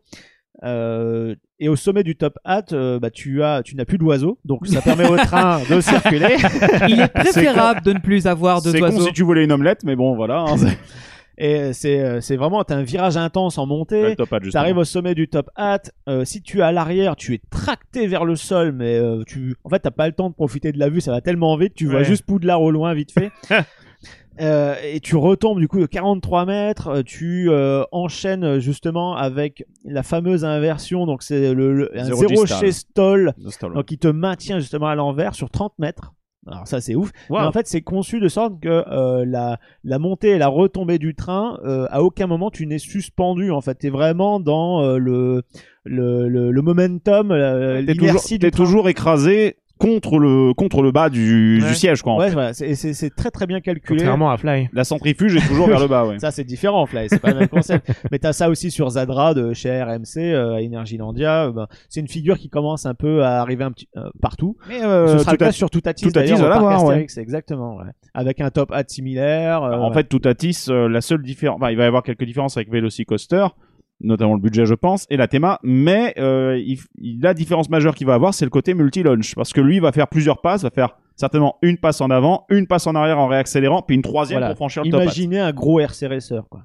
[0.64, 4.38] Euh, et au sommet du top hat, euh, bah, tu as, tu n'as plus d'oiseaux,
[4.46, 6.36] donc ça permet au train de circuler.
[6.88, 9.84] Il est préférable de ne plus avoir de C'est con si tu voulais une omelette,
[9.84, 10.40] mais bon, voilà.
[10.42, 10.56] hein,
[11.38, 14.16] Et c'est, euh, c'est vraiment, t'as un virage intense en montée.
[14.52, 15.80] Tu arrives au sommet du top hat.
[16.08, 19.56] euh, si tu es à l'arrière, tu es tracté vers le sol, mais euh, tu,
[19.64, 21.02] en fait, t'as pas le temps de profiter de la vue.
[21.02, 23.32] Ça va tellement vite, tu vois juste Poudlard au loin, vite fait.
[24.42, 26.88] Euh, et tu retombes du coup de 43 mètres.
[26.88, 31.06] euh, Tu euh, enchaînes euh, justement avec la fameuse inversion.
[31.06, 32.06] Donc c'est le, le- un
[32.60, 33.34] chez stall.
[33.76, 36.14] donc qui te maintient justement à l'envers sur 30 mètres.
[36.46, 37.12] Alors ça c'est ouf.
[37.30, 37.40] Wow.
[37.40, 40.98] Mais en fait c'est conçu de sorte que euh, la, la montée et la retombée
[41.00, 43.50] du train, euh, à aucun moment tu n'es suspendu.
[43.52, 45.44] En fait, t'es vraiment dans euh, le,
[45.86, 48.22] le, le, le momentum, euh, T'es toujours,
[48.52, 51.68] toujours écrasé contre le, contre le bas du, Ouais.
[51.68, 52.14] du siège, quoi.
[52.14, 52.34] en Ouais, fait.
[52.34, 53.98] voilà, c'est- très très bien calculé.
[54.00, 54.70] Contrairement à Fly.
[54.72, 56.20] La centrifuge est toujours vers le bas, ouais.
[56.20, 57.88] Ça c'est différent, Fly, c'est pas le même concept.
[58.12, 61.46] Mais t'as ça aussi sur Zadra de chez RMC euh, à Energylandia.
[61.48, 64.56] Euh, ben, c'est une figure qui commence un peu à arriver un petit euh, partout.
[64.70, 67.06] Mais Ce sera le tout à- cas sur Toutatis, Toutatis va l'avoir, ouais.
[67.18, 67.76] Exactement.
[67.78, 67.84] ouais.
[68.14, 69.64] Avec un top hat similaire.
[69.64, 72.58] euh, en fait, Toutatis, euh, la seule différence, enfin, il va y avoir quelques différences
[72.58, 73.48] avec Velocicoaster,
[74.04, 77.96] notamment le budget, je pense, et la théma, mais euh, il, il- la différence majeure
[77.96, 80.64] qu'il va avoir, c'est le côté multi-launch, parce que lui, il va faire plusieurs passes,
[80.64, 84.02] va faire certainement une passe en avant, une passe en arrière en réaccélérant, puis une
[84.02, 84.54] troisième Voilà.
[84.54, 85.04] pour franchir le top hat.
[85.06, 86.62] Imaginez un gros RC Racer, quoi.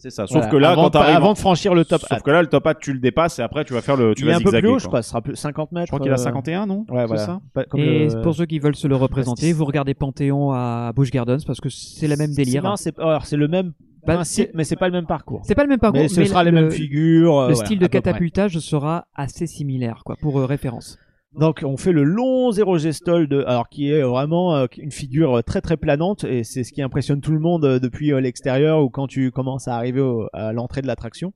[0.00, 0.28] C'est ça.
[0.28, 0.50] Sauf Voilà.
[0.52, 2.64] que là, avant, quand t'arrives, avant de franchir le top sauf que là, le top
[2.68, 4.40] hat, tu le dépasses et après, tu vas faire le, tu il vas est un
[4.40, 4.78] peu plus haut, quoi.
[4.78, 5.02] je crois.
[5.02, 5.86] Ce sera plus 50 mètres.
[5.86, 6.86] Je crois qu'il a euh, 51, non?
[6.88, 7.16] Ouais, voilà.
[7.26, 7.40] ça?
[7.52, 10.92] Pas comme Et le- pour ceux qui veulent se le représenter, vous regardez Panthéon à
[10.94, 12.62] Busch Gardens parce que c'est le même délire.
[12.62, 13.72] non, c'est alors, c'est le même
[14.06, 15.42] Bah, c'est- mais c'est pas le même parcours.
[15.44, 17.36] C'est pas le même parcours, mais ce sera les le, mêmes figures.
[17.38, 18.00] euh, le voilà, style de près.
[18.00, 20.98] catapultage sera assez similaire, quoi, pour euh, référence.
[21.38, 25.44] Donc on fait le long zéro gestol de alors qui est vraiment euh, une figure
[25.44, 28.82] très très planante et c'est ce qui impressionne tout le monde euh, depuis euh, l'extérieur
[28.82, 31.34] ou quand tu commences à arriver au- à l'entrée de l'attraction.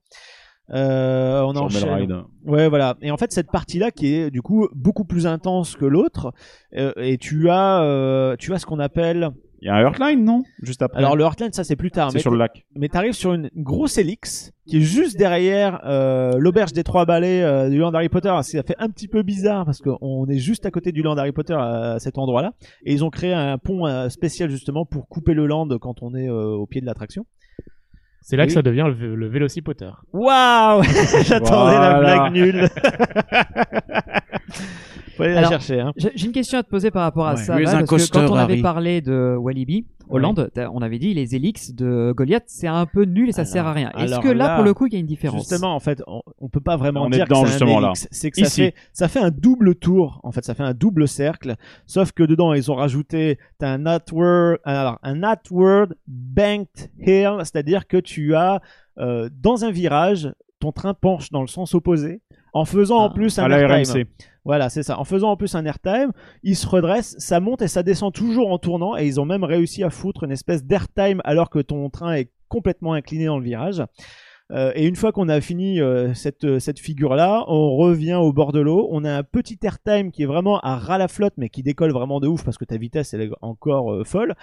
[0.71, 2.23] Euh, on enchaîne.
[2.45, 2.95] Ouais, voilà.
[3.01, 6.31] Et en fait, cette partie-là qui est du coup beaucoup plus intense que l'autre,
[6.75, 9.29] euh, et tu as, euh, tu as ce qu'on appelle.
[9.63, 10.43] Il y a un Heartline, non?
[10.61, 10.97] Juste après.
[10.97, 12.11] Alors le Heartland, ça c'est plus tard.
[12.11, 12.65] c'est Mais sur le lac.
[12.75, 17.41] mais t'arrives sur une grosse hélice qui est juste derrière euh, l'auberge des trois balais
[17.41, 18.33] euh, du land Harry Potter.
[18.41, 21.31] Ça fait un petit peu bizarre parce qu'on est juste à côté du land Harry
[21.31, 22.51] Potter à cet endroit-là.
[22.85, 26.13] Et ils ont créé un pont euh, spécial justement pour couper le land quand on
[26.13, 27.25] est euh, au pied de l'attraction.
[28.25, 28.47] C'est là Oui.
[28.47, 29.89] que ça devient le, le Vélocipotter.
[30.13, 30.81] Waouh
[31.25, 32.69] J'attendais la blague nulle.
[35.17, 35.79] Faut aller la chercher.
[35.81, 35.91] Hein.
[35.97, 37.37] J'ai une question à te poser par rapport à Ouais.
[37.43, 37.55] ça.
[37.55, 38.61] Un parce que quand on avait Harry.
[38.61, 43.03] parlé de Walibi, Hollande, t'as- on avait dit les Helix de Goliath, c'est un peu
[43.05, 43.91] nul et ça Alors- sert à rien.
[43.97, 45.41] Est-ce que là, là, pour le coup, il y a une différence?
[45.41, 47.93] Justement, en fait, on, on peut pas vraiment On est dire dedans, que c'est un.
[48.11, 50.19] C'est que ça fait, ça fait un double tour.
[50.23, 51.55] En fait, ça fait un double cercle.
[51.85, 57.87] Sauf que dedans, ils ont rajouté t'as un outward, alors un outward banked hill, c'est-à-dire
[57.87, 58.61] que tu as
[58.99, 62.21] euh, dans un virage, ton train penche dans le sens opposé
[62.53, 63.67] En faisant en Ah, plus un À la.
[63.67, 64.05] RMC.
[64.45, 64.99] Voilà, c'est ça.
[64.99, 66.11] En faisant en plus un airtime,
[66.43, 69.43] ils se redressent, ça monte et ça descend toujours en tournant, et ils ont même
[69.45, 73.43] réussi à foutre une espèce d'airtime alors que ton train est complètement incliné dans le
[73.45, 73.81] virage.
[74.51, 78.33] Euh, et une fois qu'on a fini euh, cette, euh, cette figure-là, on revient au
[78.33, 78.89] bord de l'eau.
[78.91, 81.91] On a un petit airtime qui est vraiment à ras la flotte, mais qui décolle
[81.93, 84.35] vraiment de ouf parce que ta vitesse elle est encore euh, folle.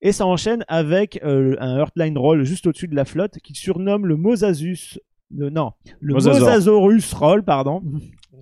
[0.00, 4.06] Et ça enchaîne avec euh, un Earthline Roll juste au-dessus de la flotte qui surnomme
[4.06, 5.00] le Mosasus.
[5.36, 6.40] le- non, le Mosasaur.
[6.40, 7.82] Mosasaurus Roll, pardon.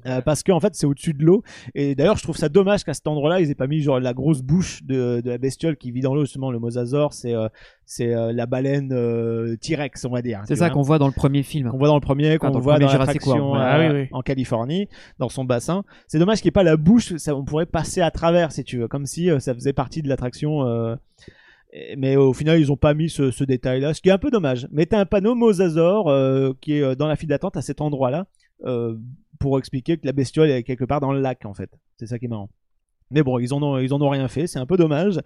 [0.04, 1.42] Euh, parce qu'en fait c'est au-dessus de l'eau
[1.74, 4.12] et d'ailleurs je trouve ça dommage qu'à cet endroit-là ils aient pas mis genre la
[4.12, 7.48] grosse bouche de, de la bestiole qui vit dans l'eau justement le mosasaure c'est euh,
[7.86, 11.06] c'est euh, la baleine euh, T-Rex on va dire C'est tu ça qu'on voit dans
[11.06, 11.70] le premier film.
[11.70, 13.58] qu'on voit dans le premier, qu'on dans le voit dans l'attraction ouais.
[13.58, 14.08] euh, Ah oui, oui.
[14.12, 14.88] en Californie,
[15.18, 15.82] dans son bassin.
[16.08, 18.64] C'est dommage qu'il n'y ait pas la bouche, ça, on pourrait passer à travers si
[18.64, 20.64] tu veux, comme si ça faisait partie de l'attraction.
[20.66, 20.94] euh,
[21.96, 24.30] mais au final, ils n'ont pas mis ce, ce détail-là, ce qui est un peu
[24.30, 24.66] dommage.
[24.72, 28.26] Mais t'as un panneau Mosasaur euh, qui est dans la file d'attente à cet endroit-là
[28.64, 28.96] euh,
[29.38, 31.70] pour expliquer que la bestiole est quelque part dans le lac en fait.
[31.98, 32.50] C'est ça qui est marrant.
[33.10, 35.20] Mais bon, ils en ont, ils rien fait, c'est un peu dommage.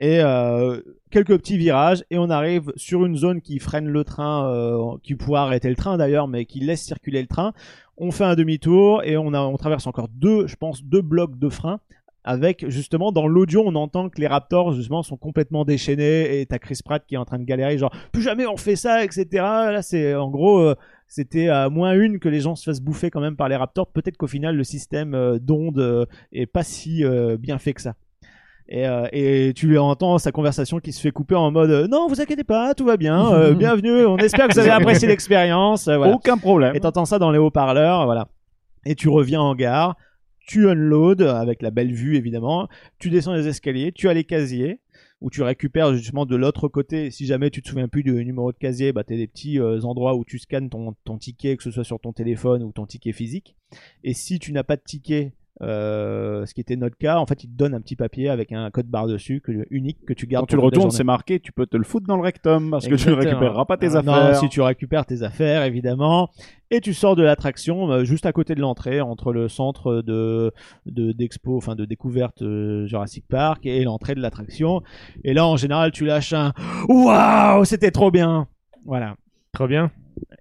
[0.00, 0.80] Et euh,
[1.12, 5.14] quelques petits virages et on arrive sur une zone qui freine le train, euh, qui
[5.14, 7.52] pourrait arrêter le train d'ailleurs, mais qui laisse circuler le train.
[7.96, 11.78] On fait un demi-tour et on traverse encore deux, je pense, deux blocs de frein.
[12.24, 16.58] Avec justement dans l'audio, on entend que les Raptors justement sont complètement déchaînés et t'as
[16.58, 19.26] Chris Pratt qui est en train de galérer, genre plus jamais on fait ça, etc.
[19.32, 20.74] Là, c'est en gros, euh,
[21.14, 23.86] c'était à moins une que les gens se fassent bouffer quand même par les Raptors.
[23.88, 27.82] Peut-être qu'au final, le système euh, d'onde euh, est pas si euh, bien fait que
[27.82, 27.96] ça.
[28.66, 32.06] Et, euh, et tu entends sa conversation qui se fait couper en mode euh, non
[32.08, 35.88] vous inquiétez pas tout va bien euh, bienvenue on espère que vous avez apprécié l'expérience
[35.88, 36.14] voilà.
[36.14, 36.74] Aucun problème.
[36.76, 38.28] et t'entends ça dans les haut-parleurs voilà
[38.86, 39.96] et tu reviens en gare
[40.46, 42.68] tu unload avec la belle vue évidemment
[43.00, 44.78] tu descends les escaliers tu as les casiers
[45.22, 47.10] où tu récupères justement de l'autre côté.
[47.10, 49.80] Si jamais tu te souviens plus du numéro de casier bah t'as des petits euh,
[49.82, 53.12] endroits où tu scannes ton ticket que ce soit sur ton téléphone ou ton ticket
[53.12, 53.56] physique.
[54.04, 57.44] Et si tu n'as pas de ticket euh, ce qui était notre cas, en fait,
[57.44, 60.26] il te donne un petit papier avec un code barre dessus que, unique que tu
[60.26, 60.44] gardes.
[60.44, 62.86] Quand tu le retournes, c'est marqué, tu peux te le foutre dans le rectum parce
[62.88, 64.28] que tu ne récupéreras pas tes affaires.
[64.32, 66.30] Non, si tu récupères tes affaires, évidemment.
[66.70, 70.52] Et tu sors de l'attraction euh, juste à côté de l'entrée, entre le centre de
[70.86, 74.80] de- d'expo, enfin de découverte euh, Jurassic Park et l'entrée de l'attraction.
[75.22, 76.54] Et là, en général, tu lâches un
[76.88, 78.48] Waouh, c'était trop bien.
[78.86, 79.16] Voilà.
[79.52, 79.90] Trop bien.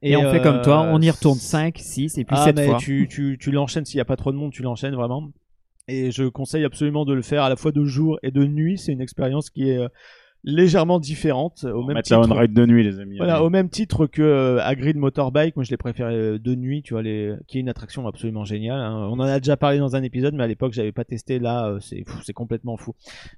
[0.01, 2.55] Et, on fait euh, comme toi, on y retourne 5, 6 et puis ah, 7
[2.55, 2.77] mais fois.
[2.77, 5.31] tu, tu, tu l'enchaînes s'il n'y a pas trop de monde, tu l'enchaînes vraiment.
[5.87, 8.77] Et je conseille absolument de le faire à la fois de jour et de nuit.
[8.77, 9.89] C'est une expérience qui est euh,
[10.43, 11.63] légèrement différente.
[11.65, 13.17] Au On même titre, on-ride de nuit, les amis.
[13.17, 16.81] voilà, au même titre que euh, Hagrid Motorbike, moi je l'ai préféré euh, de nuit,
[16.81, 17.35] tu vois, les...
[17.47, 18.79] qui est une attraction absolument géniale.
[18.79, 19.07] hein.
[19.11, 21.37] On en a déjà parlé dans un épisode, mais à l'époque j'avais pas testé.
[21.39, 22.93] Là, euh, c'est c'est complètement fou.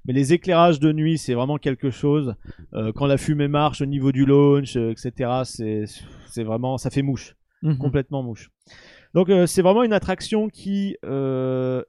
[0.06, 2.34] Mais les éclairages de nuit, c'est vraiment quelque chose.
[2.74, 5.84] Euh, quand la fumée marche au niveau du launch, euh, etc., c'est
[6.26, 7.78] c'est vraiment, ça fait mouche Mhm.
[7.78, 8.50] complètement mouche.
[9.14, 11.82] Donc euh, c'est vraiment une attraction qui euh,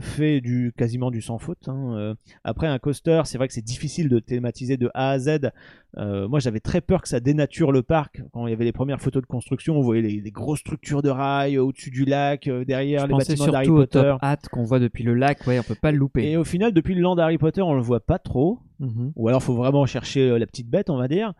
[0.00, 1.68] fait du quasiment du sans faute.
[1.68, 1.94] hein.
[1.96, 2.14] Euh,
[2.44, 5.50] après un coaster, c'est vrai que c'est difficile de thématiser de A à Z.
[5.98, 8.22] Euh, moi j'avais très peur que ça dénature le parc.
[8.32, 11.02] Quand il y avait les premières photos de construction, on voyait les, les grosses structures
[11.02, 14.00] de rails euh, au-dessus du lac, euh, derrière Je les bâtiments d'Harry surtout au Potter.
[14.02, 16.30] top hat qu'on voit depuis le lac, ouais, on peut pas le louper.
[16.30, 18.60] Et au final, depuis le land d'Harry Potter, on le voit pas trop.
[18.82, 19.12] Mhm.
[19.16, 21.32] Ou alors faut vraiment chercher euh, la petite bête, on va dire.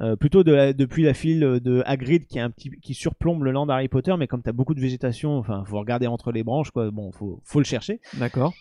[0.00, 3.42] Euh, plutôt de la- depuis la file de Hagrid qui est un petit qui surplombe
[3.44, 6.44] le land d'Harry Potter, mais comme t'as beaucoup de végétation, enfin faut regarder entre les
[6.44, 6.90] branches quoi.
[6.90, 8.00] Bon, faut faut le chercher.
[8.18, 8.52] D'accord.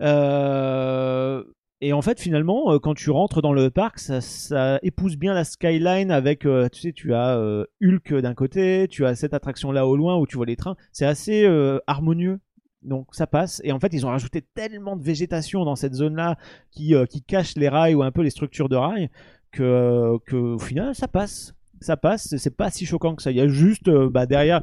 [0.00, 1.42] Euh,
[1.82, 5.34] et en fait, finalement, euh, quand tu rentres dans le parc, ça, ça épouse bien
[5.34, 9.34] la skyline avec, euh, tu sais, tu as euh, Hulk d'un côté, tu as cette
[9.34, 10.76] attraction là au loin où tu vois les trains.
[10.92, 12.38] C'est assez euh, harmonieux.
[12.82, 13.60] Donc ça passe.
[13.64, 16.36] Et en fait, ils ont rajouté tellement de végétation dans cette zone-là
[16.70, 19.10] qui, euh, qui cache les rails ou un peu les structures de rails
[19.50, 21.52] que, que au final, ça passe.
[21.82, 23.30] Ça passe, c'est pas si choquant que ça.
[23.30, 24.62] Il y a juste euh, bah, derrière,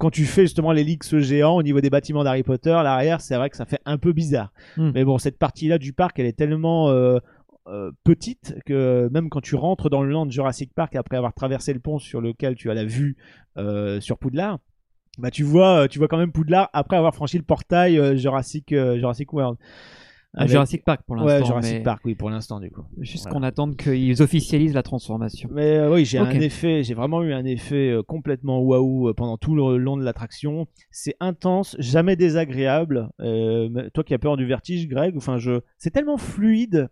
[0.00, 3.48] quand tu fais justement l'hélix géant au niveau des bâtiments d'Harry Potter, l'arrière, c'est vrai
[3.48, 4.52] que ça fait un peu bizarre.
[4.76, 4.90] Hmm.
[4.92, 7.20] Mais bon, cette partie-là du parc, elle est tellement euh,
[8.02, 11.78] petite que même quand tu rentres dans le land Jurassic Park après avoir traversé le
[11.78, 13.16] pont sur lequel tu as la vue
[14.00, 14.58] sur Poudlard,
[15.18, 18.72] bah tu vois, tu vois quand même Poudlard après avoir franchi le portail euh, Jurassic
[18.72, 19.58] euh, Jurassic World.
[20.34, 21.38] Avec- Jurassic Park pour l'instant.
[21.38, 22.82] Ouais, Jurassic mais Park, oui, pour l'instant du coup.
[22.98, 23.38] Juste Voilà.
[23.38, 25.48] qu'on attende qu'ils officialisent la transformation.
[25.52, 29.14] Mais euh, oui, j'ai un effet, j'ai vraiment eu un effet euh, complètement waouh euh,
[29.14, 30.66] pendant tout le long de l'attraction.
[30.90, 33.08] C'est intense, jamais désagréable.
[33.20, 36.88] Euh, toi qui as peur du vertige, Greg, enfin je, c'est tellement fluide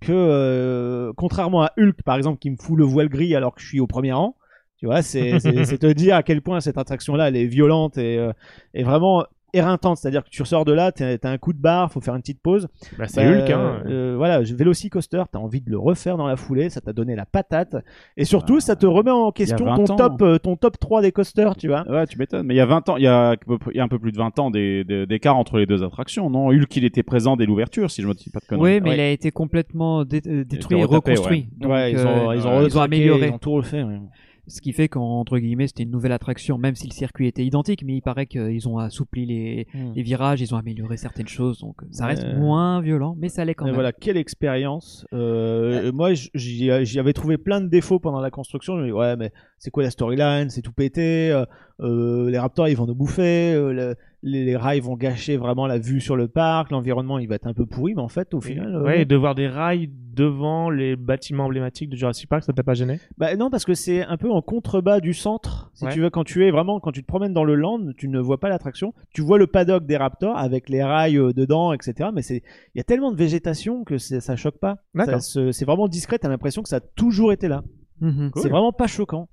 [0.00, 3.60] que euh, contrairement à Hulk par exemple qui me fout le voile gris alors que
[3.62, 4.34] je suis au premier rang.
[4.80, 7.98] Tu vois, c'est c'est- c'est te dire à quel point cette attraction-là, elle est violente
[7.98, 8.32] et, euh,
[8.74, 11.90] et vraiment éreintante, c'est-à-dire que tu ressors de là, t'as t'as un coup de barre,
[11.90, 12.68] faut faire une petite pause.
[12.96, 13.82] Bah, c'est Bah, Hulk, hein.
[13.86, 17.16] euh, voilà, je- Velocicoaster, t'as envie de le refaire dans la foulée, ça t'a donné
[17.16, 17.74] la patate,
[18.16, 19.96] et surtout, ça te remet en question 20 ton ans.
[19.96, 21.84] top, euh, ton top 3 des coasters, tu vois.
[21.90, 22.46] Ouais, tu m'étonnes.
[22.46, 23.34] Mais il y a 20 ans, il y a,
[23.72, 25.82] il y a un peu plus de 20 ans des- des- d'écart entre les deux
[25.82, 26.50] attractions, non?
[26.52, 28.74] Hulk, il était présent dès l'ouverture, si je me dis pas de conneries.
[28.74, 28.96] Oui, mais Ouais.
[28.96, 31.38] il a été complètement dé- euh, détruit et reconstruit.
[31.38, 31.48] ouais.
[31.58, 33.26] Donc, ouais, ils ont, euh, ils ont, ils ont amélioré.
[33.26, 33.82] Ils ont tout refait.
[33.82, 33.98] ouais.
[34.46, 37.84] Ce qui fait qu'entre guillemets, c'était une nouvelle attraction, même si le circuit était identique,
[37.84, 39.92] mais il paraît qu'ils ont assoupli les, Hmm.
[39.94, 43.44] les virages, ils ont amélioré certaines choses, donc ça reste Euh, moins violent, mais ça
[43.44, 43.76] l'est quand Mais même.
[43.76, 45.06] voilà, quelle expérience.
[45.12, 48.76] Euh, Moi, j- j'y avais trouvé plein de défauts pendant la construction.
[48.76, 51.30] Je me dis, ouais, mais c'est quoi la storyline C'est tout pété.
[51.30, 51.44] euh,
[51.80, 53.52] euh, les raptors, ils vont nous bouffer.
[53.54, 56.70] euh, le- les, rails vont gâcher vraiment la vue sur le parc.
[56.70, 57.94] L'environnement, il va être un peu pourri.
[57.94, 58.74] Mais en fait, au final.
[58.74, 62.52] euh, Ouais, et de voir des rails devant les bâtiments emblématiques de Jurassic Park, ça
[62.52, 62.98] t'a pas gêné?
[63.16, 65.70] Bah non, parce que c'est un peu en contrebas du centre.
[65.72, 65.92] Si Ouais.
[65.92, 68.18] tu veux, quand tu es vraiment, quand tu te promènes dans le land, tu ne
[68.18, 68.92] vois pas l'attraction.
[69.14, 72.10] Tu vois le paddock des raptors avec les rails euh, dedans, etc.
[72.12, 72.42] Mais c'est,
[72.74, 74.76] il y a tellement de végétation que ça choque pas.
[75.20, 76.18] C'est vraiment discret.
[76.18, 77.62] T'as l'impression que ça a toujours été là.
[78.00, 78.30] Mhm.
[78.36, 79.28] C'est vraiment pas choquant.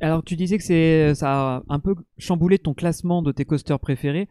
[0.00, 3.78] Alors tu disais que c'est ça a un peu chamboulé ton classement de tes coasters
[3.80, 4.28] préférés.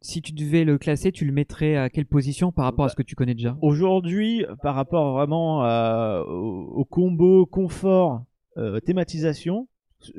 [0.00, 2.94] Si tu devais le classer, tu le mettrais à quelle position par rapport à ce
[2.96, 3.56] que tu connais déjà?
[3.62, 8.22] Aujourd'hui, par rapport vraiment à- au, au combo confort
[8.58, 9.66] euh, thématisation,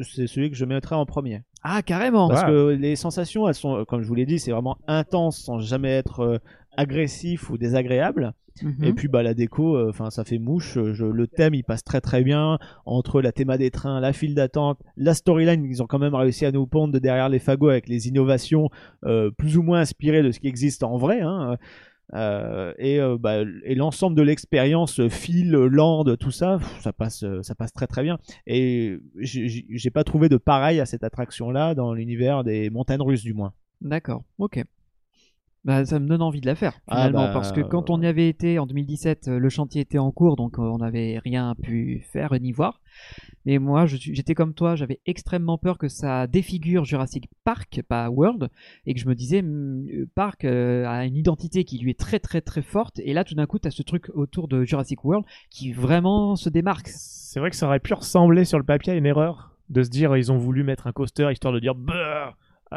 [0.01, 1.43] c'est celui que je mettrais en premier.
[1.61, 2.27] Ah carrément.
[2.29, 2.47] Parce Ouais.
[2.49, 5.91] que les sensations, elles sont, comme je vous l'ai dit, c'est vraiment intense sans jamais
[5.91, 6.37] être euh,
[6.77, 8.33] agressif ou désagréable.
[8.61, 8.83] Mhm.
[8.85, 10.77] Et puis bah la déco, euh, ça fait mouche.
[10.77, 14.13] euh, je- le thème il passe très très bien entre la théma des trains, la
[14.13, 15.65] file d'attente, la storyline.
[15.65, 18.69] Ils ont quand même réussi à nous pondre de derrière les fagots avec les innovations
[19.05, 21.19] euh, plus ou moins inspirées de ce qui existe en vrai.
[21.21, 21.57] hein.
[22.13, 27.73] Euh, et bah, et l'ensemble de l'expérience, fil, land, tout ça, ça passe, ça passe
[27.73, 28.19] très très bien.
[28.45, 33.33] Et j'ai pas trouvé de pareil à cette attraction-là dans l'univers des montagnes russes du
[33.33, 33.53] moins.
[33.81, 34.63] D'accord, ok.
[35.65, 37.99] Bah, ça me donne envie de la faire Ah, finalement bah, parce que quand on
[37.99, 41.19] y avait été en 2017, euh, le chantier était en cours donc euh, on n'avait
[41.19, 42.81] rien pu faire ni voir.
[43.45, 48.49] Mais moi, j'étais comme toi, j'avais extrêmement peur que ça défigure Jurassic Park, pas World,
[48.85, 51.99] et que je me disais, hmm, euh, Park euh, a une identité qui lui est
[51.99, 54.63] très très très forte, et là tout d'un coup, tu as ce truc autour de
[54.63, 56.87] Jurassic World qui vraiment se démarque.
[56.87, 59.89] C'est vrai que ça aurait pu ressembler sur le papier à une erreur de se
[59.89, 62.31] dire ils ont voulu mettre un coaster histoire de dire bah euh,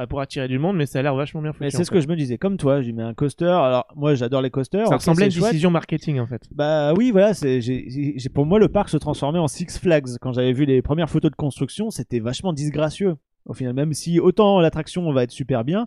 [0.06, 1.64] pour attirer du monde, mais ça a l'air vachement bien foutu.
[1.64, 3.44] Mais c'est ce que je me disais, comme toi, j'ai mis un coaster.
[3.46, 4.86] Alors moi j'adore les coasters.
[4.86, 5.50] Ça ressemblait à une chouette.
[5.50, 6.42] décision marketing en fait.
[6.54, 7.84] Bah oui, voilà, c'est, j'ai,
[8.16, 10.06] j'ai- pour moi le parc se transformait en Six Flags.
[10.20, 13.16] Quand j'avais vu les premières photos de construction, c'était vachement disgracieux.
[13.46, 15.86] Au final, même si autant l'attraction va être super bien,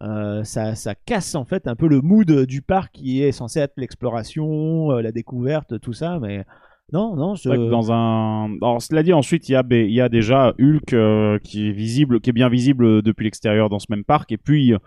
[0.00, 3.58] euh, ça, ça casse en fait un peu le mood du parc qui est censé
[3.58, 6.18] être l'exploration, euh, la découverte, tout ça.
[6.20, 6.44] Mais
[6.92, 7.48] non, non, je...
[7.48, 8.56] Dans un.
[8.62, 12.20] Alors, cela dit, ensuite, il y a, y a déjà Hulk euh, qui est visible,
[12.20, 14.32] qui est bien visible euh, depuis l'extérieur dans ce même parc.
[14.32, 14.78] Et puis, euh,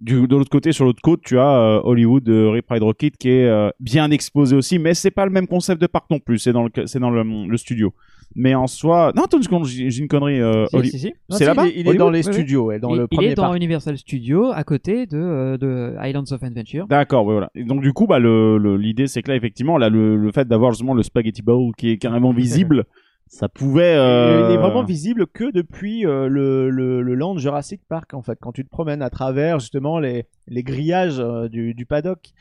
[0.00, 3.16] du, de l'autre côté, sur l'autre côte, tu as euh, Hollywood de Rip Ride Rocket
[3.16, 6.18] qui est euh, bien exposé aussi, mais c'est pas le même concept de parc non
[6.18, 6.38] plus.
[6.38, 7.94] C'est dans le, c'est dans le studio.
[8.36, 10.40] Mais en soi, non, attends une seconde, j'ai j'ai une connerie.
[10.40, 11.06] euh, Si, Holly- si, si.
[11.28, 12.32] Non, c'est si, là-bas Il est, il est dans Hollywood les Oui, oui.
[12.34, 13.56] studios, ouais, dans il, le il premier est dans parc.
[13.56, 16.86] Universal Studios, à côté de, euh, de Islands of Adventure.
[16.88, 17.50] D'accord, ouais, voilà.
[17.54, 20.32] Et donc du coup, bah, le, le- l'idée c'est que là, effectivement, là, le, le
[20.32, 22.84] fait d'avoir justement le spaghetti bowl qui est carrément visible,
[23.28, 23.94] ça pouvait.
[23.96, 28.22] euh, Il est vraiment visible que depuis euh, le, le, le land Jurassic Park en
[28.22, 32.32] fait, quand tu te promènes à travers justement les, les grillages euh, du, du paddock.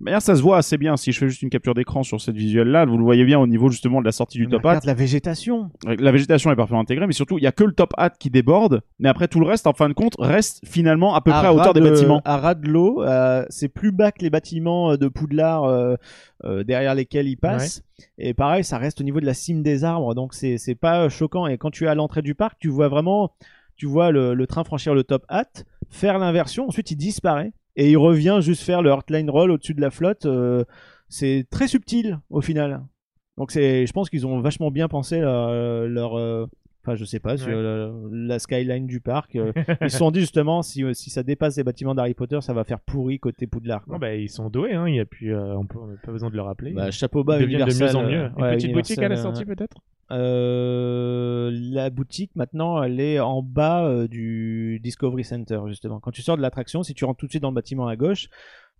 [0.00, 0.96] D'ailleurs, ça se voit assez bien.
[0.96, 3.46] Si je fais juste une capture d'écran sur cette visuelle-là, vous le voyez bien au
[3.48, 4.80] niveau justement de la sortie du Mais top hat.
[4.84, 5.70] la végétation.
[5.84, 8.30] La végétation est parfaitement intégrée, mais surtout, il y a que le top hat qui
[8.30, 8.82] déborde.
[9.00, 11.52] Mais après, tout le reste, en fin de compte, reste finalement à peu près à
[11.52, 12.22] hauteur des de- bâtiments.
[12.24, 15.96] À ras de l'eau, euh, c'est plus bas que les bâtiments euh, de Poudlard euh,
[16.44, 17.82] euh, derrière lesquels ils passent.
[18.18, 21.08] Et pareil, ça reste au niveau de la cime des arbres, donc c'est pas euh,
[21.08, 21.48] choquant.
[21.48, 23.32] Et quand tu es à l'entrée du parc, tu vois vraiment,
[23.74, 25.44] tu vois le, le train franchir le top hat,
[25.90, 29.80] faire l'inversion, ensuite il disparaît et il revient juste faire le Heartline Roll au-dessus de
[29.80, 30.26] la flotte.
[30.26, 30.64] euh,
[31.08, 32.82] c'est très subtil au final.
[33.38, 35.50] Donc c'est, je pense qu'ils ont vachement bien pensé leur,
[35.88, 36.44] leur, euh,
[36.84, 37.54] enfin je sais pas, sur Ouais.
[37.62, 39.36] la, la skyline du parc.
[39.36, 42.40] euh, ils se sont dit justement si, euh, si ça dépasse les bâtiments d'Harry Potter,
[42.42, 43.84] ça va faire pourri côté Poudlard.
[43.84, 43.94] quoi.
[43.94, 44.86] Non, bah, ils sont doués, hein.
[44.88, 46.72] il y a plus, euh, on peut, on pas besoin de le rappeler.
[46.72, 48.22] Bah, chapeau bas, Ils deviennent de mieux Universal, en mieux.
[48.24, 49.76] euh, Une ouais, petite boutique à la Universal, sortie euh, peut-être?
[50.10, 56.00] Euh, la boutique maintenant, elle est en bas euh, du Discovery Center justement.
[56.00, 57.96] Quand tu sors de l'attraction, si tu rentres tout de suite dans le bâtiment à
[57.96, 58.28] gauche,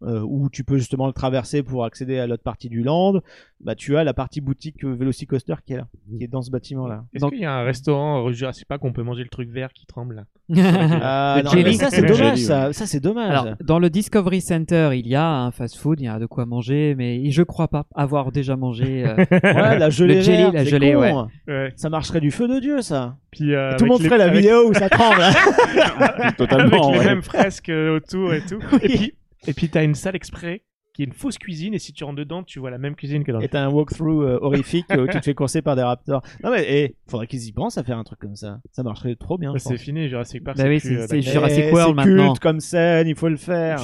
[0.03, 3.21] euh, où tu peux justement le traverser pour accéder à l'autre partie du land,
[3.61, 6.51] bah tu as la partie boutique euh, Velocicoaster qui est là, qui est dans ce
[6.51, 7.05] bâtiment-là.
[7.13, 9.29] Est-ce Donc- qu'il y a un restaurant rue Jurassic Park où on peut manger le
[9.29, 10.25] truc vert qui tremble là
[11.03, 13.31] Ah, Le non, mais ça c'est dommage, jelly, ça, ça c'est dommage.
[13.31, 16.47] Alors, dans le Discovery Center, il y a un fast-food, il y a de quoi
[16.47, 19.05] manger, mais je crois pas avoir déjà mangé.
[19.07, 21.01] euh, ouais, la gelée le jelly, la gelée, con.
[21.01, 21.53] ouais.
[21.53, 21.73] Ouais.
[21.77, 23.17] Ça marcherait du feu de Dieu, ça.
[23.33, 25.21] Puis, euh, Tout le monde les- ferait la avec- vidéo où ça tremble.
[26.37, 26.89] Totalement.
[26.89, 27.15] avec les ouais.
[27.15, 28.59] mêmes fresques euh, autour et tout.
[28.83, 29.15] Et puis,
[29.47, 30.63] et puis t'as une salle exprès
[30.95, 33.23] qui est une fausse cuisine et si tu rentres dedans, tu vois la même cuisine
[33.23, 35.63] que dans le Et t'as un walkthrough euh, horrifique euh, où tu te fais courser
[35.63, 36.23] par des raptors.
[36.43, 38.59] Non mais eh, faudrait qu'ils y pensent à faire un truc comme ça.
[38.73, 39.53] Ça marcherait trop bien.
[39.59, 40.59] C'est fini, Jurassic Park.
[40.59, 41.21] Bah oui, c'est- euh.
[41.21, 42.27] Jurassic Eh, World c'est maintenant.
[42.33, 43.81] culte comme scène, il faut le faire.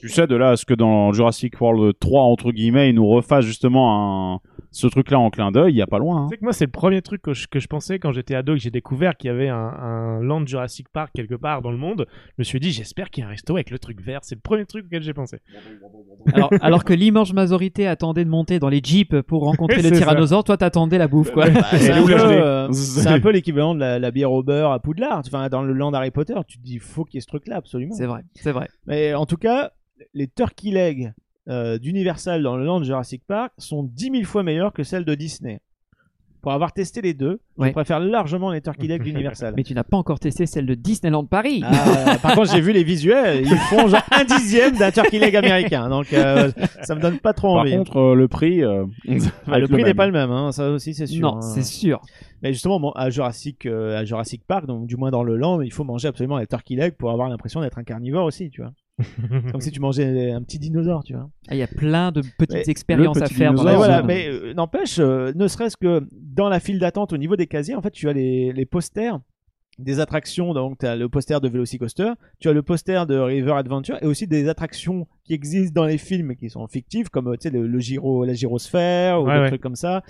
[0.00, 3.06] Tu sais, de là à ce que dans Jurassic World 3, entre guillemets, ils nous
[3.06, 4.40] refassent justement un...
[4.72, 6.22] ce truc-là en clin d'œil, il y a pas loin.
[6.22, 6.26] hein.
[6.28, 8.34] Tu sais que moi, c'est le premier truc que je, que je pensais quand j'étais
[8.34, 11.70] ado, que j'ai découvert qu'il y avait un, un land Jurassic Park quelque part dans
[11.72, 12.06] le monde.
[12.28, 14.20] Je me suis dit, j'espère qu'il y a un resto avec le truc vert.
[14.22, 15.38] C'est le premier truc auquel j'ai pensé.
[16.34, 19.96] alors, alors que l'immense majorité attendait de monter dans les jeeps pour rencontrer le ça.
[19.96, 21.46] tyrannosaure, toi t'attendais la bouffe, quoi.
[21.50, 24.78] Bah, c'est un, euh, c'est un peu l'équivalent de la, la bière au beurre à
[24.78, 25.22] Poudlard.
[25.26, 27.56] Enfin, dans le land Harry Potter, tu te dis, faut qu'il y ait ce truc-là,
[27.56, 27.94] absolument.
[27.94, 28.68] C'est vrai, c'est vrai.
[28.86, 29.72] Mais en tout cas,
[30.14, 31.12] les turkey legs
[31.48, 35.14] euh, d'Universal dans le land Jurassic Park sont 10 000 fois meilleurs que celles de
[35.14, 35.60] Disney.
[36.42, 37.68] Pour avoir testé les deux, Ouais.
[37.68, 39.52] je préfère largement les turkey legs d'Universal.
[39.58, 41.62] Mais tu n'as pas encore testé celle de Disneyland Paris.
[41.62, 45.36] Ah, par contre, j'ai vu les visuels, ils font genre un dixième d'un turkey leg
[45.36, 46.50] américain, donc euh,
[46.80, 47.76] ça me donne pas trop Par envie.
[47.76, 48.64] contre, euh, le prix.
[48.64, 48.86] euh,
[49.48, 51.20] Ah, le prix n'est pas le même, hein, ça aussi c'est sûr.
[51.20, 51.40] non, hein.
[51.42, 52.00] c'est sûr.
[52.42, 55.60] Mais justement, bon, à Jurassic, euh, à Jurassic Park, donc du moins dans le land,
[55.60, 58.62] il faut manger absolument les turkey legs pour avoir l'impression d'être un carnivore aussi, tu
[58.62, 58.72] vois.
[59.52, 61.28] Comme si tu mangeais un petit dinosaure, tu vois.
[61.48, 63.96] Ah, Il y a plein de petites Mais expériences à faire dans Mais la voilà,
[63.98, 64.06] zone.
[64.06, 67.74] mais euh, n'empêche, euh, ne serait-ce que dans la file d'attente au niveau des casiers,
[67.74, 69.18] en fait, tu as les, les posters
[69.78, 70.52] des attractions.
[70.52, 74.06] Donc, tu as le poster de Velocicoaster, tu as le poster de River Adventure et
[74.06, 77.66] aussi des attractions qui existent dans les films qui sont fictives, comme tu sais, le,
[77.66, 79.48] le gyro, la gyrosphère ou Ouais, des ouais.
[79.48, 80.02] trucs comme ça.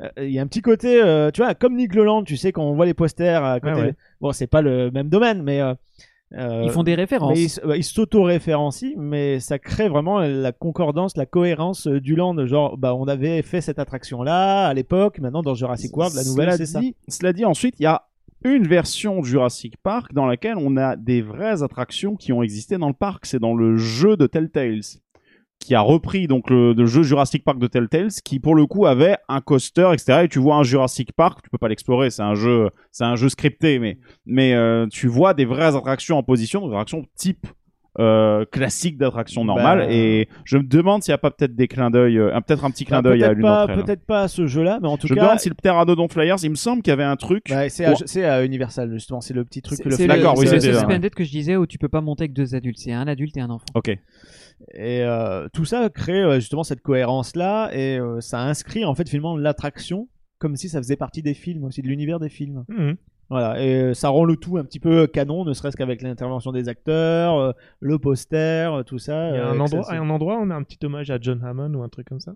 [0.00, 2.64] Euh, Il y a un petit côté, euh, tu vois, comme Nigloland, tu sais, quand
[2.64, 3.74] on voit les posters à côté.
[3.74, 3.94] Ouais, ouais.
[4.22, 5.60] Bon, c'est pas le même domaine, mais.
[5.60, 5.74] euh,
[6.34, 7.60] euh, Ils font des références.
[7.66, 12.46] mais ils, s'auto-référencient, mais ça crée vraiment la concordance, la cohérence euh, du land.
[12.46, 16.46] Genre, bah, on avait fait cette attraction-là à l'époque, maintenant dans Jurassic World, la nouvelle,
[16.52, 16.80] Cela c'est ça.
[16.80, 18.02] dit- Cela dit, ensuite, il y a
[18.44, 22.76] une version de Jurassic Park dans laquelle on a des vraies attractions qui ont existé
[22.76, 23.24] dans le parc.
[23.26, 24.80] C'est dans le jeu de Telltales
[25.64, 28.86] qui a repris donc le, le jeu Jurassic Park de Telltales qui pour le coup
[28.86, 32.22] avait un coaster etc et tu vois un Jurassic Park tu peux pas l'explorer c'est
[32.22, 36.22] un jeu c'est un jeu scripté mais mais euh, tu vois des vraies attractions en
[36.22, 37.46] position des attractions type
[37.98, 41.68] euh, classique d'attraction normale Bah, et je me demande s'il y a pas peut-être des
[41.68, 44.22] clins d'œil euh, peut-être un petit clin Bah, d'œil à l'une d'entre elles peut-être pas
[44.22, 46.48] à ce jeu-là, mais en tout je me cas, demande si le Pteranodon Flyers, il
[46.48, 47.44] me semble qu'il y avait un truc.
[47.50, 48.02] ouais, c'est à, Oh.
[48.06, 49.76] c'est à Universal justement, c'est le petit truc.
[49.76, 50.06] C'est le c'est.
[50.06, 52.54] D'accord, oui, c'est ça, Suspended que je disais où tu peux pas monter avec deux
[52.54, 52.78] adultes.
[52.78, 53.66] C'est un adulte et un enfant.
[53.74, 53.94] Ok.
[54.74, 59.08] Et euh, tout ça crée euh, justement cette cohérence-là, et euh, ça inscrit en fait
[59.08, 60.08] finalement l'attraction
[60.38, 62.64] comme si ça faisait partie des films aussi, de l'univers des films.
[62.68, 62.96] Mhm.
[63.30, 66.68] Voilà, et ça rend le tout un petit peu canon, ne serait-ce qu'avec l'intervention des
[66.68, 69.30] acteurs, le poster, tout ça.
[69.30, 71.18] Il y a un endroit, ça, un endroit où on a un petit hommage à
[71.18, 72.34] John Hammond ou un truc comme ça?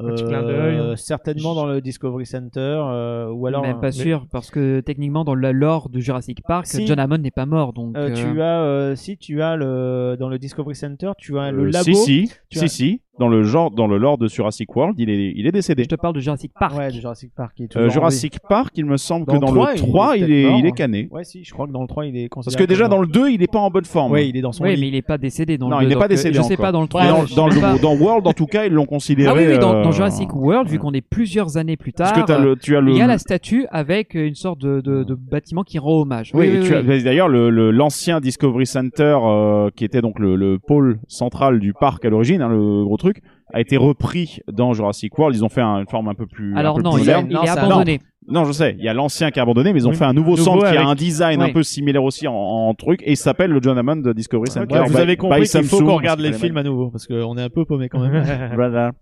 [0.00, 3.62] Euh, certainement dans le Discovery Center, euh, ou alors.
[3.62, 6.86] Même pas euh, sûr, parce que techniquement, dans le lore de Jurassic Park, Si.
[6.86, 7.72] John Hammond n'est pas mort.
[7.74, 11.38] Donc, euh, euh, tu as, euh, si tu as le dans le Discovery Center, tu
[11.38, 11.84] as le Euh, labo.
[11.84, 13.00] Si, si, tu si, as- si.
[13.18, 15.82] Dans le genre, dans le lore de Jurassic World, il est, il est décédé.
[15.84, 16.78] je te parle de Jurassic Park.
[16.78, 17.52] Ouais, de Jurassic Park.
[17.54, 17.90] Qui est Euh, toujours.
[17.90, 20.42] Jurassic Park, il me semble que Dans le 3, le il est 3, il est,
[20.48, 20.58] mort.
[20.60, 21.08] il est cané.
[21.10, 23.06] Ouais, si, je crois que dans le 3, il est Parce que déjà dans le
[23.06, 24.12] 2, il est pas en bonne forme.
[24.12, 24.80] Ouais, il est dans son Oui, lit.
[24.80, 26.54] mais il est pas décédé dans non, le il n'est pas euh, décédé Je sais
[26.54, 26.64] encore.
[26.66, 27.02] pas dans le 3.
[27.02, 29.28] Mais dans, dans le, dans World, en tout cas, ils l'ont considéré.
[29.30, 32.12] Ah oui, oui, dans, euh, dans Jurassic World, vu qu'on est plusieurs années plus tard,
[32.14, 32.92] Parce que t'as le, tu as le.
[32.92, 36.30] il y a la statue avec une sorte de, de, de bâtiment qui rend hommage.
[36.34, 40.58] Oui, Oui, as- d'ailleurs le le- l'ancien Discovery Center euh, qui était donc le, le
[40.58, 43.22] pôle central du parc à l'origine, hein, le gros truc,
[43.52, 45.36] a été repris dans Jurassic World.
[45.36, 46.54] Ils ont fait un- une forme un peu plus.
[46.54, 48.00] un Alors peu non, plus il, est- il Non, est abandonné.
[48.28, 50.04] Non, je sais, il y a l'ancien qui est abandonné, mais ils ont Oui, fait
[50.04, 53.02] un nouveau, nouveau centre qui a un design un peu similaire aussi en, en truc,
[53.04, 54.74] et il s'appelle le John Hammond de Discovery Center.
[54.78, 57.36] Ouais, vous by- avez compris qu'il faut qu'on regarde les films à nouveau, parce qu'on
[57.36, 58.22] est un peu paumé quand même.
[58.54, 58.92] Voilà.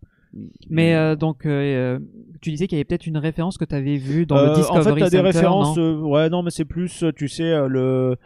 [0.71, 1.99] Mais euh, donc, euh,
[2.41, 4.55] tu disais qu'il y avait peut-être une référence que tu avais vue dans Euh, le
[4.55, 5.77] Discovery en fait, t'as des Center, références.
[5.77, 5.83] non?
[5.83, 8.17] euh, ouais, non, mais c'est plus, euh, tu sais, euh, le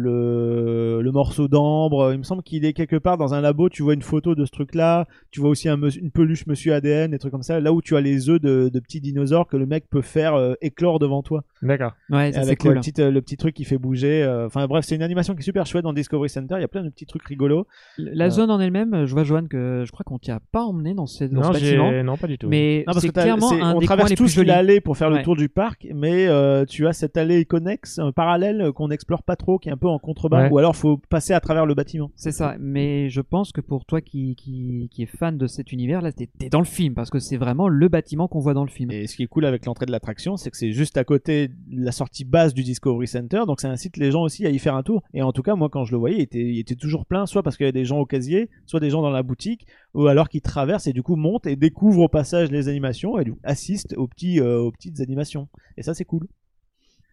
[0.00, 2.12] le le morceau d'ambre.
[2.12, 3.68] Il me semble qu'il est quelque part dans un labo.
[3.68, 5.06] Tu vois une photo de ce truc-là.
[5.30, 7.60] Tu vois aussi un une peluche Monsieur ADN, des trucs comme ça.
[7.60, 10.34] Là où tu as les œufs de, de petits dinosaures que le mec peut faire
[10.34, 11.44] euh, éclore devant toi.
[11.62, 11.92] D'accord.
[12.10, 12.74] Ouais, ça avec cool.
[12.74, 14.22] le, petit, euh, le petit truc qui fait bouger.
[14.22, 16.54] euh, Enfin bref, c'est une animation qui est super chouette dans Discovery Center.
[16.58, 17.66] Il y a plein de petits trucs rigolos.
[17.98, 20.94] La zone en elle-même, je vois Joanne que je crois qu'on t'y a pas emmené
[20.94, 21.90] dans ce, dans Non, ce bâtiment.
[21.90, 22.48] j'ai- non, pas du tout.
[22.48, 25.18] Mais Non, parce c'est clairement un on des traverse tous l'allée pour faire Ouais.
[25.18, 28.88] le tour du parc, mais euh, tu as cette allée connexe, euh, parallèle euh, qu'on
[28.88, 30.50] n'explore pas trop, qui est un peu en contrebas, Ouais.
[30.50, 32.10] ou alors faut passer à travers le bâtiment.
[32.16, 35.72] C'est ça, mais je pense que pour toi qui, qui, qui est fan de cet
[35.72, 38.64] univers, là, t'es dans le film, parce que c'est vraiment le bâtiment qu'on voit dans
[38.64, 38.90] le film.
[38.90, 41.48] Et ce qui est cool avec l'entrée de l'attraction, c'est que c'est juste à côté
[41.48, 41.54] de
[41.84, 44.74] la sortie base du Discovery Center, donc ça incite les gens aussi à y faire
[44.74, 45.02] un tour.
[45.14, 47.26] Et en tout cas, moi, quand je le voyais, il était, il était toujours plein,
[47.26, 49.66] soit parce qu'il y avait des gens au casier, soit des gens dans la boutique,
[49.94, 53.24] ou alors qui traversent et du coup montent et découvrent au passage les animations et
[53.24, 55.48] du coup, assistent aux, petits, euh, aux petites animations.
[55.76, 56.26] Et ça, c'est cool.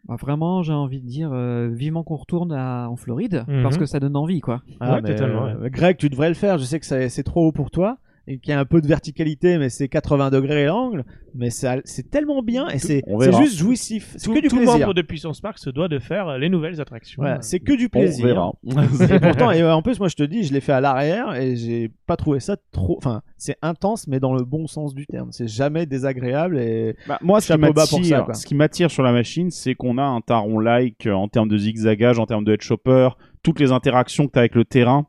[0.07, 3.63] Bah, vraiment, j'ai envie de dire, euh, vivement qu'on retourne à- en Floride, Mhm.
[3.63, 4.61] parce que ça donne envie, quoi.
[4.79, 5.55] Ah, Ouais, mais, totalement, ouais.
[5.63, 6.57] euh, Greg, tu devrais le faire.
[6.57, 7.97] Je sais que c'est trop haut pour toi
[8.27, 11.03] et qu'il y a un peu de verticalité, mais c'est 80 degrés l'angle.
[11.33, 14.13] Mais ça- c'est tellement bien et c'est on juste jouissif.
[14.17, 14.79] C'est Tout, que du tout plaisir.
[14.79, 17.21] membre de Puissance Park se doit de faire les nouvelles attractions.
[17.21, 18.25] Voilà, c'est que du On plaisir.
[18.25, 18.51] verra.
[19.15, 21.35] et pourtant, et euh, en plus, moi je te dis, je l'ai fait à l'arrière
[21.35, 22.97] et j'ai pas trouvé ça trop.
[22.97, 25.31] Enfin, c'est intense, mais dans le bon sens du terme.
[25.31, 29.75] C'est jamais désagréable et Bah, moi, qui m'attire, ce qui m'attire sur la machine, c'est
[29.75, 33.09] qu'on a un taron like euh, en termes de zigzagage, en termes de head chopper,
[33.43, 35.07] toutes les interactions que tu as avec le terrain,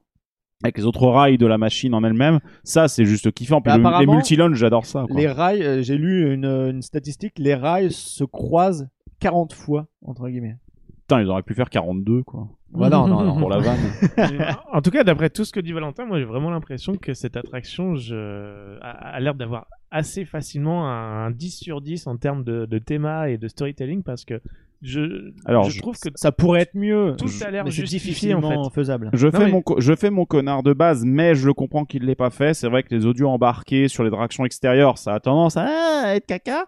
[0.62, 2.40] avec les autres rails de la machine en elle-même.
[2.64, 3.60] Ça, c'est juste kiffant.
[3.60, 5.04] Puis Bah, le- les apparemment, multilunge, j'adore ça.
[5.08, 5.16] quoi.
[5.20, 8.88] les rails, euh, j'ai lu une, une statistique, les rails se croisent
[9.20, 10.56] 40 fois entre guillemets.
[11.02, 12.48] Putain, ils auraient pu faire 42, quoi.
[12.70, 13.38] Voilà, non, non, non.
[13.38, 13.78] Pour la vanne.
[14.72, 17.36] en tout cas, d'après tout ce que dit Valentin, moi j'ai vraiment l'impression que cette
[17.38, 18.78] attraction je...
[18.82, 22.78] a, a l'air d'avoir assez facilement un, un 10 sur 10 en termes de, de
[22.78, 24.42] théma et de storytelling parce que
[24.82, 27.14] je, Alors, je je- trouve que Ça pourrait être mieux.
[27.18, 28.56] tout a l'air justifié en fait.
[28.74, 29.10] faisable.
[29.12, 32.04] Je Non, fais, mais- mon je fais mon connard de base, mais je comprends qu'il
[32.04, 32.54] l'ait pas fait.
[32.54, 36.26] C'est vrai que les audios embarqués sur les tractions extérieures, ça a tendance à être
[36.26, 36.66] caca.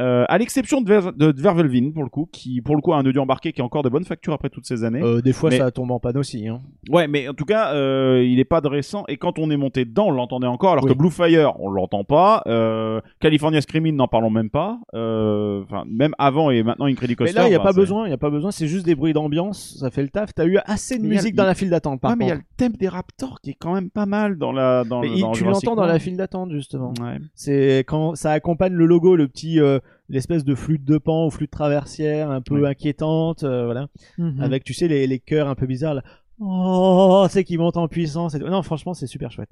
[0.00, 2.96] Euh, à l'exception de, Ver- de, Vervelvin, pour le coup, qui, pour le coup, a
[2.96, 5.00] un audio embarqué qui est encore de bonne facture après toutes ces années.
[5.00, 6.48] Euh, des fois, Mais- ça tombe en panne aussi.
[6.48, 6.60] Hein.
[6.90, 9.04] Ouais, mais en tout cas, euh, il est pas de récent.
[9.06, 10.72] Et quand on est monté dedans, on l'entendait encore.
[10.72, 10.92] Alors Oui.
[10.92, 12.42] que Blue Fire, on l'entend pas.
[12.48, 14.78] Euh, California Screaming, n'en parlons même pas.
[14.94, 17.38] Euh, Enfin, même avant et maintenant Incredible Coaster.
[17.44, 18.06] Là, il n'y a pas besoin.
[18.06, 18.50] Il y a pas besoin.
[18.50, 19.76] C'est juste des bruits d'ambiance.
[19.78, 20.34] Ça fait le taf.
[20.34, 22.00] T'as eu assez de Mais a- musique dans la file d'attente.
[22.00, 22.46] Par Ouais, mais il y a contre.
[22.50, 25.20] le thème des Raptors qui est quand même pas mal dans la dans, Mais le-
[25.20, 26.92] dans tu l'entends dans la file d'attente justement.
[27.00, 27.18] Ouais.
[27.34, 31.30] C'est quand ça accompagne le logo, le petit, euh, l'espèce de flûte de pan ou
[31.30, 33.88] flûte traversière un peu inquiétante, euh, voilà,
[34.18, 34.40] Mhm.
[34.40, 35.94] avec tu sais les, les chœurs un peu bizarres.
[35.94, 36.02] Là.
[36.40, 38.34] Oh, c'est qui monte en puissance.
[38.34, 38.38] Et.
[38.38, 39.50] Non, franchement, c'est super chouette.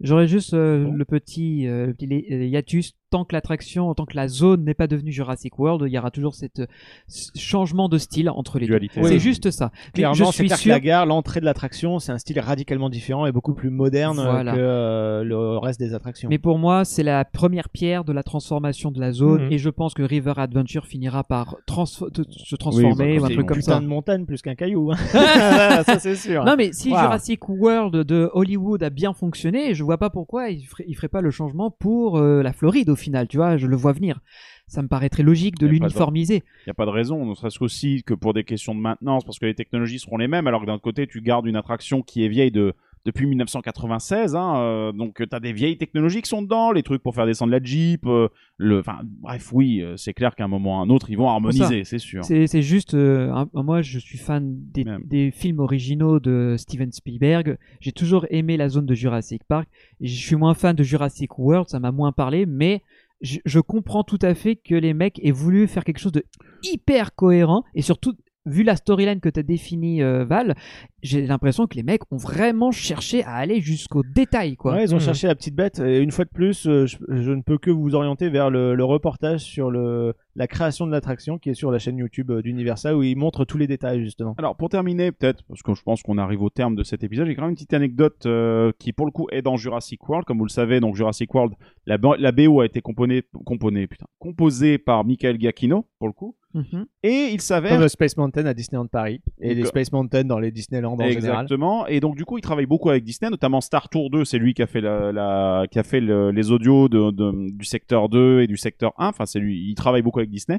[0.00, 0.92] J'aurais juste euh, Bon.
[0.92, 2.92] le petit, euh, le petit euh, hiatus.
[3.10, 6.10] Tant que l'attraction, tant que la zone n'est pas devenue Jurassic World, il y aura
[6.10, 6.62] toujours cette,
[7.06, 9.00] ce changement de style entre les Dualité.
[9.00, 9.06] deux.
[9.06, 9.12] Oui.
[9.14, 9.70] C'est juste ça.
[9.94, 10.72] Clairement, je c'est sûr.
[10.72, 14.52] la gare, l'entrée de l'attraction, c'est un style radicalement différent et beaucoup plus moderne Voilà.
[14.52, 16.28] que euh, le reste des attractions.
[16.28, 19.52] Mais pour moi, c'est la première pierre de la transformation de la zone, Mhm.
[19.52, 23.40] et je pense que River Adventure finira par se transformer bah, ou un c'est truc
[23.40, 23.80] une comme putain ça.
[23.80, 24.92] de montagne plus qu'un caillou.
[24.92, 24.96] hein.
[25.84, 26.44] ça c'est sûr.
[26.44, 26.98] Non mais si Wow.
[26.98, 31.08] Jurassic World de Hollywood a bien fonctionné, je vois pas pourquoi il ferait, il ferait
[31.08, 34.20] pas le changement pour euh, la Floride au final, tu vois, je le vois venir.
[34.66, 36.42] Ça me paraîtrait logique de Y a pas de- l'uniformiser.
[36.66, 39.24] Il n'y a pas de raison, ne serait-ce qu'aussi que pour des questions de maintenance,
[39.24, 42.02] parce que les technologies seront les mêmes, alors que d'un côté, tu gardes une attraction
[42.02, 42.74] qui est vieille de,
[43.08, 47.02] depuis 1996, hein, euh, donc tu as des vieilles technologies qui sont dedans, les trucs
[47.02, 48.28] pour faire descendre la Jeep, euh,
[48.58, 51.16] le, enfin, bref, oui, euh, c'est clair qu'à un moment ou à un autre, ils
[51.16, 52.22] vont harmoniser, c'est sûr.
[52.22, 57.56] C'est juste, euh, un- moi je suis fan des, films originaux de Steven Spielberg.
[57.80, 59.68] J'ai toujours aimé la zone de Jurassic Park.
[60.00, 62.82] Je suis moins fan de Jurassic World, ça m'a moins parlé, mais
[63.22, 66.24] je, je comprends tout à fait que les mecs aient voulu faire quelque chose de
[66.62, 68.14] hyper cohérent et surtout.
[68.48, 70.54] Vu la storyline que tu as définie, euh, Val,
[71.02, 74.74] j'ai l'impression que les mecs ont vraiment cherché à aller jusqu'au détail, quoi.
[74.74, 75.02] Ouais, ils ont Mhm.
[75.04, 75.78] cherché la petite bête.
[75.80, 78.74] Et une fois de plus, euh, je, je ne peux que vous orienter vers le,
[78.74, 82.40] le reportage sur le, la création de l'attraction qui est sur la chaîne YouTube euh,
[82.40, 84.34] d'Universal où ils montrent tous les détails justement.
[84.38, 87.26] Alors pour terminer peut-être, parce que je pense qu'on arrive au terme de cet épisode,
[87.26, 90.24] j'ai quand même une petite anecdote euh, qui pour le coup est dans Jurassic World,
[90.24, 91.52] comme vous le savez, donc Jurassic World,
[91.84, 96.14] la, bo- la BO a été composée, composée, putain, composée par Michael Giacchino pour le
[96.14, 96.86] coup, Mhm.
[97.02, 100.24] et il s'avère Comme le Space Mountain à Disneyland Paris et les Donc, Space Mountain
[100.24, 101.42] dans les Disneyland en général.
[101.42, 101.86] Exactement.
[101.86, 104.24] Et donc du coup, il travaille beaucoup avec Disney, notamment Star Tour 2.
[104.24, 107.50] C'est lui qui a fait la, la- qui a fait le- les audios de, de-
[107.54, 109.08] du secteur 2 et du secteur 1.
[109.08, 109.62] Enfin, c'est lui.
[109.68, 110.58] Il travaille beaucoup avec Disney.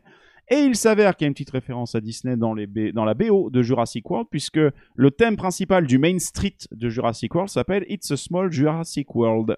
[0.51, 3.05] Et il s'avère qu'il y a une petite référence à Disney dans, les B- dans
[3.05, 4.59] la BO de Jurassic World, puisque
[4.95, 9.57] le thème principal du Main Street de Jurassic World s'appelle It's a Small Jurassic World.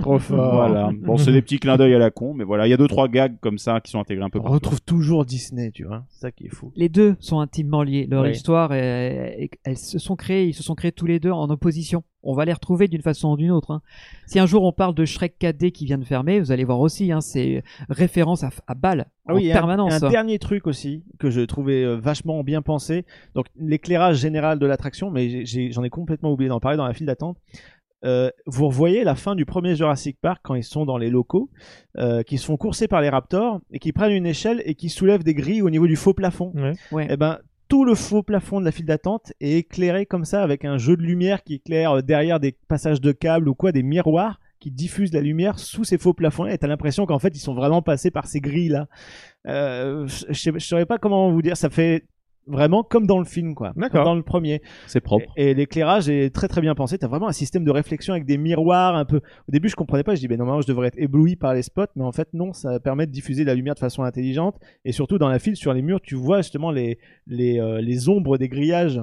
[0.00, 0.54] Trop fort.
[0.54, 0.90] Voilà.
[0.94, 2.86] Bon, c'est des petits clins d'œil à la con, mais voilà, il y a deux
[2.86, 4.54] trois gags comme ça qui sont intégrés un peu On partout.
[4.56, 6.04] retrouve toujours Disney, tu vois.
[6.10, 6.70] C'est ça qui est fou.
[6.76, 8.06] Les deux sont intimement liés.
[8.08, 8.30] Leur Oui.
[8.30, 12.04] histoire, est- elles se sont créées, ils se sont créés tous les deux en opposition.
[12.22, 13.70] On va les retrouver d'une façon ou d'une autre.
[13.70, 13.82] hein.
[14.26, 16.80] Si un jour on parle de Shrek 4D qui vient de fermer, vous allez voir
[16.80, 20.02] aussi, hein, c'est référence à, à balle Ah en oui, et un- permanence.
[20.02, 23.06] Un, dernier truc aussi que je trouvais euh, vachement bien pensé.
[23.34, 27.06] Donc l'éclairage général de l'attraction, mais j'en ai, complètement oublié d'en parler dans la file
[27.06, 27.38] d'attente.
[28.02, 31.50] Euh, vous revoyez la fin du premier Jurassic Park quand ils sont dans les locaux,
[31.98, 34.88] euh, qui se font courser par les raptors et qui prennent une échelle et qui
[34.88, 36.50] soulèvent des grilles au niveau du faux plafond.
[36.54, 36.72] Ouais.
[36.92, 37.08] Ouais.
[37.10, 37.38] Eh ben
[37.70, 40.96] tout le faux plafond de la file d'attente est éclairé comme ça avec un jeu
[40.96, 44.72] de lumière qui éclaire euh, derrière des passages de câbles ou quoi, des miroirs qui
[44.72, 47.80] diffusent la lumière sous ces faux plafonds et t'as l'impression qu'en fait ils sont vraiment
[47.80, 48.88] passés par ces grilles là.
[49.46, 52.04] Euh, je je saurais pas comment vous dire, ça fait
[52.50, 54.04] vraiment comme dans le film quoi, D'accord.
[54.04, 54.60] dans le premier.
[54.86, 55.32] C'est propre.
[55.36, 56.98] Et, et l'éclairage est très très bien pensé.
[56.98, 59.18] T'as vraiment un système de réflexion avec des miroirs un peu.
[59.18, 60.14] Au début, je comprenais pas.
[60.14, 62.52] Je dis, ben normalement, je devrais être ébloui par les spots, mais en fait, non.
[62.52, 64.56] Ça permet de diffuser la lumière de façon intelligente.
[64.84, 68.08] Et surtout, dans la file, sur les murs, tu vois justement les les, euh, les
[68.08, 69.00] ombres des grillages.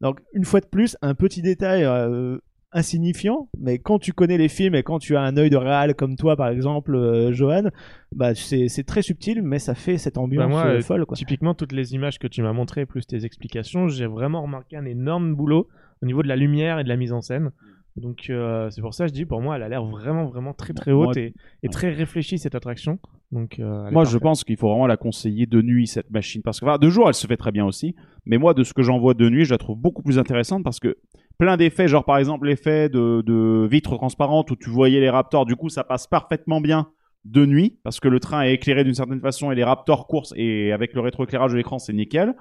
[0.00, 1.84] Donc, une fois de plus, un petit détail.
[1.84, 2.38] euh,
[2.72, 5.94] insignifiant, mais quand tu connais les films et quand tu as un œil de réal
[5.94, 7.70] comme toi par exemple, euh, Johan,
[8.12, 11.16] bah c'est très subtil, mais ça fait cette ambiance Bah, moi, euh, euh, folle quoi.
[11.16, 14.84] Typiquement, toutes les images que tu m'as montrées, plus tes explications, j'ai vraiment remarqué un
[14.84, 15.68] énorme boulot
[16.02, 17.50] au niveau de la lumière et de la mise en scène.
[17.96, 20.54] Donc euh, c'est pour ça que je dis, pour moi, elle a l'air vraiment, vraiment
[20.54, 21.34] très, très Moi- haute et,
[21.70, 22.98] très réfléchie cette attraction.
[23.32, 26.42] Donc, euh, Moi, je pense qu'il faut vraiment la conseiller de nuit, cette machine.
[26.42, 27.94] Parce que, enfin, de jour, elle se fait très bien aussi.
[28.26, 30.64] Mais moi, de ce que j'en vois de nuit, je la trouve beaucoup plus intéressante
[30.64, 30.96] parce que
[31.38, 35.46] plein d'effets, genre par exemple l'effet de, de vitre transparente où tu voyais les raptors,
[35.46, 36.88] du coup, ça passe parfaitement bien
[37.24, 40.34] de nuit parce que le train est éclairé d'une certaine façon et les raptors coursent
[40.36, 42.34] et avec le rétroéclairage de l'écran, c'est nickel.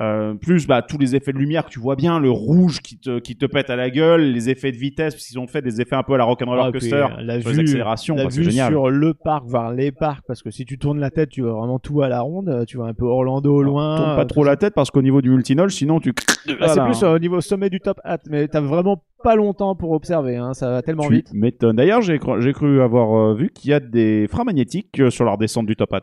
[0.00, 2.98] Euh, plus bah, tous les effets de lumière que tu vois bien, le rouge qui
[2.98, 5.60] te, qui te pète à la gueule, les effets de vitesse, parce qu'ils ont fait
[5.60, 8.30] des effets un peu à la Rock'n'Roller Ah, Coaster, euh, la vue- accélérations, la quoi,
[8.30, 8.70] c'est vue génial.
[8.72, 11.52] sur le parc, voir les parcs, parce que si tu tournes la tête, tu vois
[11.52, 13.96] vraiment tout à la ronde, tu vois un peu Orlando au loin.
[13.96, 16.14] Tourne pas trop la tête parce qu'au niveau du multinol, sinon tu.
[16.60, 19.74] Ah, c'est plus euh, au niveau sommet du top hat, mais t'as vraiment pas longtemps
[19.74, 21.30] pour observer, hein, ça va tellement Tu vite.
[21.34, 21.76] m'étonnes.
[21.76, 25.26] D'ailleurs, j'ai cru, j'ai cru avoir euh, vu qu'il y a des freins magnétiques sur
[25.26, 26.00] leur descente du top hat.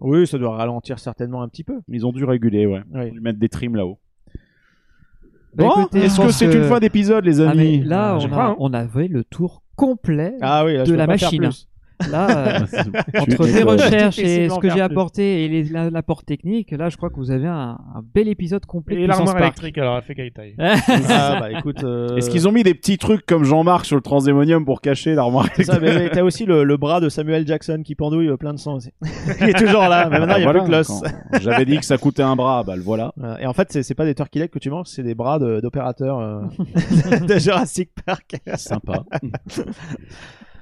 [0.00, 1.80] Oui, ça doit ralentir certainement un petit peu.
[1.88, 2.82] Ils ont dû réguler, ouais.
[2.92, 3.00] Oui.
[3.06, 3.98] Ils ont dû mettre des trims là-haut.
[5.54, 8.44] Bah, Bon, est-ce que c'est une fin d'épisode, les Ah, amis là, je on, crois,
[8.44, 8.56] a, hein.
[8.58, 11.38] on avait le tour complet Ah oui, là, de la machine.
[11.40, 11.66] plus.
[12.10, 12.66] Là, euh,
[13.18, 16.96] entre tes recherches et ce que j'ai apporté et les- la- l'apport technique, là, je
[16.96, 18.96] crois que vous avez un, un bel épisode complet.
[18.96, 21.82] de Et l'armoire électrique, alors elle fait quelle taille Ah bah écoute.
[21.84, 25.14] euh, Est-ce qu'ils ont mis des petits trucs comme Jean-Marc sur le Transémonium pour cacher
[25.14, 28.28] l'armoire c'est ça, mais, mais t'as aussi le, le bras de Samuel Jackson qui pendouille
[28.28, 28.90] euh, plein de sang aussi.
[29.40, 31.02] il est toujours là, mais maintenant il y a Voilà, plus que l'os.
[31.42, 33.12] J'avais dit que ça coûtait un bras, bah le voilà.
[33.40, 35.38] Et en fait, c'est c'est pas des turkey legs que tu manges, c'est des bras
[35.38, 36.42] de- d'opérateurs euh,
[37.26, 38.36] de Jurassic Park.
[38.56, 39.04] Sympa.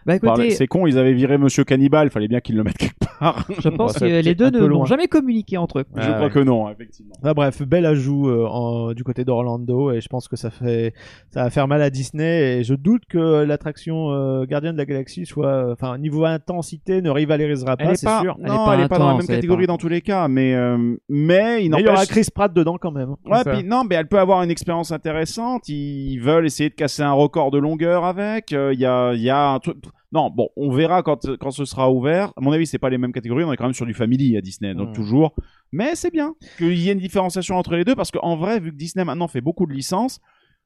[0.06, 2.94] Bah écoutez, C'est con, ils avaient viré Monsieur Cannibal, fallait bien qu'ils le mettent quelque
[3.18, 3.46] part.
[3.58, 4.80] je pense que les deux ne- loin.
[4.80, 5.84] n'ont jamais communiqué entre eux.
[5.96, 6.30] Je Ah, crois ouais.
[6.30, 7.14] que non, effectivement.
[7.22, 10.92] Ah, bref, bel ajout euh, en- du côté d'Orlando et je pense que ça fait
[11.30, 14.84] ça va faire mal à Disney et je doute que l'attraction euh, Gardien de la
[14.84, 18.06] Galaxie soit enfin niveau intensité ne rivalisera pas, c'est.
[18.06, 20.28] Elle est pas elle est pas dans la même catégorie pas- dans tous les cas,
[20.28, 22.04] mais euh, mais il Mais y aura.
[22.06, 23.14] Chris Pratt dedans quand même.
[23.24, 25.68] Ouais, puis non, mais elle peut avoir une expérience intéressante.
[25.68, 28.52] Ils veulent essayer de casser un record de longueur avec.
[28.52, 29.76] Euh, Il y a, il y a un truc.
[30.14, 32.32] Non, bon, on verra quand, quand ce sera ouvert.
[32.36, 33.42] À mon avis, c'est pas les mêmes catégories.
[33.44, 34.92] On est quand même sur du family à Disney, donc Mm.
[34.92, 35.34] toujours.
[35.72, 38.70] Mais c'est bien qu'il y ait une différenciation entre les deux parce qu'en vrai, vu
[38.70, 40.20] que Disney maintenant fait beaucoup de licences,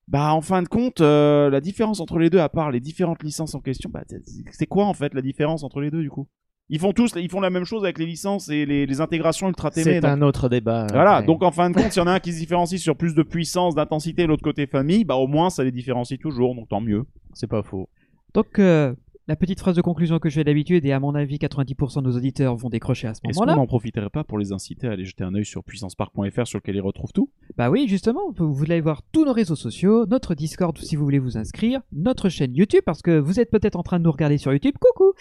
[0.06, 3.22] bah en fin de compte, euh, la différence entre les deux, à part les différentes
[3.22, 4.02] licences en question, bah
[4.52, 6.28] c'est- quoi en fait la différence entre les deux du coup?
[6.70, 9.48] Ils font tous, ils font la même chose avec les licences et les, les intégrations
[9.48, 9.94] ultra TV.
[9.94, 10.86] C'est donc- un autre débat.
[10.92, 11.26] voilà, après.
[11.26, 13.14] donc en fin de compte, s'il y en a un qui se différencie sur plus
[13.14, 16.82] de puissance, d'intensité, l'autre côté famille, bah au moins ça les différencie toujours, donc tant
[16.82, 17.04] mieux.
[17.32, 17.88] c'est pas faux.
[18.34, 18.94] Donc, euh,
[19.28, 22.08] la petite phrase de conclusion que je fais d'habitude, et à mon avis, 90% de
[22.08, 23.56] nos auditeurs vont décrocher à ce Est-ce qu'on moment-là.
[23.56, 26.76] n'en profiterait pas pour les inciter à aller jeter un œil sur puissancepark.fr sur lequel
[26.76, 27.30] ils retrouvent tout?
[27.58, 31.18] Bah oui, justement, vous allez voir tous nos réseaux sociaux, notre Discord si vous voulez
[31.18, 34.38] vous inscrire, notre chaîne YouTube, parce que vous êtes peut-être en train de nous regarder
[34.38, 35.12] sur YouTube, coucou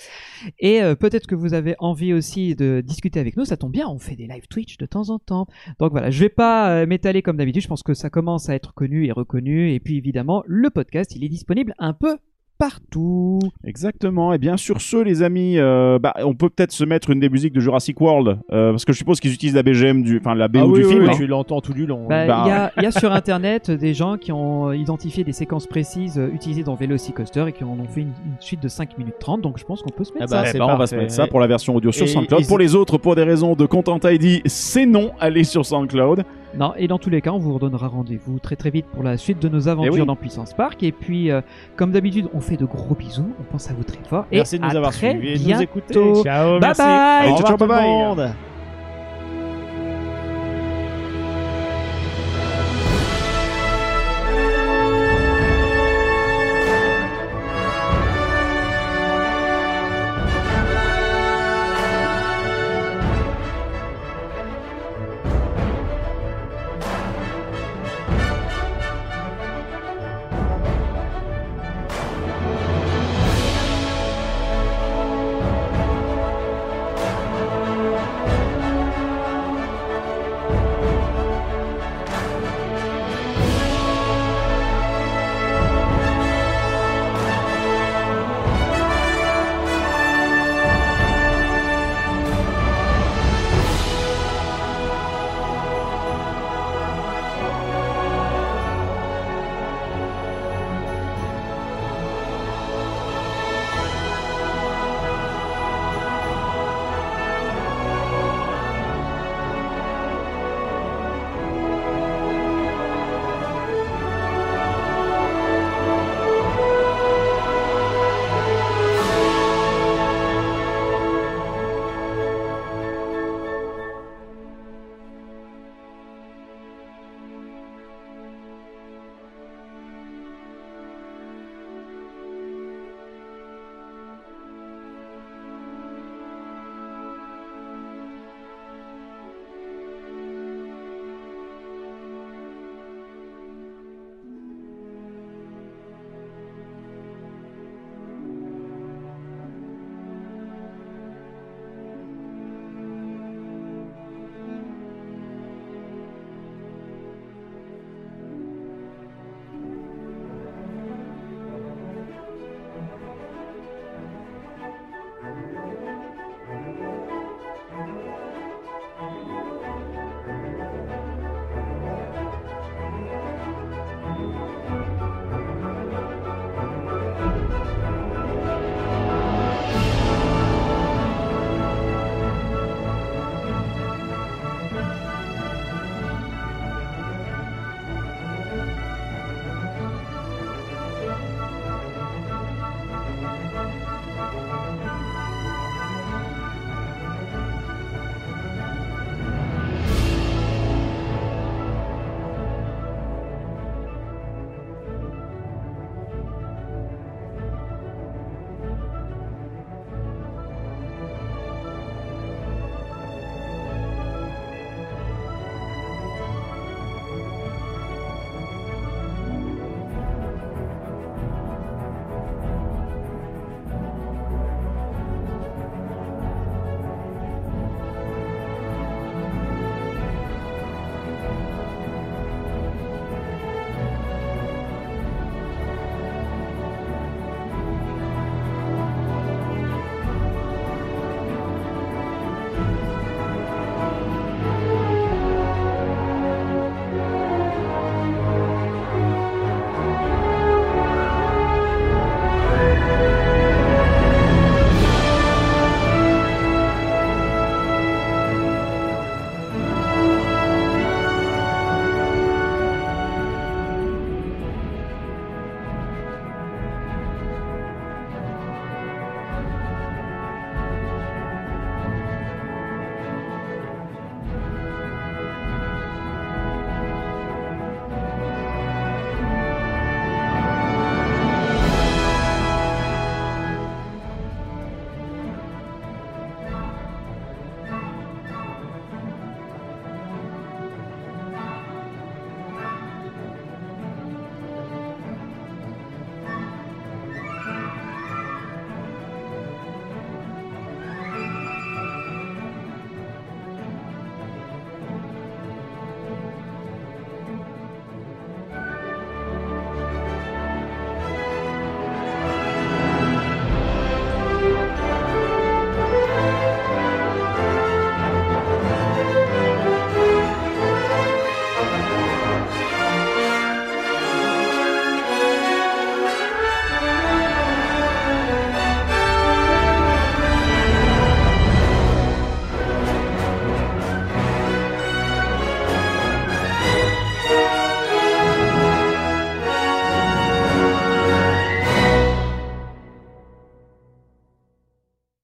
[0.60, 3.90] Et euh, peut-être que vous avez envie aussi de discuter avec nous, ça tombe bien,
[3.90, 5.48] on fait des live Twitch de temps en temps.
[5.80, 8.56] Donc voilà, je vais pas euh, m'étaler comme d'habitude, je pense que ça commence à
[8.56, 12.18] être connu et reconnu, et puis évidemment, le podcast, il est disponible un peu
[12.58, 13.40] partout.
[13.64, 14.34] Exactement.
[14.34, 17.30] Et bien sur ce, les amis, euh, bah, on peut peut-être se mettre une des
[17.30, 20.36] musiques de Jurassic World, euh, parce que je suppose qu'ils utilisent la BGM du, enfin
[20.36, 21.04] la BO Ah oui, du oui, film.
[21.04, 21.16] oui, hein.
[21.18, 22.08] tu l'entends tout du long.
[22.08, 25.24] Bah, Il Bah, y, a, il y a sur internet des gens qui ont identifié
[25.24, 28.62] des séquences précises euh, utilisées dans Velocicoaster et qui en ont fait une, une suite
[28.62, 30.66] de 5 minutes 30, donc je pense qu'on peut se mettre Ah ça.
[30.66, 32.42] On va se mettre ça pour la version audio sur Et SoundCloud.
[32.42, 36.24] ils- Pour les autres, pour des raisons de Content ID, c'est non, allez sur SoundCloud.
[36.56, 39.18] Non, et dans tous les cas, on vous redonnera rendez-vous très très vite pour la
[39.18, 40.06] suite de nos aventures Eh oui.
[40.08, 40.82] dans Puissance Park.
[40.84, 41.42] Et puis, euh,
[41.76, 44.26] comme d'habitude, on fait de gros bisous, on pense à vous très fort.
[44.32, 45.94] Merci et de nous à avoir suivis et de nous écouter.
[46.24, 46.82] Ciao, Bye merci.
[46.82, 47.88] bye Au ciao, revoir ciao, tout bye.
[47.90, 48.30] monde.